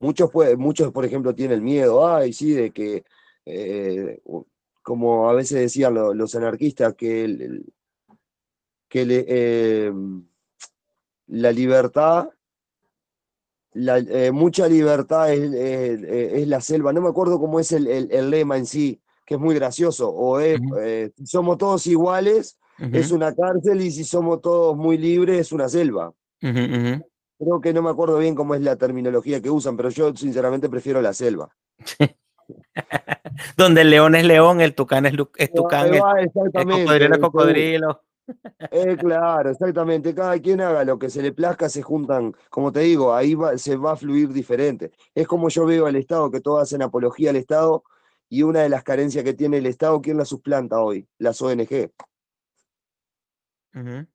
[0.00, 3.04] muchos, pues, muchos, por ejemplo, tienen miedo, ay, sí, de que,
[4.82, 7.66] como a veces decían los, los anarquistas, que, el,
[8.88, 9.92] que le, eh,
[11.26, 12.30] la libertad
[13.74, 16.92] la, eh, mucha libertad es, es, es, la selva.
[16.92, 20.10] No me acuerdo cómo es el, el, el lema en sí, que es muy gracioso.
[20.10, 20.80] O es, uh -huh.
[20.82, 22.96] eh, si somos todos iguales, uh -huh.
[22.96, 26.08] es una cárcel, y si somos todos muy libres, es una selva.
[26.42, 27.04] Uh -huh.
[27.38, 30.68] Creo que no me acuerdo bien cómo es la terminología que usan, pero yo sinceramente
[30.68, 31.48] prefiero la selva.
[33.56, 37.20] Donde el león es león, el tucán es, es tucán, va, el, el cocodrilo es
[37.20, 38.00] cocodrilo.
[38.70, 40.14] Eh, claro, exactamente.
[40.14, 43.58] Cada quien haga lo que se le plazca, se juntan, como te digo, ahí va,
[43.58, 44.92] se va a fluir diferente.
[45.14, 47.84] Es como yo veo al Estado, que todos hacen apología al Estado,
[48.28, 51.06] y una de las carencias que tiene el Estado, ¿quién la suplanta hoy?
[51.18, 51.90] Las ONG.
[53.74, 54.08] Uh -huh.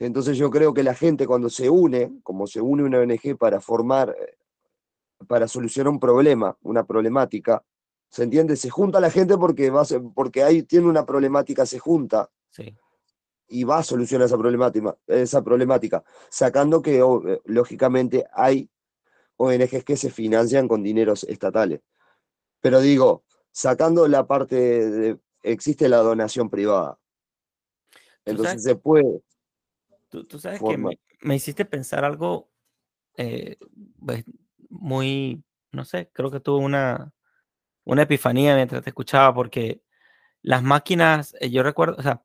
[0.00, 3.60] Entonces yo creo que la gente cuando se une, como se une una ONG para
[3.60, 4.16] formar,
[5.28, 7.62] para solucionar un problema, una problemática.
[8.08, 8.56] ¿Se entiende?
[8.56, 9.84] Se junta la gente porque, va
[10.14, 12.28] porque ahí tiene una problemática, se junta.
[12.50, 12.74] Sí.
[13.52, 18.70] Y va a solucionar esa problemática, esa problemática sacando que eh, lógicamente hay
[19.36, 21.80] ONGs que se financian con dineros estatales.
[22.60, 26.98] Pero digo, sacando la parte de, existe la donación privada.
[28.24, 29.22] Entonces se puede.
[30.08, 32.50] Tú, sabes que me, hiciste pensar algo
[33.16, 33.56] eh,
[34.04, 34.24] pues,
[34.68, 37.12] muy, no sé, creo que tuve una,
[37.84, 39.82] una epifanía mientras te escuchaba, porque
[40.42, 42.22] las máquinas, eh, yo recuerdo, o sea,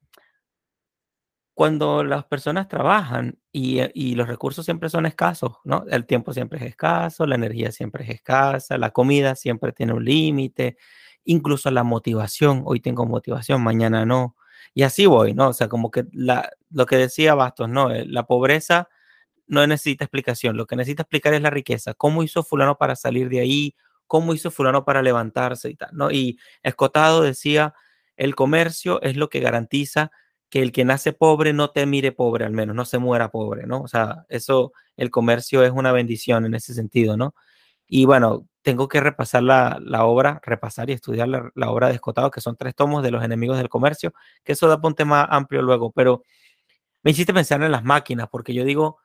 [1.55, 5.85] cuando las personas trabajan y, eh, y, los recursos siempre son escasos, ¿no?
[5.89, 10.03] El tiempo siempre es escaso, la energía siempre es escasa, la comida siempre tiene un
[10.05, 10.77] límite,
[11.23, 14.35] incluso la motivación, hoy tengo motivación, mañana no.
[14.73, 15.49] Y así voy, ¿no?
[15.49, 17.91] O sea, como que la, lo que decía Bastos, ¿no?
[17.91, 18.89] Eh, la pobreza
[19.47, 21.93] no necesita explicación, lo que necesita explicar es la riqueza.
[21.93, 23.75] ¿Cómo hizo fulano para salir de ahí?
[24.07, 26.11] ¿Cómo hizo fulano para levantarse y tal, ¿no?
[26.11, 27.73] Y Escotado decía,
[28.17, 30.11] el comercio es lo que garantiza
[30.55, 33.67] que el que nace pobre no te mire pobre, al menos, no se muera pobre,
[33.67, 33.81] ¿no?
[33.81, 37.35] O sea, eso, el comercio es una bendición en ese sentido, ¿no?
[37.89, 42.39] Y bueno, tengo que repasar la, obra, repasar y estudiar la, obra de Escotado, que
[42.39, 44.13] son tres tomos de los enemigos del comercio,
[44.45, 46.23] que eso da un tema amplio luego, pero
[47.03, 48.99] me hiciste pensar en las máquinas, porque yo digo,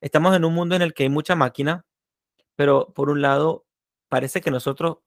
[0.00, 1.84] estamos en un mundo en el que hay mucha máquina,
[2.54, 3.66] pero por un lado,
[4.08, 4.98] parece que nosotros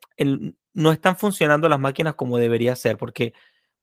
[0.74, 3.34] no están funcionando las máquinas como debería ser, porque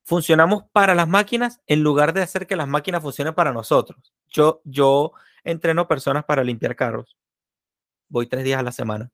[0.04, 4.12] funcionamos para las máquinas en lugar de hacer que las máquinas funcionen para nosotros.
[4.28, 5.12] Yo, yo
[5.42, 7.16] entreno personas para limpiar carros.
[8.08, 9.10] Voy tres días a la semana.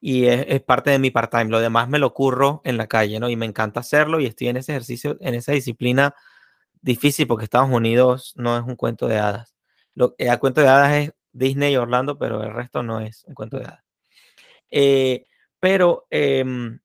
[0.00, 1.46] Y es, parte de mi part-time.
[1.46, 3.30] Lo demás me lo curro en la calle, ¿no?
[3.30, 6.14] Y me encanta hacerlo y estoy en ese ejercicio, en esa disciplina
[6.80, 9.54] difícil porque Estados Unidos no es un cuento de hadas.
[9.94, 13.34] Lo, el cuento de hadas es Disney y Orlando, pero el resto no es un
[13.34, 13.84] cuento de hadas.
[14.70, 15.26] Eh,
[15.60, 16.80] pero em,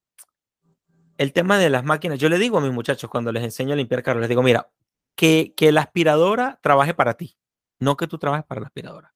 [1.18, 3.76] el tema de las máquinas, yo le digo a mis muchachos cuando les enseño a
[3.76, 4.70] limpiar carros, les digo, mira,
[5.16, 7.38] que, que la aspiradora trabaje para ti,
[7.80, 9.14] no que tú trabajes para la aspiradora.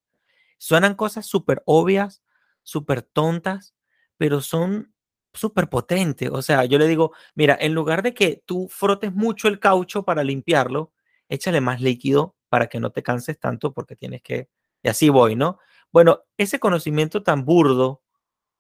[0.58, 2.24] Suenan cosas súper obvias,
[2.64, 3.76] súper tontas,
[4.18, 4.94] pero son
[5.34, 6.30] súper potentes.
[6.30, 10.04] O sea, yo le digo, mira, en lugar de que tú frotes mucho el caucho
[10.04, 10.94] para limpiarlo,
[11.30, 14.50] échale más líquido para que no te canses tanto porque tienes que...
[14.84, 15.60] Y así voy, ¿no?
[15.92, 18.02] Bueno, ese conocimiento tan burdo,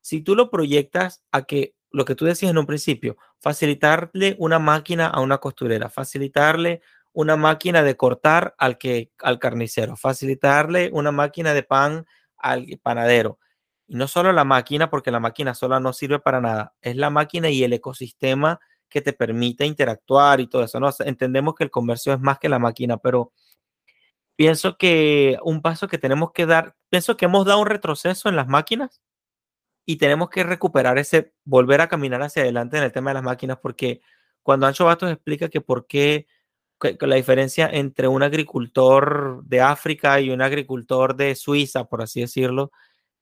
[0.02, 4.60] si tú lo proyectas a que lo que tú decías en un principio, facilitarle una
[4.60, 6.82] máquina a una costurera, facilitarle
[7.12, 12.06] una máquina de cortar al, que, al carnicero, facilitarle una máquina de pan
[12.38, 13.40] al panadero.
[13.88, 17.10] Y no solo la máquina, porque la máquina sola no sirve para nada, es la
[17.10, 20.80] máquina y el ecosistema que te permite interactuar y todo eso.
[20.80, 20.90] ¿no?
[21.00, 23.34] Entendemos que el comercio es más que la máquina, pero
[24.36, 28.36] pienso que un paso que tenemos que dar, pienso que hemos dado un retroceso en
[28.36, 29.02] las máquinas
[29.86, 33.24] y tenemos que recuperar ese, volver a caminar hacia adelante en el tema de las
[33.24, 34.02] máquinas, porque
[34.44, 36.28] cuando Ancho Bastos explica que por qué
[37.00, 42.72] la diferencia entre un agricultor de África y un agricultor de Suiza, por así decirlo,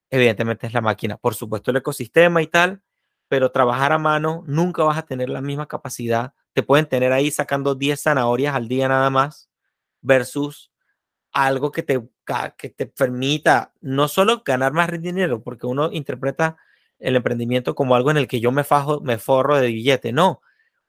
[0.08, 1.16] evidentemente es la máquina.
[1.18, 2.82] Por supuesto el ecosistema y tal,
[3.28, 6.32] pero trabajar a mano nunca vas a tener la misma capacidad.
[6.52, 9.50] Te pueden tener ahí sacando 10 zanahorias al día nada más
[10.00, 10.72] versus
[11.32, 12.08] algo que te,
[12.56, 16.56] que te permita no solo ganar más dinero, porque uno interpreta
[16.98, 20.12] el emprendimiento como algo en el que yo me fajo, me forro de billete.
[20.12, 20.40] No,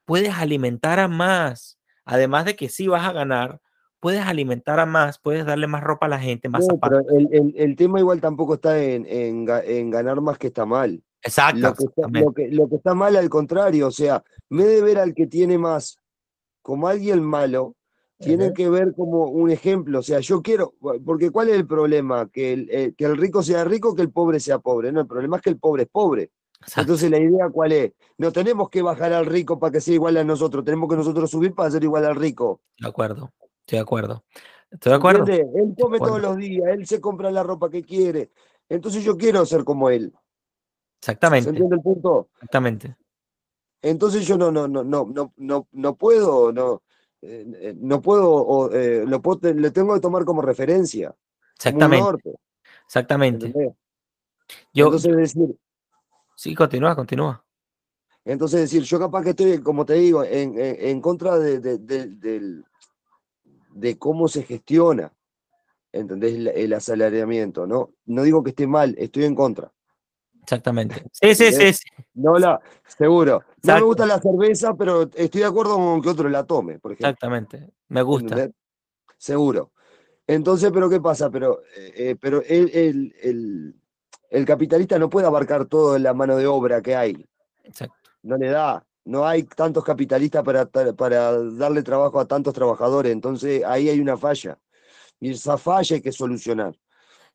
[0.04, 1.78] puedes alimentar a más.
[2.04, 3.60] Además de que sí vas a ganar,
[4.00, 7.04] puedes alimentar a más, puedes darle más ropa a la gente, más zapatos.
[7.08, 11.02] el, tema igual tampoco está en, ganar más que está mal.
[11.22, 11.60] Exacto.
[11.60, 12.08] Lo que, está,
[12.50, 15.98] lo, que, está, mal al contrario, o sea, me de ver al que tiene más
[16.62, 17.76] como alguien malo,
[18.22, 19.98] tiene que ver como un ejemplo.
[19.98, 20.74] O sea, yo quiero,
[21.04, 22.28] porque ¿cuál es el problema?
[22.30, 24.92] Que el, eh, que el rico sea rico, que el pobre sea pobre.
[24.92, 26.30] No, el problema es que el pobre es pobre.
[26.76, 27.92] Entonces la idea cuál es?
[28.18, 31.30] No tenemos que bajar al rico para que sea igual a nosotros, tenemos que nosotros
[31.30, 32.60] subir para ser igual al rico.
[32.78, 34.24] De acuerdo, estoy de acuerdo.
[34.70, 35.26] Estoy de acuerdo.
[35.26, 38.30] Él come todos los días, él se compra la ropa que quiere.
[38.68, 40.12] Entonces yo quiero ser como él.
[41.00, 41.44] Exactamente.
[41.44, 42.28] ¿Se entiende el punto?
[42.34, 42.96] Exactamente.
[43.82, 46.82] Entonces yo no, no, no, no, no, no, no puedo, no,
[47.22, 51.14] eh, eh, no puedo, eh, lo le tengo que tomar como referencia.
[51.54, 52.34] Exactamente.
[52.84, 53.52] Exactamente.
[54.72, 55.56] Yo, entonces decir.
[56.34, 57.44] Sí, continúa, continúa.
[58.24, 62.62] Entonces decir, yo capaz que estoy, como te digo, en, en, contra de, de,
[63.70, 65.12] de, cómo se gestiona,
[65.92, 66.34] ¿entendés?
[66.34, 67.94] El, el asalariamiento, ¿no?
[68.06, 69.72] No digo que esté mal, estoy en contra.
[70.42, 71.04] Exactamente.
[71.12, 73.44] Sí, sí, sí, No la, seguro.
[73.64, 76.92] No me gusta la cerveza, pero estoy de acuerdo con que otro la tome, por
[76.92, 77.08] ejemplo.
[77.08, 77.70] Exactamente.
[77.88, 78.48] Me gusta.
[79.16, 79.72] Seguro.
[80.26, 81.30] Entonces, pero ¿qué pasa?
[81.30, 83.14] Pero, eh, eh, pero el,
[84.30, 87.24] el capitalista no puede abarcar toda la mano de obra que hay.
[87.62, 88.10] Exacto.
[88.22, 88.84] No le da.
[89.04, 93.12] No hay tantos capitalistas para, para darle trabajo a tantos trabajadores.
[93.12, 94.58] Entonces ahí hay una falla.
[95.20, 96.74] Y esa falla hay que solucionar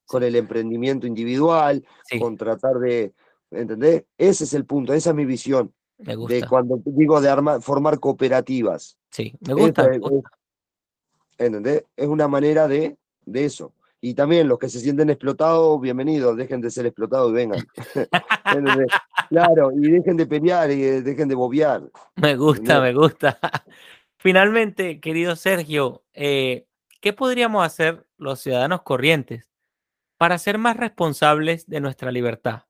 [0.06, 1.86] con el emprendimiento individual,
[2.20, 3.14] con tratar de,
[3.52, 4.06] ¿entendés?
[4.18, 5.74] Ese es el punto, esa es mi visión.
[6.00, 6.36] Me gusta.
[6.36, 8.98] De cuando digo de armar, formar cooperativas.
[9.10, 9.90] Sí, me gusta.
[11.38, 11.84] ¿Entendés?
[11.96, 13.74] Es una manera de, de eso.
[14.00, 17.68] Y también los que se sienten explotados, bienvenidos, dejen de ser explotados y vengan.
[19.30, 21.82] claro, y dejen de pelear y eh, dejen de bobear.
[22.16, 23.40] Me gusta, me gusta.
[24.18, 26.68] Finalmente, querido Sergio, eh,
[27.02, 29.50] ¿qué podríamos hacer los ciudadanos corrientes
[30.18, 32.64] para ser más responsables de nuestra libertad?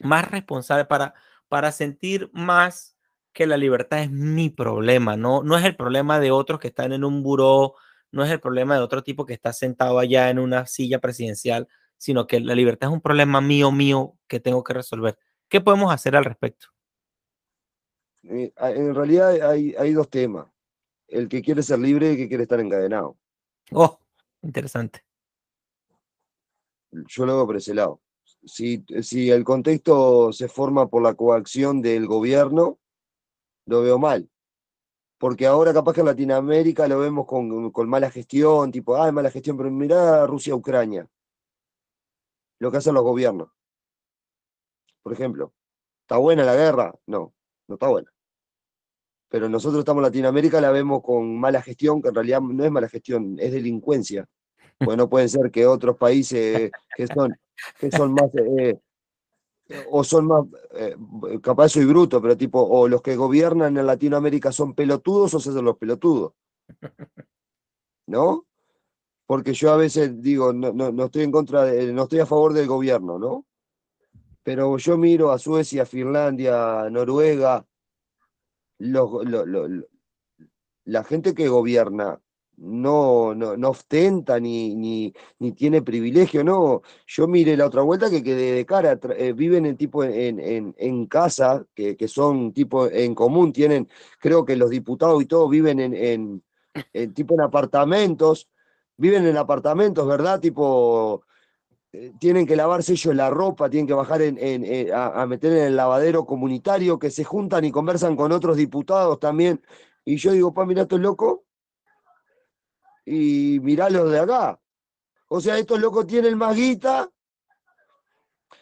[0.00, 1.14] Más responsables para,
[1.52, 2.96] para sentir más
[3.34, 6.94] que la libertad es mi problema, no, no es el problema de otros que están
[6.94, 7.74] en un buró
[8.10, 11.68] no es el problema de otro tipo que está sentado allá en una silla presidencial,
[11.98, 15.18] sino que la libertad es un problema mío, mío, que tengo que resolver.
[15.48, 16.68] ¿Qué podemos hacer al respecto?
[18.24, 20.46] Eh, en realidad hay, hay dos temas.
[21.06, 23.18] El que quiere ser libre y el que quiere estar encadenado.
[23.72, 23.98] Oh,
[24.42, 25.04] interesante.
[26.90, 28.00] Yo lo veo por ese lado.
[28.44, 28.84] Si,
[29.30, 32.78] el contexto se forma por la coacción del gobierno,
[33.66, 34.28] lo veo mal
[35.22, 39.56] porque ahora capaz que en Latinoamérica lo vemos con, mala gestión, tipo, ah, mala gestión,
[39.56, 41.08] pero mirá Rusia-Ucrania,
[42.58, 43.48] lo que hacen los gobiernos.
[45.00, 45.54] Por ejemplo,
[46.00, 46.92] ¿está buena la guerra?
[47.06, 47.32] No,
[47.68, 48.12] no está buena.
[49.28, 52.72] Pero nosotros estamos en Latinoamérica, la vemos con mala gestión, que en realidad no es
[52.72, 54.26] mala gestión, es delincuencia.
[54.78, 57.34] Pues no pueden ser que otros países que son,
[57.78, 58.80] que son más eh,
[59.90, 60.96] o son más, eh,
[61.42, 65.50] capaz soy bruto, pero tipo, o los que gobiernan en Latinoamérica son pelotudos o se
[65.50, 66.32] hacen los pelotudos.
[68.06, 68.46] ¿No?
[69.26, 72.52] Porque yo a veces digo, no, no, estoy en contra, de, no estoy a favor
[72.52, 73.46] del gobierno, ¿no?
[74.42, 77.64] Pero yo miro a Suecia, Finlandia, Noruega,
[78.78, 79.24] la
[81.04, 82.20] gente que gobierna
[82.62, 86.82] no, no, no ostenta ni, ni, ni, tiene privilegio, no.
[87.06, 90.74] Yo mire la otra vuelta que, que de, cara eh, viven en tipo en, en,
[90.78, 93.88] en casa, que, que, son tipo en común, tienen,
[94.20, 96.42] creo que los diputados y todo viven en,
[96.92, 98.48] en, tipo en apartamentos,
[98.96, 100.40] viven en apartamentos, ¿verdad?
[100.40, 101.24] Tipo,
[101.92, 105.52] eh, tienen que lavarse ellos la ropa, tienen que bajar en, en, a, a meter
[105.52, 109.60] en el lavadero comunitario, que se juntan y conversan con otros diputados también.
[110.04, 111.44] Y yo digo, pa, mira, esto es loco
[113.04, 114.58] y mirá los de acá.
[115.28, 117.10] O sea, estos locos tienen más guita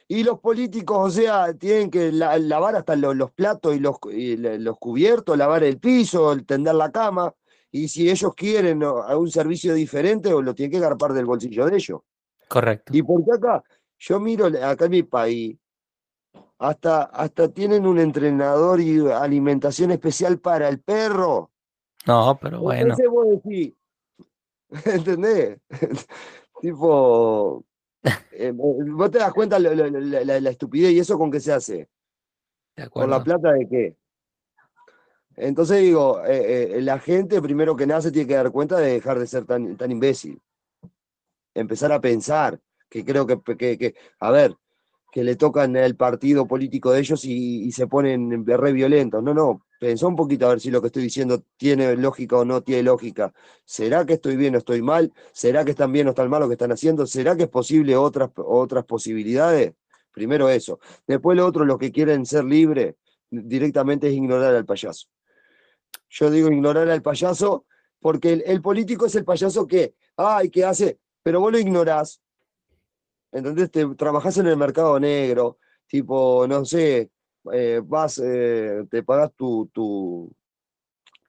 [0.07, 5.39] y los políticos, o sea, tienen que lavar hasta los, platos y los, los, cubiertos,
[5.39, 7.33] lavar el piso, tender la cama.
[7.71, 12.01] Y si ellos quieren un servicio diferente, lo tienen que garpar del bolsillo de ellos.
[12.49, 12.93] Correcto.
[12.93, 13.63] Y porque acá,
[14.01, 15.57] yo miro acá en mi país,
[16.59, 21.53] hasta, hasta tienen un entrenador y alimentación especial para el perro.
[22.07, 22.83] No, pero bueno.
[22.83, 23.75] Entonces vos decís,
[24.85, 25.59] ¿Entendés?
[26.61, 27.65] tipo,
[28.33, 31.89] eh, vos te das cuenta la, la, estupidez y eso con qué se hace.
[32.91, 33.97] ¿Con la plata de qué?
[35.37, 39.19] Entonces digo, eh, eh, la gente primero que nace tiene que dar cuenta de dejar
[39.19, 40.41] de ser tan, tan imbécil.
[41.55, 44.55] Empezar a pensar, que creo que, que, que a ver,
[45.11, 49.23] que le tocan el partido político de ellos y, se ponen re violentos.
[49.23, 52.45] No, no, pensó un poquito a ver si lo que estoy diciendo tiene lógica o
[52.45, 53.33] no tiene lógica.
[53.65, 55.13] ¿Será que estoy bien o estoy mal?
[55.33, 57.07] ¿Será que están bien o están mal lo que están haciendo?
[57.07, 59.73] ¿Será que es posible otras, otras posibilidades?
[60.13, 60.79] Primero eso.
[61.07, 62.95] Después lo otro, los que quieren ser libres,
[63.31, 65.09] directamente es ignorar al payaso.
[66.09, 67.65] Yo digo ignorar al payaso
[68.01, 72.21] porque el, político es el payaso que, ay, que hace, pero vos lo ignorás
[73.33, 73.71] ¿entendés?
[73.71, 77.11] Te trabajás en el mercado negro, tipo, no sé,
[77.53, 80.31] eh, vas, eh, te pagas tu, tu,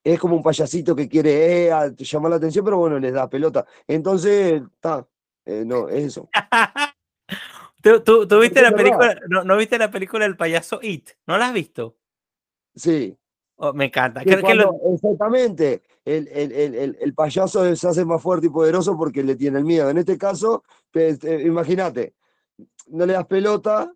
[0.03, 3.65] es como un payasito que quiere eh, llamar la atención, pero bueno, les da pelota.
[3.88, 5.07] Entonces, está,
[5.45, 6.30] no, es eso.
[7.82, 11.10] ¿Tú, tú, viste la película, no, no, viste la película del payaso It?
[11.26, 11.98] ¿No la has visto?
[12.76, 13.18] Sí.
[13.56, 14.22] Oh, me encanta.
[14.22, 15.82] Exactamente.
[16.03, 19.65] El, el, el, el, payaso se hace más fuerte y poderoso porque le tiene el
[19.65, 19.90] miedo.
[19.90, 20.64] En este caso,
[21.44, 22.15] imagínate,
[22.88, 23.94] no le das pelota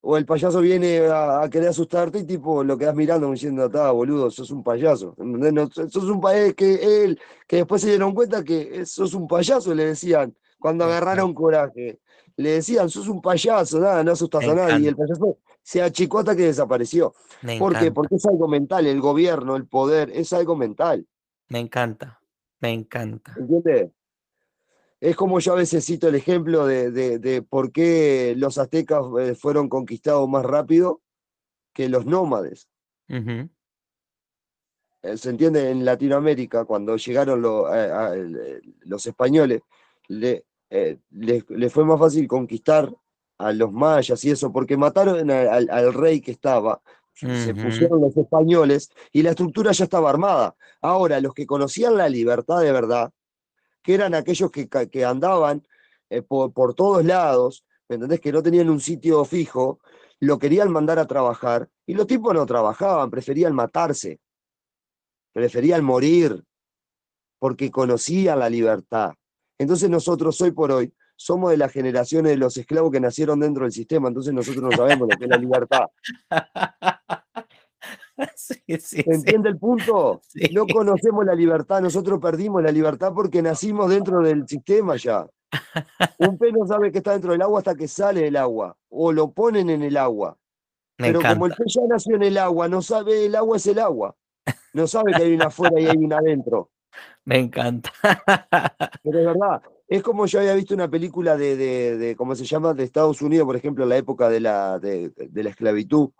[0.00, 4.30] o el payaso viene a, querer asustarte y tipo lo quedas mirando diciendo, está boludo,
[4.30, 5.14] sos un payaso.
[5.18, 9.74] No, sos un payaso que él, que después se dieron cuenta que sos un payaso,
[9.74, 12.00] le decían, cuando agarraron coraje.
[12.36, 14.84] Le decían, sos un payaso, nada, no asustas a nadie.
[14.84, 17.12] Y el payaso se achicó hasta que desapareció.
[17.58, 17.90] ¿Por qué?
[17.90, 21.04] Porque es algo mental, el gobierno, el poder, es algo mental.
[21.48, 22.20] Me encanta,
[22.60, 23.34] me encanta.
[23.38, 23.90] ¿Entiendes?
[25.00, 29.04] Es como yo a veces cito el ejemplo de, de- de por qué los aztecas
[29.20, 31.00] eh, fueron conquistados más rápido
[31.72, 32.68] que los nómades.
[35.02, 39.62] Eh, Se entiende en Latinoamérica, cuando llegaron lo- a- a- el- los españoles,
[40.08, 42.92] le, eh, le- le fue más fácil conquistar
[43.38, 46.82] a los mayas y eso, porque mataron al rey que estaba,
[47.18, 50.54] se pusieron los españoles y la estructura ya estaba armada.
[50.80, 53.10] Ahora, los que conocían la libertad de verdad,
[53.82, 55.66] que eran aquellos que, que andaban
[56.10, 58.20] eh, por, por todos lados, ¿me entendés?
[58.20, 59.80] Que no tenían un sitio fijo,
[60.20, 64.20] lo querían mandar a trabajar y los tipos no trabajaban, preferían matarse,
[65.32, 66.44] preferían morir,
[67.38, 69.14] porque conocían la libertad.
[69.58, 73.64] Entonces nosotros hoy por hoy somos de las generaciones de los esclavos que nacieron dentro
[73.64, 75.86] del sistema, entonces nosotros no sabemos lo que es la libertad.
[78.34, 79.04] Sí, sí, ¿Se sí.
[79.06, 80.20] entiende el punto?
[80.52, 85.24] No conocemos la libertad, nosotros perdimos la libertad porque nacimos dentro del sistema ya.
[86.18, 89.12] Un pez no sabe que está dentro del agua hasta que sale del agua, o
[89.12, 90.36] lo ponen en el agua.
[90.98, 93.66] Me Pero como el pez ya nació en el agua, no sabe, el agua es
[93.68, 94.16] el agua.
[94.72, 96.70] No sabe que hay una afuera y hay una adentro.
[97.24, 97.92] Me encanta.
[99.04, 102.44] Pero es verdad, es como yo había visto una película de, de, de ¿cómo se
[102.44, 102.74] llama?
[102.74, 106.10] De Estados Unidos, por ejemplo, en la época de la, de, de la esclavitud,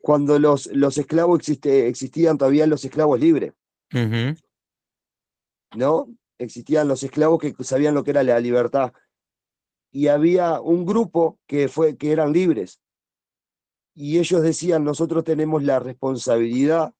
[0.00, 3.52] cuando los, los esclavos existe, existían todavía los esclavos libres,
[5.76, 6.08] ¿no?
[6.38, 8.92] Existían los esclavos que sabían lo que era la libertad.
[9.90, 12.80] Y había un grupo que, fue, que eran libres.
[13.94, 16.92] Y ellos decían, nosotros tenemos la responsabilidad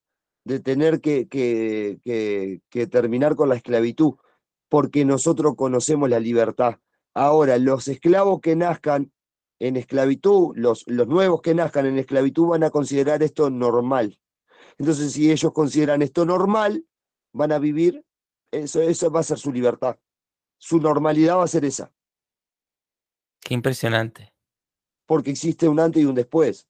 [0.44, 4.14] de tener que, que, que, que terminar con la esclavitud,
[4.68, 6.78] porque nosotros conocemos la libertad.
[7.14, 9.12] Ahora, los esclavos que nazcan
[9.58, 14.20] en esclavitud, los, los nuevos que nazcan en esclavitud van a considerar esto normal.
[14.78, 16.84] Entonces, si ellos consideran esto normal,
[17.32, 18.04] van a vivir,
[18.52, 19.98] eso, eso va a ser su libertad.
[20.58, 21.92] Su normalidad va a ser esa,
[23.40, 24.32] Qué impresionante.
[25.06, 26.67] porque existe un antes y un después.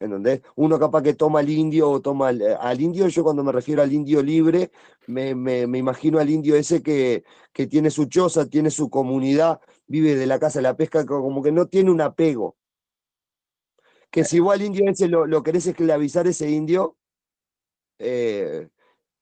[0.00, 0.42] ¿Entendés?
[0.56, 3.80] Uno capaz que toma al indio o toma al, eh, indio, yo cuando me refiero
[3.82, 4.72] al indio libre,
[5.06, 10.16] me, me- imagino al indio ese que, que tiene su choza, tiene su comunidad, vive
[10.16, 12.56] de la casa de la pesca, co- como que no tiene un apego.
[14.10, 16.96] Que si vos al indio ese lo, lo querés esclavizar, ese indio,
[17.98, 18.68] eh,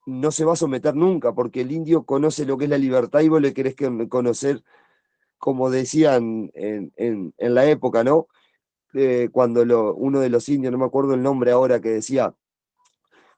[0.06, 3.20] no se va a someter nunca, porque el indio conoce lo que es la libertad
[3.20, 4.62] y vos le querés que- conocer,
[5.38, 6.92] como decían en-
[7.36, 8.28] en la época, ¿no?
[8.94, 12.34] Eh, cuando lo- uno de los indios, no me acuerdo el nombre ahora, que decía,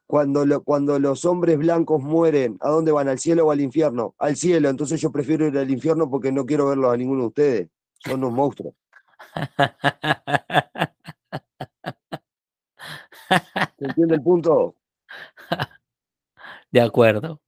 [0.06, 3.08] cuando, lo- cuando los hombres blancos mueren, ¿a dónde van?
[3.08, 4.14] ¿Al cielo o al infierno?
[4.18, 7.26] Al cielo, entonces yo prefiero ir al infierno porque no quiero verlos a ninguno de
[7.28, 7.68] ustedes.
[7.98, 8.74] Son unos monstruos.
[13.78, 14.76] ¿Se entiende el punto?
[16.70, 17.40] De acuerdo.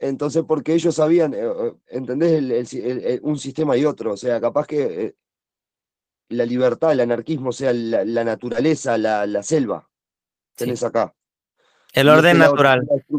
[0.00, 2.32] Entonces, porque ellos sabían, eh, eh, ¿entendés?
[2.32, 4.12] El- el si- el- el- un sistema y otro.
[4.12, 5.16] O sea, capaz que
[6.30, 9.88] la libertad, el anarquismo, o sea, la, la naturaleza, la, la selva,
[10.56, 10.64] Sí.
[10.64, 11.14] tenés acá.
[11.92, 12.86] El orden natural.
[12.88, 13.18] la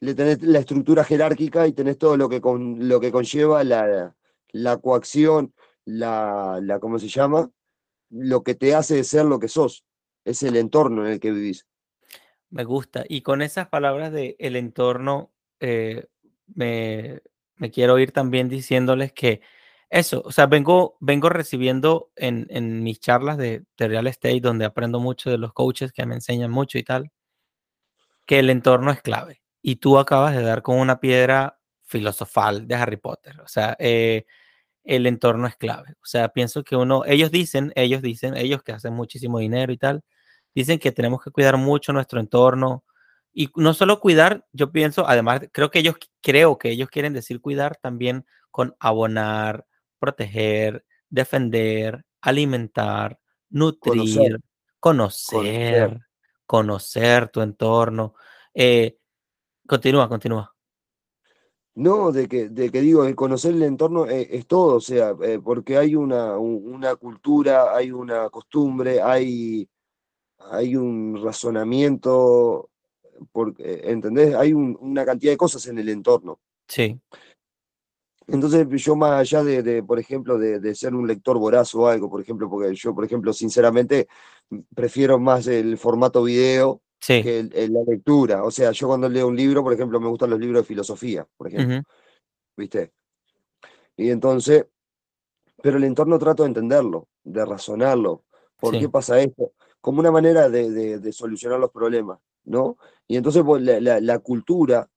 [0.00, 4.14] Le tenés la estructura jerárquica y tenés todo lo que, con, lo que conlleva la,
[4.52, 5.54] la coacción,
[5.84, 7.50] la, la, ¿cómo se llama?
[8.10, 9.84] Lo que te hace ser lo que sos.
[10.24, 11.66] Es el entorno en el que vivís.
[12.50, 13.04] Me gusta.
[13.08, 16.06] Y con esas palabras de el entorno, eh,
[16.54, 17.22] me,
[17.56, 19.40] me quiero ir también diciéndoles que
[19.90, 24.64] eso, o sea, vengo, vengo recibiendo en, en mis charlas de, de real estate, donde
[24.64, 27.10] aprendo mucho de los coaches que me enseñan mucho y tal,
[28.26, 29.42] que el entorno es clave.
[29.62, 33.40] Y tú acabas de dar con una piedra filosofal de Harry Potter.
[33.40, 34.24] O sea, eh,
[34.84, 35.94] el entorno es clave.
[36.02, 39.78] O sea, pienso que uno, ellos dicen, ellos dicen, ellos que hacen muchísimo dinero y
[39.78, 40.02] tal,
[40.54, 42.84] dicen que tenemos que cuidar mucho nuestro entorno.
[43.32, 47.40] Y no solo cuidar, yo pienso, además, creo que ellos, creo que ellos quieren decir
[47.40, 49.66] cuidar también con abonar,
[50.00, 53.18] proteger, defender, alimentar,
[53.50, 54.40] nutrir,
[54.80, 56.00] conocer,
[56.46, 58.14] conocer, tu entorno.
[58.54, 58.98] Eh,
[59.66, 60.52] continúa, continúa.
[61.74, 65.14] No, de que, de que digo, el conocer el entorno eh, es, todo, o sea,
[65.22, 69.68] eh, porque hay una, un- una cultura, hay una costumbre, hay,
[70.38, 72.70] hay un razonamiento,
[73.32, 74.34] porque, ¿entendés?
[74.34, 76.40] Hay un- una cantidad de cosas en el entorno.
[76.66, 77.00] Sí,
[78.32, 81.86] Entonces, yo más allá de, de, por ejemplo, de, de ser un lector voraz o
[81.88, 84.08] algo, por ejemplo, porque yo, por ejemplo, sinceramente,
[84.50, 87.22] m- prefiero más el formato video sí.
[87.22, 88.44] que el- el- la lectura.
[88.44, 91.26] O sea, yo cuando leo un libro, por ejemplo, me gustan los libros de filosofía,
[91.36, 91.84] por ejemplo, ujú,
[92.56, 92.92] ¿viste?
[93.96, 94.66] Y entonces,
[95.62, 98.24] pero el entorno trato de entenderlo, de razonarlo.
[98.58, 98.80] ¿Por Sí.
[98.80, 99.52] qué pasa esto?
[99.80, 102.76] Como una manera de, de- de solucionar los problemas, ¿no?
[103.06, 104.88] Y entonces pues, la, la- la cultura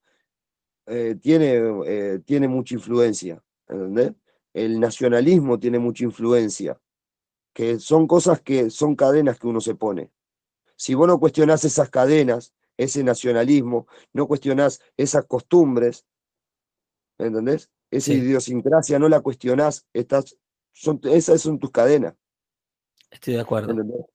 [0.85, 4.13] eh, tiene, eh, tiene mucha influencia, ¿entendés?
[4.53, 6.79] El nacionalismo tiene mucha influencia,
[7.53, 10.11] que son cosas que son cadenas que uno se pone.
[10.75, 16.05] Si vos no cuestionás esas cadenas, ese nacionalismo, no cuestionás esas costumbres,
[17.17, 17.69] ¿entendés?
[17.91, 18.17] Esa Sí.
[18.17, 20.37] idiosincrasia no la cuestionás, estás,
[20.71, 22.15] son, esas son tus cadenas,
[23.11, 23.71] Estoy de acuerdo.
[23.71, 24.05] ¿entendés?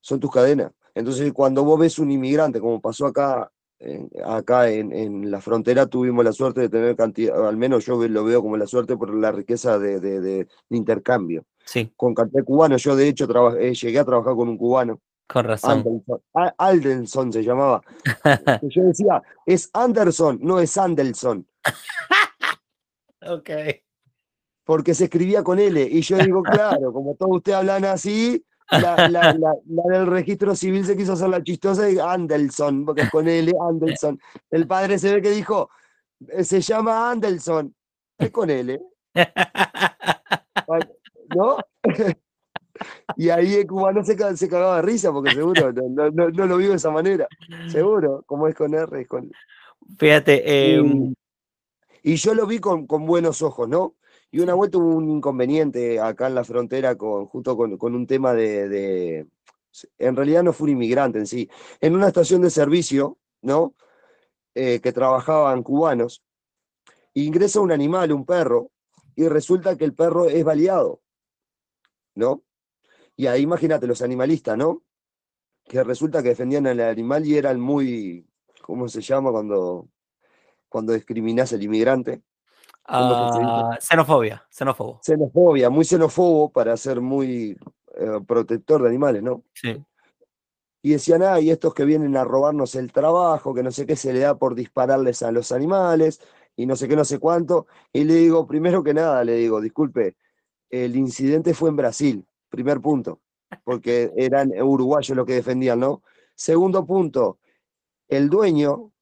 [0.00, 0.72] Son tus cadenas.
[0.94, 5.86] Entonces, cuando vos ves un inmigrante, como pasó acá, en- acá en, en la frontera,
[5.86, 9.14] tuvimos la suerte de tener cantidad, al menos yo lo veo como la suerte por
[9.14, 11.44] la riqueza de, de- de- intercambio.
[11.64, 14.56] Sí, Con cantidad de cubanos, yo de hecho traba- eh, llegué a trabajar con un
[14.56, 15.70] cubano, con razón.
[15.72, 16.20] Anderson,
[16.56, 17.82] Aldenson se llamaba.
[18.62, 21.46] Yo decía, es Anderson, no es Andelson,
[23.20, 23.50] ok.
[24.64, 25.82] porque se escribía con L.
[25.82, 30.54] Y yo digo, claro, como todos ustedes hablan así, la, la- la- la del registro
[30.54, 34.18] civil se quiso hacer la chistosa y Andelson, porque es con L, Andelson.
[34.50, 35.70] El padre se ve que dijo,
[36.28, 37.74] "Eh, se llama Andelson,
[38.18, 38.78] es con L,
[41.34, 41.56] ¿no?
[43.16, 46.56] Y ahí el cubano se, se cagaba de risa, porque seguro no, no- no- lo
[46.58, 47.26] vio de esa manera.
[47.68, 49.28] Seguro, como es con R, es con
[49.98, 51.14] Fíjate, Y- em,
[52.04, 53.94] Y yo lo vi con, con buenos ojos, ¿no?
[54.30, 58.06] Y una vuelta hubo un inconveniente acá en la frontera con, justo con, con un
[58.06, 59.26] tema de,
[59.98, 61.48] En realidad no fue un inmigrante en sí.
[61.80, 63.74] En una estación de servicio, ¿no?
[64.54, 66.22] Eh, que trabajaban cubanos,
[67.14, 68.70] ingresa un animal, un perro,
[69.14, 71.00] y resulta que el perro es baleado,
[72.14, 72.42] ¿no?
[73.16, 74.82] Y ahí imagínate los animalistas, ¿no?
[75.64, 78.26] Que resulta que defendían al animal y eran muy,
[78.62, 79.88] ¿cómo se llama cuando,
[80.68, 82.22] cuando discriminás al inmigrante?
[82.90, 85.00] Ah, xenofobia, xenófobo.
[85.02, 87.58] Xenofobia, muy xenófobo para ser muy
[87.94, 89.44] eh, protector de animales, ¿no?
[89.52, 89.84] Sí.
[90.80, 93.94] Y decían, ah, y estos que vienen a robarnos el trabajo, que no sé qué
[93.94, 96.20] se le da por dispararles a los animales,
[96.56, 97.66] y no sé qué, no sé cuánto.
[97.92, 100.16] Y le digo, primero que nada, le digo, disculpe,
[100.70, 103.20] el incidente fue en Brasil, primer punto,
[103.64, 106.02] porque eran uruguayos los que defendían, ¿no?
[106.34, 107.38] Segundo punto,
[108.08, 108.92] el dueño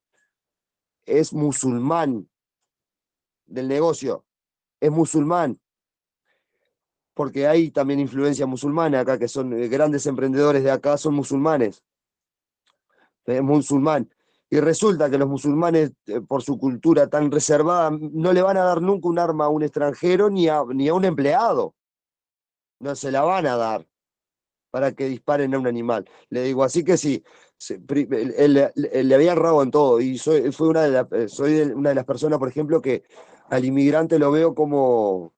[1.05, 2.29] es musulmán
[3.47, 4.25] del negocio,
[4.81, 5.59] es musulmán,
[7.15, 11.83] porque hay también influencia musulmana acá, que son eh, grandes emprendedores de acá, son musulmanes,
[13.25, 14.11] es musulmán.
[14.49, 18.63] Y resulta que los musulmanes, eh, por su cultura tan reservada, no le van a
[18.63, 21.75] dar nunca un arma a un extranjero ni a, ni a un empleado.
[22.79, 23.87] No se la van a dar
[24.71, 26.09] para que disparen a un animal.
[26.29, 27.25] Le digo, así que sí,
[27.71, 30.01] le había errado en todo.
[30.01, 33.03] Y soy, fue una de la- eh, soy una de las personas, por ejemplo, que
[33.51, 35.33] al inmigrante lo veo como, Una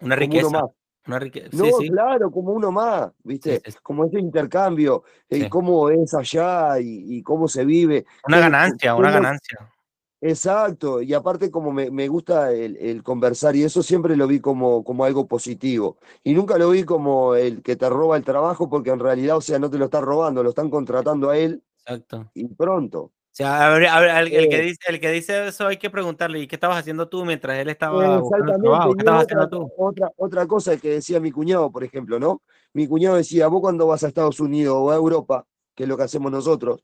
[0.00, 0.50] como uno riqueza.
[0.50, 0.70] más.
[1.06, 1.48] Una riqueza.
[1.52, 1.88] No, Sí, sí.
[1.88, 3.62] claro, como uno más, ¿viste?
[3.64, 3.72] sí.
[3.82, 5.48] Como ese intercambio, Sí.
[5.48, 8.04] cómo es allá y, y cómo se vive.
[8.26, 9.58] Una ganancia, una ganancia.
[10.20, 14.40] Exacto, y aparte como me, me gusta el, el conversar y eso siempre lo vi
[14.40, 15.96] como, como algo positivo.
[16.24, 19.40] Y nunca lo vi como el que te roba el trabajo porque en realidad, o
[19.40, 22.28] sea, no te lo está robando, lo están contratando a él Exacto.
[22.34, 23.12] y pronto.
[23.38, 25.76] O sea, a ver, a ver, el, el que dice, el que dice eso hay
[25.76, 28.30] que preguntarle, ¿y qué estabas haciendo tú mientras él estaba trabajo?
[28.30, 29.72] ¿Qué estabas otra, haciendo tú?
[29.76, 32.42] otra, otra cosa que decía mi cuñado, por ejemplo, ¿no?
[32.72, 35.46] Mi cuñado decía, vos cuando vas a Estados Unidos o a Europa,
[35.76, 36.82] que es lo que hacemos nosotros,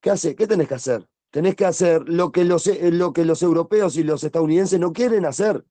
[0.00, 0.34] ¿qué hace?
[0.34, 1.06] ¿Qué tenés que hacer?
[1.30, 4.92] Tenés que hacer lo que los, eh, lo que los europeos y los estadounidenses no
[4.92, 5.64] quieren hacer.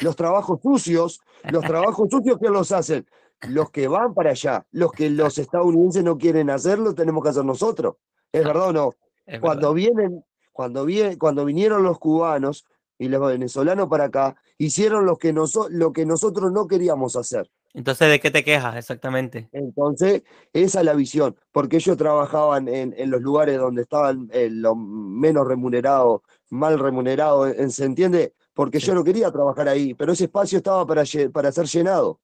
[0.00, 1.20] Los trabajos sucios,
[1.50, 3.06] los trabajos sucios, ¿quién los hacen?
[3.42, 7.28] Los que van para allá, los que los estadounidenses no quieren hacer, lo tenemos que
[7.28, 7.96] hacer nosotros.
[8.32, 8.94] ¿Es verdad o no?
[9.26, 9.94] Es cuando verdad.
[9.96, 12.66] vienen, cuando vie- cuando vinieron los cubanos
[12.98, 17.50] y los venezolanos para acá, hicieron lo que, noso- lo que nosotros no queríamos hacer.
[17.74, 19.48] Entonces, ¿de qué te quejas exactamente?
[19.52, 20.22] Entonces,
[20.52, 24.76] esa es la visión, porque ellos trabajaban en, en los lugares donde estaban eh, los
[24.76, 26.20] menos remunerados,
[26.50, 28.34] mal remunerados, ¿se entiende?
[28.52, 28.88] Porque Sí.
[28.88, 32.20] yo no quería trabajar ahí, pero ese espacio estaba para, para ser llenado.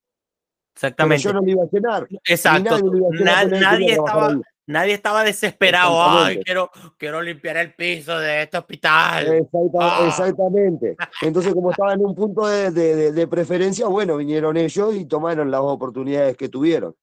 [0.75, 1.23] Pero Exactamente.
[1.25, 2.07] yo no lo iba a llenar.
[2.29, 2.62] Exacto.
[2.70, 3.12] nadie lo iba a
[3.43, 4.41] llenar estaba.
[4.69, 6.01] Nadie estaba desesperado.
[6.01, 9.27] Ay, quiero, quiero limpiar el piso de este hospital.
[9.27, 10.07] Exacta- Ah.
[10.09, 10.97] Exactamente.
[11.23, 15.05] Entonces, como estaba en un punto de, de- de- de preferencia, bueno, vinieron ellos y
[15.07, 16.95] tomaron las oportunidades que tuvieron.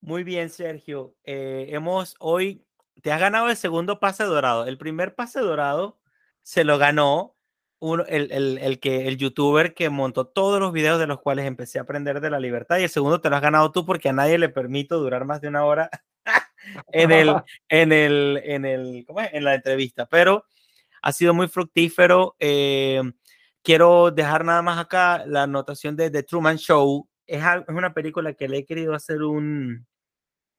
[0.00, 1.14] Muy bien, Sergio.
[1.24, 2.64] Eh, hemos hoy,
[3.02, 4.66] te has ganado el segundo pase dorado.
[4.66, 5.98] El primer pase dorado
[6.42, 7.36] se lo ganó
[7.78, 11.46] uno, el, el, el que, el youtuber que montó todos los videos de los cuales
[11.46, 12.78] empecé a aprender de la libertad.
[12.78, 15.40] Y el segundo te lo has ganado tú porque a nadie le permito durar más
[15.40, 15.90] de una hora
[16.92, 17.34] en el,
[17.68, 19.30] en el, en el, ¿cómo es?
[19.32, 20.06] En la entrevista.
[20.06, 20.44] Pero
[21.02, 22.36] ha sido muy fructífero.
[22.38, 23.02] Eh,
[23.62, 27.08] quiero dejar nada más acá la anotación de The Truman Show.
[27.26, 29.86] Es, es una película que le he querido hacer un,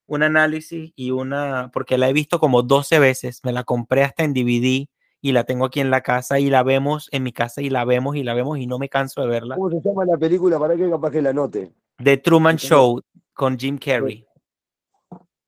[0.07, 4.23] un análisis y una, porque la he visto como 12 veces, me la compré hasta
[4.23, 4.87] en DVD
[5.21, 7.85] y la tengo aquí en la casa y la vemos en mi casa y la
[7.85, 9.55] vemos y la vemos y no me canso de verla.
[9.55, 10.59] ¿Cómo se llama la película?
[10.59, 11.71] Para que capaz que la note.
[12.03, 13.01] The Truman Show
[13.33, 14.25] con Jim Carrey.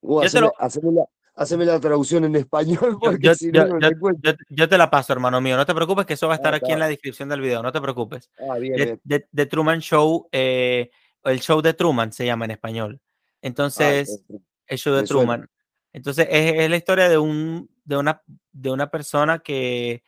[0.06, 1.06] Uh, Yo te haceme, lo- haceme la,
[1.36, 4.22] haceme la traducción en español Yo, porque yo- si yo- no, no yo- me cuento.
[4.32, 5.57] yo- yo te la paso, hermano mío.
[5.57, 6.73] No te preocupes que eso va a estar Ah, aquí está.
[6.73, 7.61] en la descripción del video.
[7.64, 8.30] No te preocupes.
[8.49, 9.02] Ah, bien, The, bien.
[9.07, 10.90] The- The Truman Show, eh,
[11.23, 12.99] el show de Truman se llama en español.
[13.02, 13.07] Ah,
[13.41, 14.23] Entonces,
[14.68, 15.07] el show de suena.
[15.07, 15.49] Truman.
[15.94, 18.22] Entonces, es, es la historia de, un, de, una,
[18.52, 20.03] de una persona que,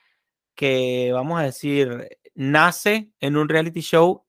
[0.53, 4.23] que, vamos a decir, nace en un reality show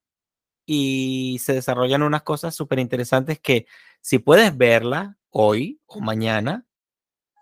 [0.64, 3.66] y se desarrollan unas cosas súper interesantes que
[4.00, 6.66] si puedes verla hoy o mañana,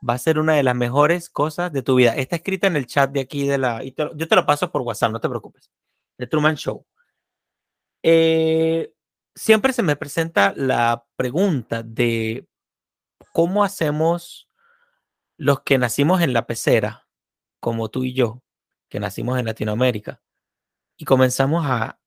[0.07, 2.15] va a ser una de las mejores cosas de tu vida.
[2.15, 3.85] Está escrita en el chat de aquí de la...
[3.85, 5.71] y yo te lo paso por WhatsApp, no te preocupes.
[6.19, 6.87] The Truman Show.
[8.03, 8.93] Eh,
[9.35, 12.49] siempre se me presenta la pregunta de
[13.33, 14.49] cómo hacemos
[15.37, 17.09] los que nacimos en la pecera,
[17.61, 18.43] como tú y yo,
[18.89, 20.23] que nacimos en Latinoamérica,
[20.97, 22.01] y comenzamos a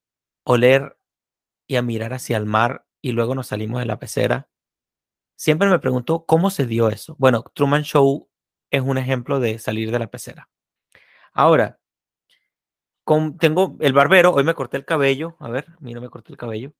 [0.43, 0.97] oler
[1.67, 4.49] y a mirar hacia el mar y luego nos salimos de la pecera.
[5.39, 7.15] Siempre me pregunto cómo se dio eso.
[7.17, 8.27] Bueno, Truman Show
[8.69, 10.49] es un ejemplo de salir de la pecera.
[11.31, 11.79] Ahora,
[13.05, 16.37] con, tengo el barbero, hoy me corté el cabello, a ver, mira, me corté el
[16.37, 16.73] cabello.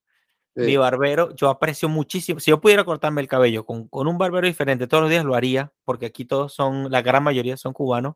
[0.58, 0.64] Sí.
[0.64, 2.42] Mi barbero, yo aprecio muchísimo.
[2.42, 5.36] Si yo pudiera cortarme el cabello con, con un barbero diferente todos los días, lo
[5.36, 8.16] haría, porque aquí todos son, la gran mayoría son cubanos.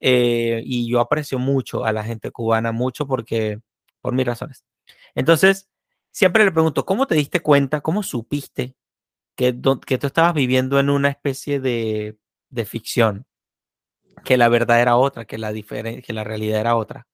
[0.00, 3.60] eh, y yo aprecio mucho a la gente cubana, mucho porque,
[4.00, 4.64] por mis razones.
[5.14, 5.70] Entonces,
[6.10, 8.74] siempre le pregunto, ¿cómo te diste cuenta, cómo supiste
[9.36, 9.54] que,
[9.86, 12.18] que tú estabas viviendo en una especie de,
[12.50, 13.26] de ficción?
[14.24, 17.06] Que la verdad era otra, que la, que la realidad era otra.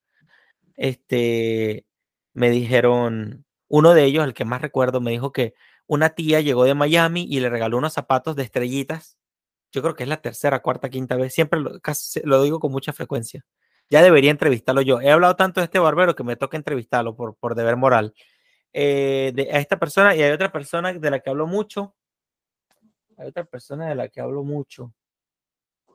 [0.77, 1.87] Este,
[2.35, 5.55] me dijeron, uno de ellos, el que más recuerdo, me dijo que
[5.87, 9.19] una tía llegó de Miami y le regaló unos zapatos de estrellitas.
[9.73, 11.35] Yo creo que es la tercera, cuarta, quinta vez.
[11.35, 13.45] Siempre lo, casi, lo digo con mucha frecuencia.
[13.91, 15.01] Ya debería entrevistarlo yo.
[15.01, 18.15] He hablado tanto de este barbero que me toca entrevistarlo por, por deber moral.
[18.73, 21.95] Eh, de, a esta persona y hay otra persona de la que hablo mucho.
[23.19, 24.95] Hay otra persona de la que hablo mucho.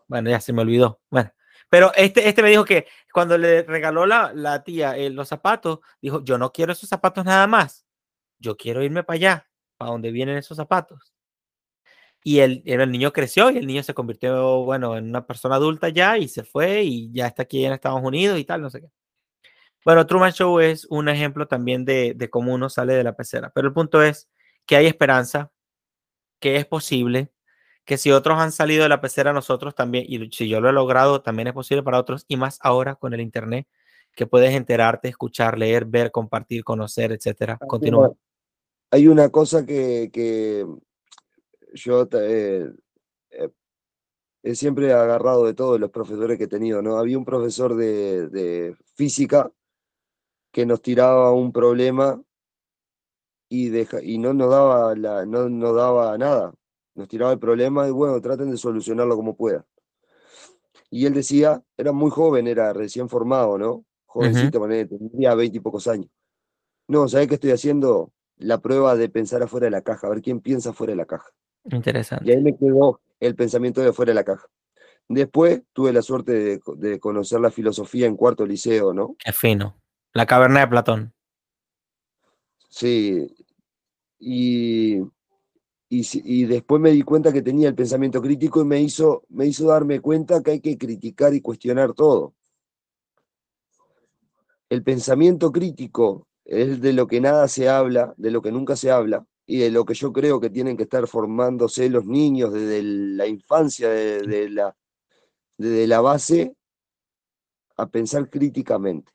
[0.07, 1.01] Bueno, ya se me olvidó.
[1.09, 1.31] Bueno,
[1.69, 5.79] pero este, este me dijo que cuando le regaló la, la tía eh, los zapatos,
[6.01, 7.85] dijo, yo no quiero esos zapatos nada más.
[8.39, 11.13] Yo quiero irme para allá, para donde vienen esos zapatos.
[12.23, 15.89] Y el, el niño creció y el niño se convirtió, bueno, en una persona adulta
[15.89, 18.81] ya y se fue y ya está aquí en Estados Unidos y tal, no sé
[18.81, 18.89] qué.
[19.85, 23.51] Bueno, Truman Show es un ejemplo también de, de cómo uno sale de la pecera.
[23.53, 24.29] Pero el punto es
[24.65, 25.51] que hay esperanza,
[26.43, 27.31] que es posible,
[27.85, 30.73] que si otros han salido de la pecera, nosotros también, y si yo lo he
[30.73, 33.65] logrado, también es posible para otros, y más ahora con el Internet,
[34.13, 37.57] que puedes enterarte, escuchar, leer, ver, compartir, conocer, etcétera.
[37.65, 38.11] Continúa.
[38.91, 40.67] Hay una cosa que, que
[41.75, 42.73] yo eh,
[43.29, 43.49] eh,
[44.43, 46.97] he siempre agarrado de todos los profesores que he tenido, ¿no?
[46.97, 49.49] Había un profesor de, de física
[50.51, 52.21] que nos tiraba un problema
[53.55, 56.55] y, deja, y no nos daba la, no nos daba nada.
[56.95, 59.63] Nos tiraba el problema y bueno, traten de solucionarlo como puedan.
[60.89, 63.85] Y él decía, era muy joven, era recién formado, ¿no?
[64.07, 64.89] Jovencito, uh -huh.
[64.89, 66.09] tendría veinte y pocos años.
[66.87, 68.11] No, ¿sabés qué estoy haciendo?
[68.37, 71.05] La prueba de pensar afuera de la caja, a ver quién piensa fuera de la
[71.05, 71.29] caja.
[71.65, 72.25] Interesante.
[72.25, 74.47] Y ahí me quedó el pensamiento de fuera de la caja.
[75.07, 79.15] Después tuve la suerte de, de conocer la filosofía en cuarto liceo, ¿no?
[79.23, 79.75] Qué fino.
[80.11, 81.13] La caverna de Platón.
[82.69, 83.27] Sí.
[84.25, 84.99] Y,
[85.89, 89.45] y, y, después me di cuenta que tenía el pensamiento crítico y me hizo, me
[89.45, 92.33] hizo darme cuenta que hay que criticar y cuestionar todo.
[94.69, 98.91] El pensamiento crítico es de lo que nada se habla, de lo que nunca se
[98.91, 102.81] habla, y de lo que yo creo que tienen que estar formándose los niños desde
[102.81, 104.75] la infancia, desde de la,
[105.57, 106.55] de la base,
[107.75, 109.11] a pensar críticamente.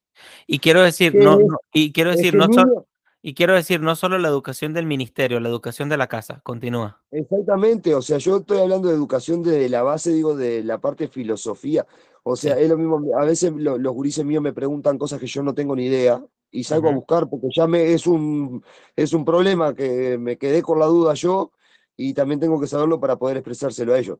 [0.46, 2.87] Y quiero decir, no, no, y quiero decir, no solo,
[3.20, 6.40] y quiero decir, no solo la educación del ministerio, la educación de la casa.
[6.44, 7.02] Continúa.
[7.10, 11.08] Exactamente, o sea, yo estoy hablando de educación desde la base, digo, de la parte
[11.08, 11.86] filosofía.
[12.22, 12.62] O sea, sí.
[12.62, 15.54] es lo mismo, a veces lo, los gurises míos me preguntan cosas que yo no
[15.54, 18.64] tengo ni idea y salgo a buscar porque ya me es un,
[18.96, 21.52] es un problema que me quedé con la duda yo
[21.96, 24.18] y también tengo que saberlo para poder expresárselo a ellos.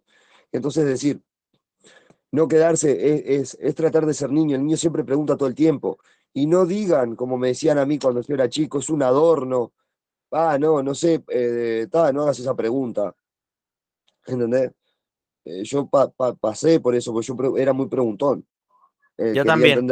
[0.52, 1.20] Entonces, decir,
[2.32, 4.56] no quedarse, es, es, es, tratar de ser niño.
[4.56, 5.98] El niño siempre pregunta todo el tiempo.
[6.34, 9.72] Y no digan, como me decían a mí cuando yo era chico, es un adorno.
[10.30, 13.14] Ah, no, no sé, eh, ta, no hagas esa pregunta.
[14.26, 14.72] ¿Entendés?
[15.44, 18.46] Eh, yo pa, pa, pasé por eso, porque yo era muy preguntón.
[19.16, 19.88] Eh, yo también.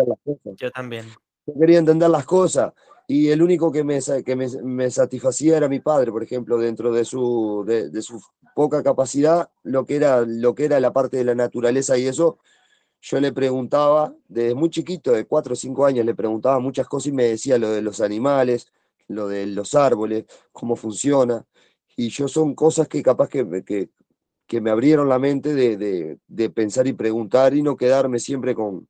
[0.57, 1.07] Yo también.
[1.47, 2.73] Yo quería entender las cosas.
[3.09, 6.93] Y el único que me, que me, me satisfacía era mi padre, por ejemplo, dentro
[6.93, 8.21] de su, de, de su
[8.55, 12.39] poca capacidad, lo que, era, lo que era la parte de la naturaleza y eso,
[13.09, 17.07] yo le preguntaba, desde muy chiquito, de 4 o 5 años, le preguntaba muchas cosas
[17.07, 18.67] y me decía lo de los animales,
[19.07, 21.45] lo de los árboles, cómo funciona.
[21.97, 23.91] Y yo son cosas que capaz que, me- que,
[24.49, 28.57] que me abrieron la mente de, de- de pensar y preguntar y no quedarme siempre
[28.57, 28.89] con,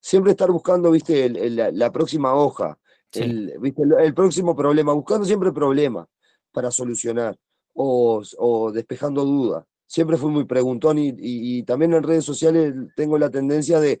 [0.00, 2.76] siempre estar buscando, viste, el- el- la, la próxima hoja,
[3.12, 3.22] Sí.
[3.22, 6.08] el, viste, el próximo problema, buscando siempre problemas
[6.50, 7.38] para solucionar
[7.74, 9.64] o, o despejando dudas.
[9.86, 14.00] Siempre fui muy preguntón y, y- y también en redes sociales tengo la tendencia de,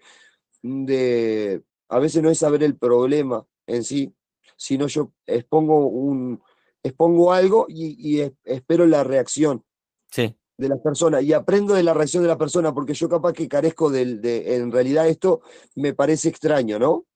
[0.62, 4.12] de, a veces no es saber el problema en sí,
[4.56, 6.42] sino yo expongo, un,
[6.82, 9.64] expongo algo y, y es- espero la reacción
[10.10, 10.34] Sí.
[10.58, 13.48] de las personas y aprendo de la reacción de la persona, porque yo capaz que
[13.48, 15.40] carezco del, de, en realidad esto
[15.76, 17.06] me parece extraño, ¿no?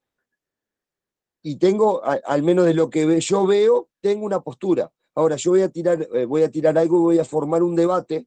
[1.42, 4.92] Y tengo, a- al menos de lo que yo veo, tengo una postura.
[5.14, 7.74] Ahora, yo voy a tirar, eh, voy a tirar algo y voy a formar un
[7.74, 8.26] debate,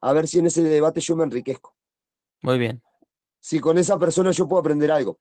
[0.00, 1.74] a ver si en ese debate yo me enriquezco.
[2.42, 2.82] Muy bien.
[3.38, 5.18] Si con esa persona yo puedo aprender algo.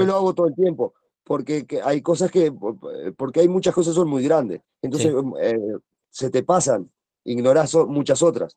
[0.00, 0.94] Yo lo hago todo el tiempo,
[1.24, 2.52] porque que hay cosas que,
[3.16, 4.62] porque hay muchas cosas que son muy grandes.
[4.82, 5.58] Entonces, eh,
[6.10, 6.90] se te pasan,
[7.24, 8.56] ignorás muchas otras.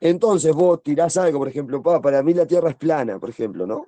[0.00, 3.66] Entonces vos tirás algo, por ejemplo, "Pa, para mí la Tierra es plana, por ejemplo,
[3.66, 3.86] ¿no?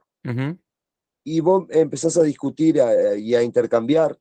[1.25, 4.19] Y vos empezás a discutir a- y a intercambiar,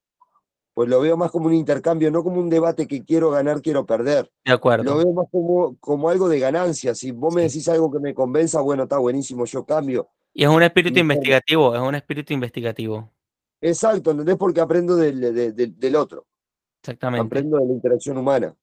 [0.74, 3.86] pues lo veo más como un intercambio, no como un debate que quiero ganar, quiero
[3.86, 4.32] perder.
[4.46, 4.84] De acuerdo.
[4.84, 6.96] Lo veo más como, como algo de ganancia.
[6.96, 10.08] Si vos me decís algo que me convenza, bueno, está buenísimo, yo cambio.
[10.34, 13.12] Y es un espíritu investigativo, es un espíritu investigativo.
[13.60, 14.38] Exacto, ¿entendés?
[14.38, 16.26] Porque aprendo del, de- de- del otro.
[16.82, 17.26] Exactamente.
[17.28, 18.56] aprendo de la interacción humana.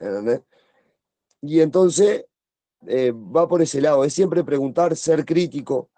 [0.00, 0.40] ¿entendés?
[1.40, 2.24] Y entonces
[2.88, 5.90] eh, va por ese lado, es siempre preguntar, ser crítico,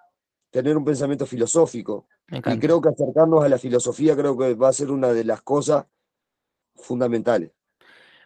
[0.55, 2.07] tener un pensamiento filosófico.
[2.47, 5.43] Y creo que acercarnos a la filosofía creo que va a ser una de las
[5.43, 5.85] cosas
[6.77, 7.51] fundamentales.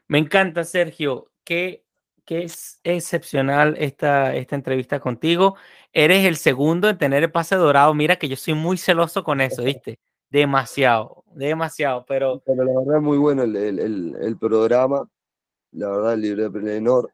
[0.09, 1.31] Me encanta, Sergio.
[1.43, 1.87] Qué,
[2.27, 5.57] qué es excepcional esta, esta entrevista contigo.
[5.91, 7.95] Eres el segundo en tener el pase dorado.
[7.95, 9.99] Mira que yo soy muy celoso con eso, ¿viste?
[10.29, 12.05] Demasiado, demasiado.
[12.07, 15.09] Pero Pero la verdad es muy bueno el, el- el- el programa,
[15.73, 17.11] la verdad, el Librepreneur.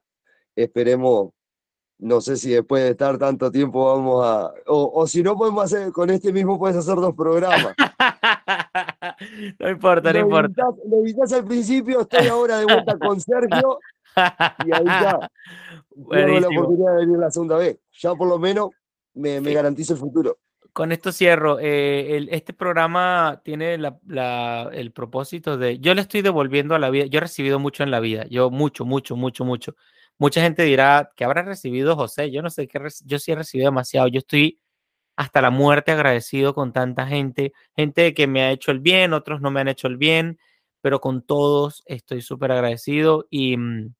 [0.56, 1.30] Esperemos,
[1.98, 5.64] no sé si después de estar tanto tiempo vamos a, o, o si no podemos
[5.64, 7.74] hacer, con este mismo puedes hacer dos programas.
[9.58, 10.62] no importa, no importa.
[10.88, 13.78] lo evitas al principio, estoy ahora de vuelta con Sergio
[14.64, 15.30] y ahí ya
[16.10, 17.78] tengo la oportunidad de venir la segunda vez.
[18.00, 18.70] Ya por lo menos
[19.14, 19.54] me, me Sí.
[19.54, 20.38] garantizo el futuro.
[20.72, 21.58] Con esto cierro.
[21.60, 25.78] eh, el- este programa tiene la- la- el propósito de.
[25.78, 27.06] Yo le estoy devolviendo a la vida.
[27.06, 28.24] Yo he recibido mucho en la vida.
[28.28, 29.76] Yo, mucho, mucho, mucho, mucho.
[30.18, 32.30] Mucha gente dirá que habrá recibido José.
[32.30, 32.80] Yo no sé qué.
[33.04, 34.08] Yo sí he recibido demasiado.
[34.08, 34.60] Yo estoy
[35.16, 37.52] hasta la muerte agradecido con tanta gente.
[37.76, 40.38] Gente que me ha hecho el bien, otros no me han hecho el bien,
[40.80, 43.94] pero con todos estoy súper agradecido y, mm,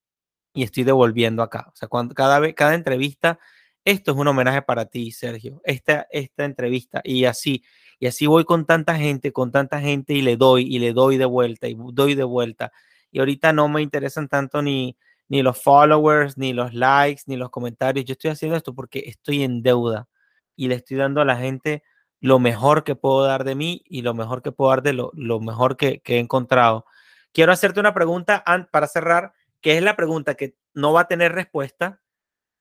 [0.55, 1.67] y estoy devolviendo acá.
[1.73, 3.39] O sea, cada vez, cada entrevista,
[3.85, 5.61] esto es un homenaje para ti, Sergio.
[5.65, 7.65] Esta, esta entrevista y así,
[7.99, 11.17] y así voy con tanta gente, con tanta gente y le doy y le doy
[11.19, 12.73] de vuelta y doy de vuelta.
[13.11, 14.97] Y ahorita no me interesan tanto ni,
[15.29, 18.05] ni los followers, ni los likes, ni los comentarios.
[18.05, 20.09] Yo estoy haciendo esto porque estoy en deuda
[20.57, 21.83] y le estoy dando a la gente
[22.21, 25.11] lo mejor que puedo dar de mí y lo mejor que puedo dar de lo,
[25.15, 26.87] lo mejor que, he encontrado.
[27.33, 31.33] Quiero hacerte una pregunta para cerrar, que es la pregunta que no va a tener
[31.33, 32.01] respuesta.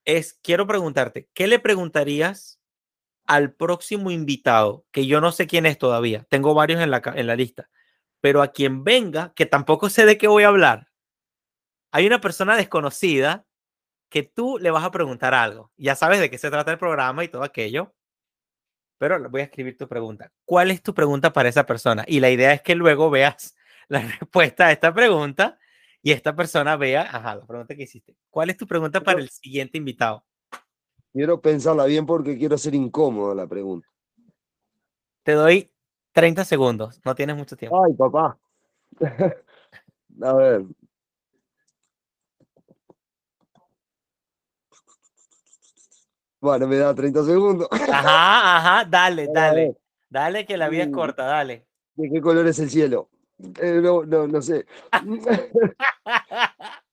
[0.04, 2.60] Es, quiero preguntarte, ¿qué le preguntarías
[3.26, 4.86] al próximo invitado?
[4.92, 7.70] Que yo no sé quién es todavía, tengo varios en la, en la lista,
[8.20, 10.90] pero a quien venga, que tampoco sé de qué voy a hablar,
[11.94, 13.46] hay una persona desconocida
[14.10, 15.72] que tú le vas a preguntar algo.
[15.78, 17.94] Ya sabes de qué se trata el programa y todo aquello,
[18.98, 20.32] pero voy a escribir tu pregunta.
[20.44, 22.04] ¿Cuál es tu pregunta para esa persona?
[22.08, 23.56] Y la idea es que luego veas
[23.88, 25.60] la respuesta a esta pregunta
[26.02, 28.18] y esta persona vea, ajá, la pregunta que hiciste.
[28.32, 30.26] ¿Cuál es tu pregunta para el siguiente invitado?
[31.14, 33.88] Quiero pensarla bien porque quiero ser incómodo la pregunta.
[35.22, 35.72] Te doy
[36.12, 37.84] 30 segundos, no tienes mucho tiempo.
[37.86, 38.40] Ay, papá.
[40.22, 40.66] A ver.
[46.44, 47.70] Bueno, me da 30 segundos.
[47.72, 49.78] Ajá, ajá, dale, dale.
[50.10, 50.94] Dale que la vida es Mm.
[50.94, 51.66] corta, dale.
[51.96, 53.10] ¿De qué color es el cielo?
[53.62, 54.66] Eh, no, no, no sé.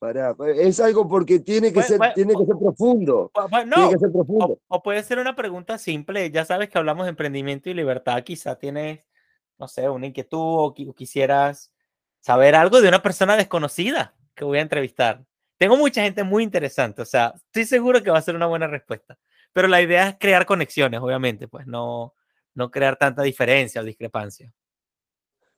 [0.00, 3.30] Pará, es algo porque tiene que Bueno, ser, bueno, tiene que ser profundo.
[3.32, 4.58] Bu- bu- Tiene No, que ser o, profundo.
[4.66, 6.28] o puede ser una pregunta simple.
[6.32, 8.24] Ya sabes que hablamos de emprendimiento y libertad.
[8.24, 9.08] Quizá tienes,
[9.56, 11.72] no sé, una inquietud o, o quisieras
[12.18, 15.24] saber algo de una persona desconocida que voy a entrevistar.
[15.64, 18.66] Tengo mucha gente muy interesante, o sea, estoy seguro que va a ser una buena
[18.66, 19.18] respuesta.
[19.50, 22.12] Pero la idea es crear conexiones, obviamente, pues no,
[22.52, 24.52] no crear tanta diferencia o discrepancia.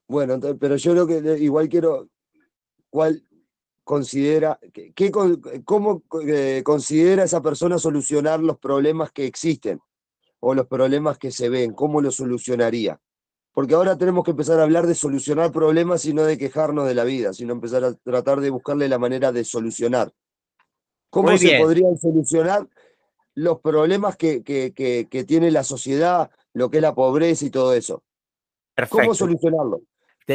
[0.06, 2.08] Bueno, pero yo creo que igual quiero.
[2.88, 3.20] ¿Cuál?
[3.82, 5.10] considera, qué,
[5.64, 9.80] cómo eh, considera esa persona solucionar los problemas que existen
[10.38, 13.00] o los problemas que se ven, cómo lo solucionaría.
[13.56, 16.94] Porque ahora tenemos que empezar a hablar de solucionar problemas y no de quejarnos de
[16.94, 20.12] la vida, sino empezar a tratar de buscarle la manera de solucionar.
[21.08, 22.68] ¿Cómo se podrían solucionar
[23.34, 28.02] los problemas que, que, tiene la sociedad, lo que es la pobreza y todo eso?
[28.90, 29.80] ¿Cómo solucionarlo?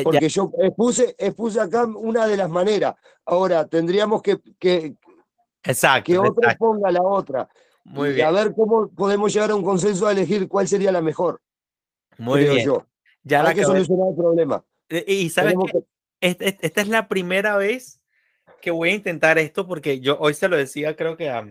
[0.04, 2.96] Porque yo expuse, expuse acá una de las maneras.
[3.24, 4.96] Ahora, tendríamos que, que,
[5.62, 7.48] exacto, que otra ponga la otra.
[7.84, 8.26] Muy y bien.
[8.26, 11.40] A ver cómo podemos llegar a un consenso a elegir cuál sería la mejor.
[12.18, 12.66] Muy bien.
[12.66, 12.88] Yo.
[13.24, 14.66] Ya Hay que solucionar el problema.
[14.90, 15.84] Y, sabes que
[16.20, 18.02] esta es la primera vez
[18.62, 21.46] que voy a intentar esto porque yo hoy se lo decía, creo que a,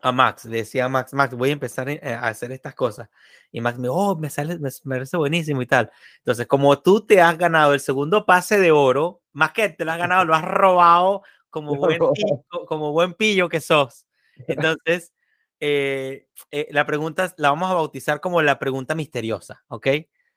[0.00, 3.08] a Max, le decía a Max, Max, voy a empezar eh, a hacer estas cosas.
[3.50, 5.90] Y Max me, oh, me sale, me, parece buenísimo y tal.
[6.18, 9.92] Entonces, como tú te has ganado el segundo pase de oro, más que te lo
[9.92, 14.06] has ganado, lo has robado como buen pillo, como buen pillo que sos.
[14.46, 15.12] Entonces,
[15.58, 19.88] eh, eh, la pregunta la vamos a bautizar como la pregunta misteriosa, ¿ok?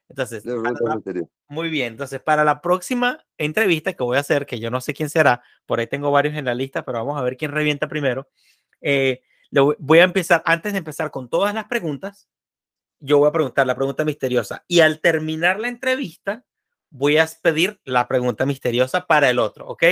[0.10, 0.44] Entonces,
[1.48, 1.94] muy bien.
[1.94, 5.44] Entonces, para la próxima entrevista que voy a hacer, que yo no sé quién será,
[5.68, 8.28] por ahí tengo varios en la lista, pero vamos a ver quién revienta primero.
[8.82, 9.22] Eh,
[9.52, 12.28] voy a empezar, antes de empezar con todas las preguntas,
[13.00, 16.44] yo voy a preguntar la pregunta misteriosa y al terminar la entrevista,
[16.90, 19.84] voy a pedir la pregunta misteriosa para el otro, ¿ok?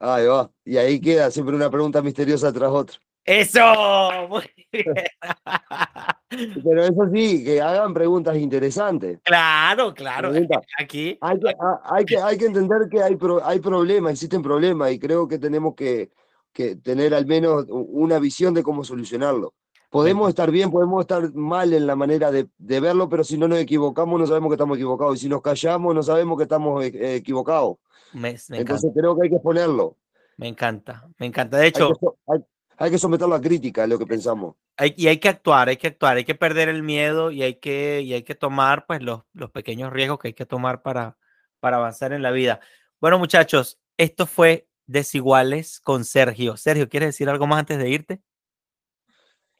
[0.00, 0.50] Ahí va.
[0.64, 2.98] Y ahí queda siempre una pregunta misteriosa tras otra.
[3.24, 3.60] Eso,
[4.28, 4.94] muy bien.
[6.28, 9.20] Pero eso sí, que hagan preguntas interesantes.
[9.22, 10.30] Claro, claro.
[10.78, 14.98] Aquí hay que, hay que, hay que entender que hay, hay problemas, existen problemas y
[14.98, 16.10] creo que tenemos que,
[16.52, 19.54] que tener al menos una visión de cómo solucionarlo.
[19.90, 23.48] Podemos estar bien, podemos estar mal en la manera de, de, verlo, pero si no
[23.48, 25.16] nos equivocamos, no sabemos que estamos equivocados.
[25.16, 27.76] Y si nos callamos, no sabemos que estamos eh, equivocados.
[28.12, 29.96] Entonces creo que hay que exponerlo.
[30.36, 31.56] Me encanta, me encanta.
[31.56, 31.92] De hecho,
[32.26, 32.57] hay que
[32.98, 34.54] someterlo a crítica, es lo que pensamos.
[34.76, 37.54] Hay, y hay que actuar, hay que actuar, hay que perder el miedo y hay
[37.54, 41.18] que, y hay que tomar pues, los, los pequeños riesgos que hay que tomar para,
[41.58, 42.60] para avanzar en la vida.
[43.00, 46.56] Bueno, muchachos, esto fue Desiguales con Sergio.
[46.56, 48.22] Sergio, ¿quieres decir algo más antes de irte?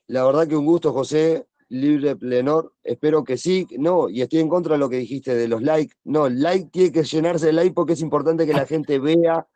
[0.06, 1.46] La verdad que un gusto, José.
[1.70, 3.66] Libre Plenor, espero que sí.
[3.78, 5.94] No, y estoy en contra de lo que dijiste de los likes.
[6.04, 9.46] No, el like tiene que llenarse de like porque es importante que la gente vea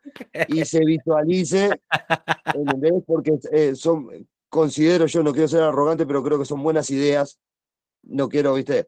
[0.47, 1.81] y se visualice.
[2.55, 3.03] ¿Entendés?
[3.05, 4.07] Porque eh, son,
[4.49, 7.39] considero yo, no quiero ser arrogante, pero creo que son buenas ideas.
[8.03, 8.87] No quiero, viste,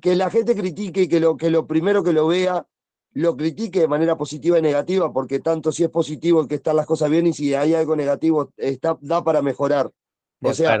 [0.00, 2.66] que la gente critique y que lo, que lo primero que lo vea
[3.14, 6.86] lo critique de manera positiva y negativa, porque tanto si es positivo que están las
[6.86, 9.90] cosas bien y si hay algo negativo, está, da para mejorar.
[10.42, 10.80] o sea,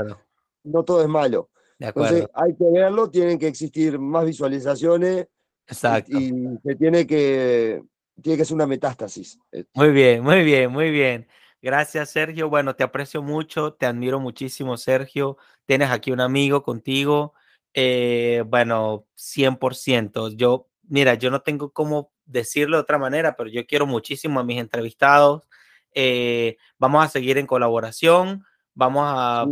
[0.64, 1.48] no todo es malo.
[1.78, 5.28] Entonces hay que verlo, tienen que existir más visualizaciones.
[5.66, 6.18] Exacto.
[6.18, 6.32] Y,
[6.62, 7.82] se tiene que,
[8.22, 9.38] tiene que ser una metástasis.
[9.74, 11.26] Muy bien, muy bien, muy bien.
[11.60, 12.50] Gracias, Sergio.
[12.50, 15.38] Bueno, te aprecio mucho, te admiro muchísimo, Sergio.
[15.64, 17.32] Tienes aquí un amigo contigo.
[17.72, 20.36] Eh, bueno, 100%.
[20.36, 24.44] Yo, mira, yo no tengo cómo decirlo de otra manera, pero yo quiero muchísimo a
[24.44, 25.48] mis entrevistados.
[25.94, 28.44] Eh, vamos a seguir en colaboración.
[28.74, 29.46] Vamos a,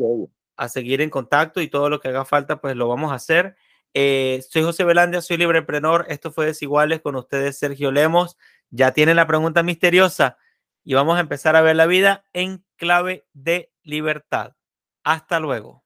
[0.62, 3.56] a seguir en contacto y todo lo que haga falta, pues lo vamos a hacer.
[3.94, 6.06] Eh, soy José Velandia, soy libreprenor.
[6.08, 8.38] Esto fue Desiguales con ustedes, Sergio Lemos.
[8.70, 10.38] Ya tienen la pregunta misteriosa
[10.84, 14.54] y vamos a empezar a ver la vida en clave de libertad.
[15.02, 15.81] Hasta luego.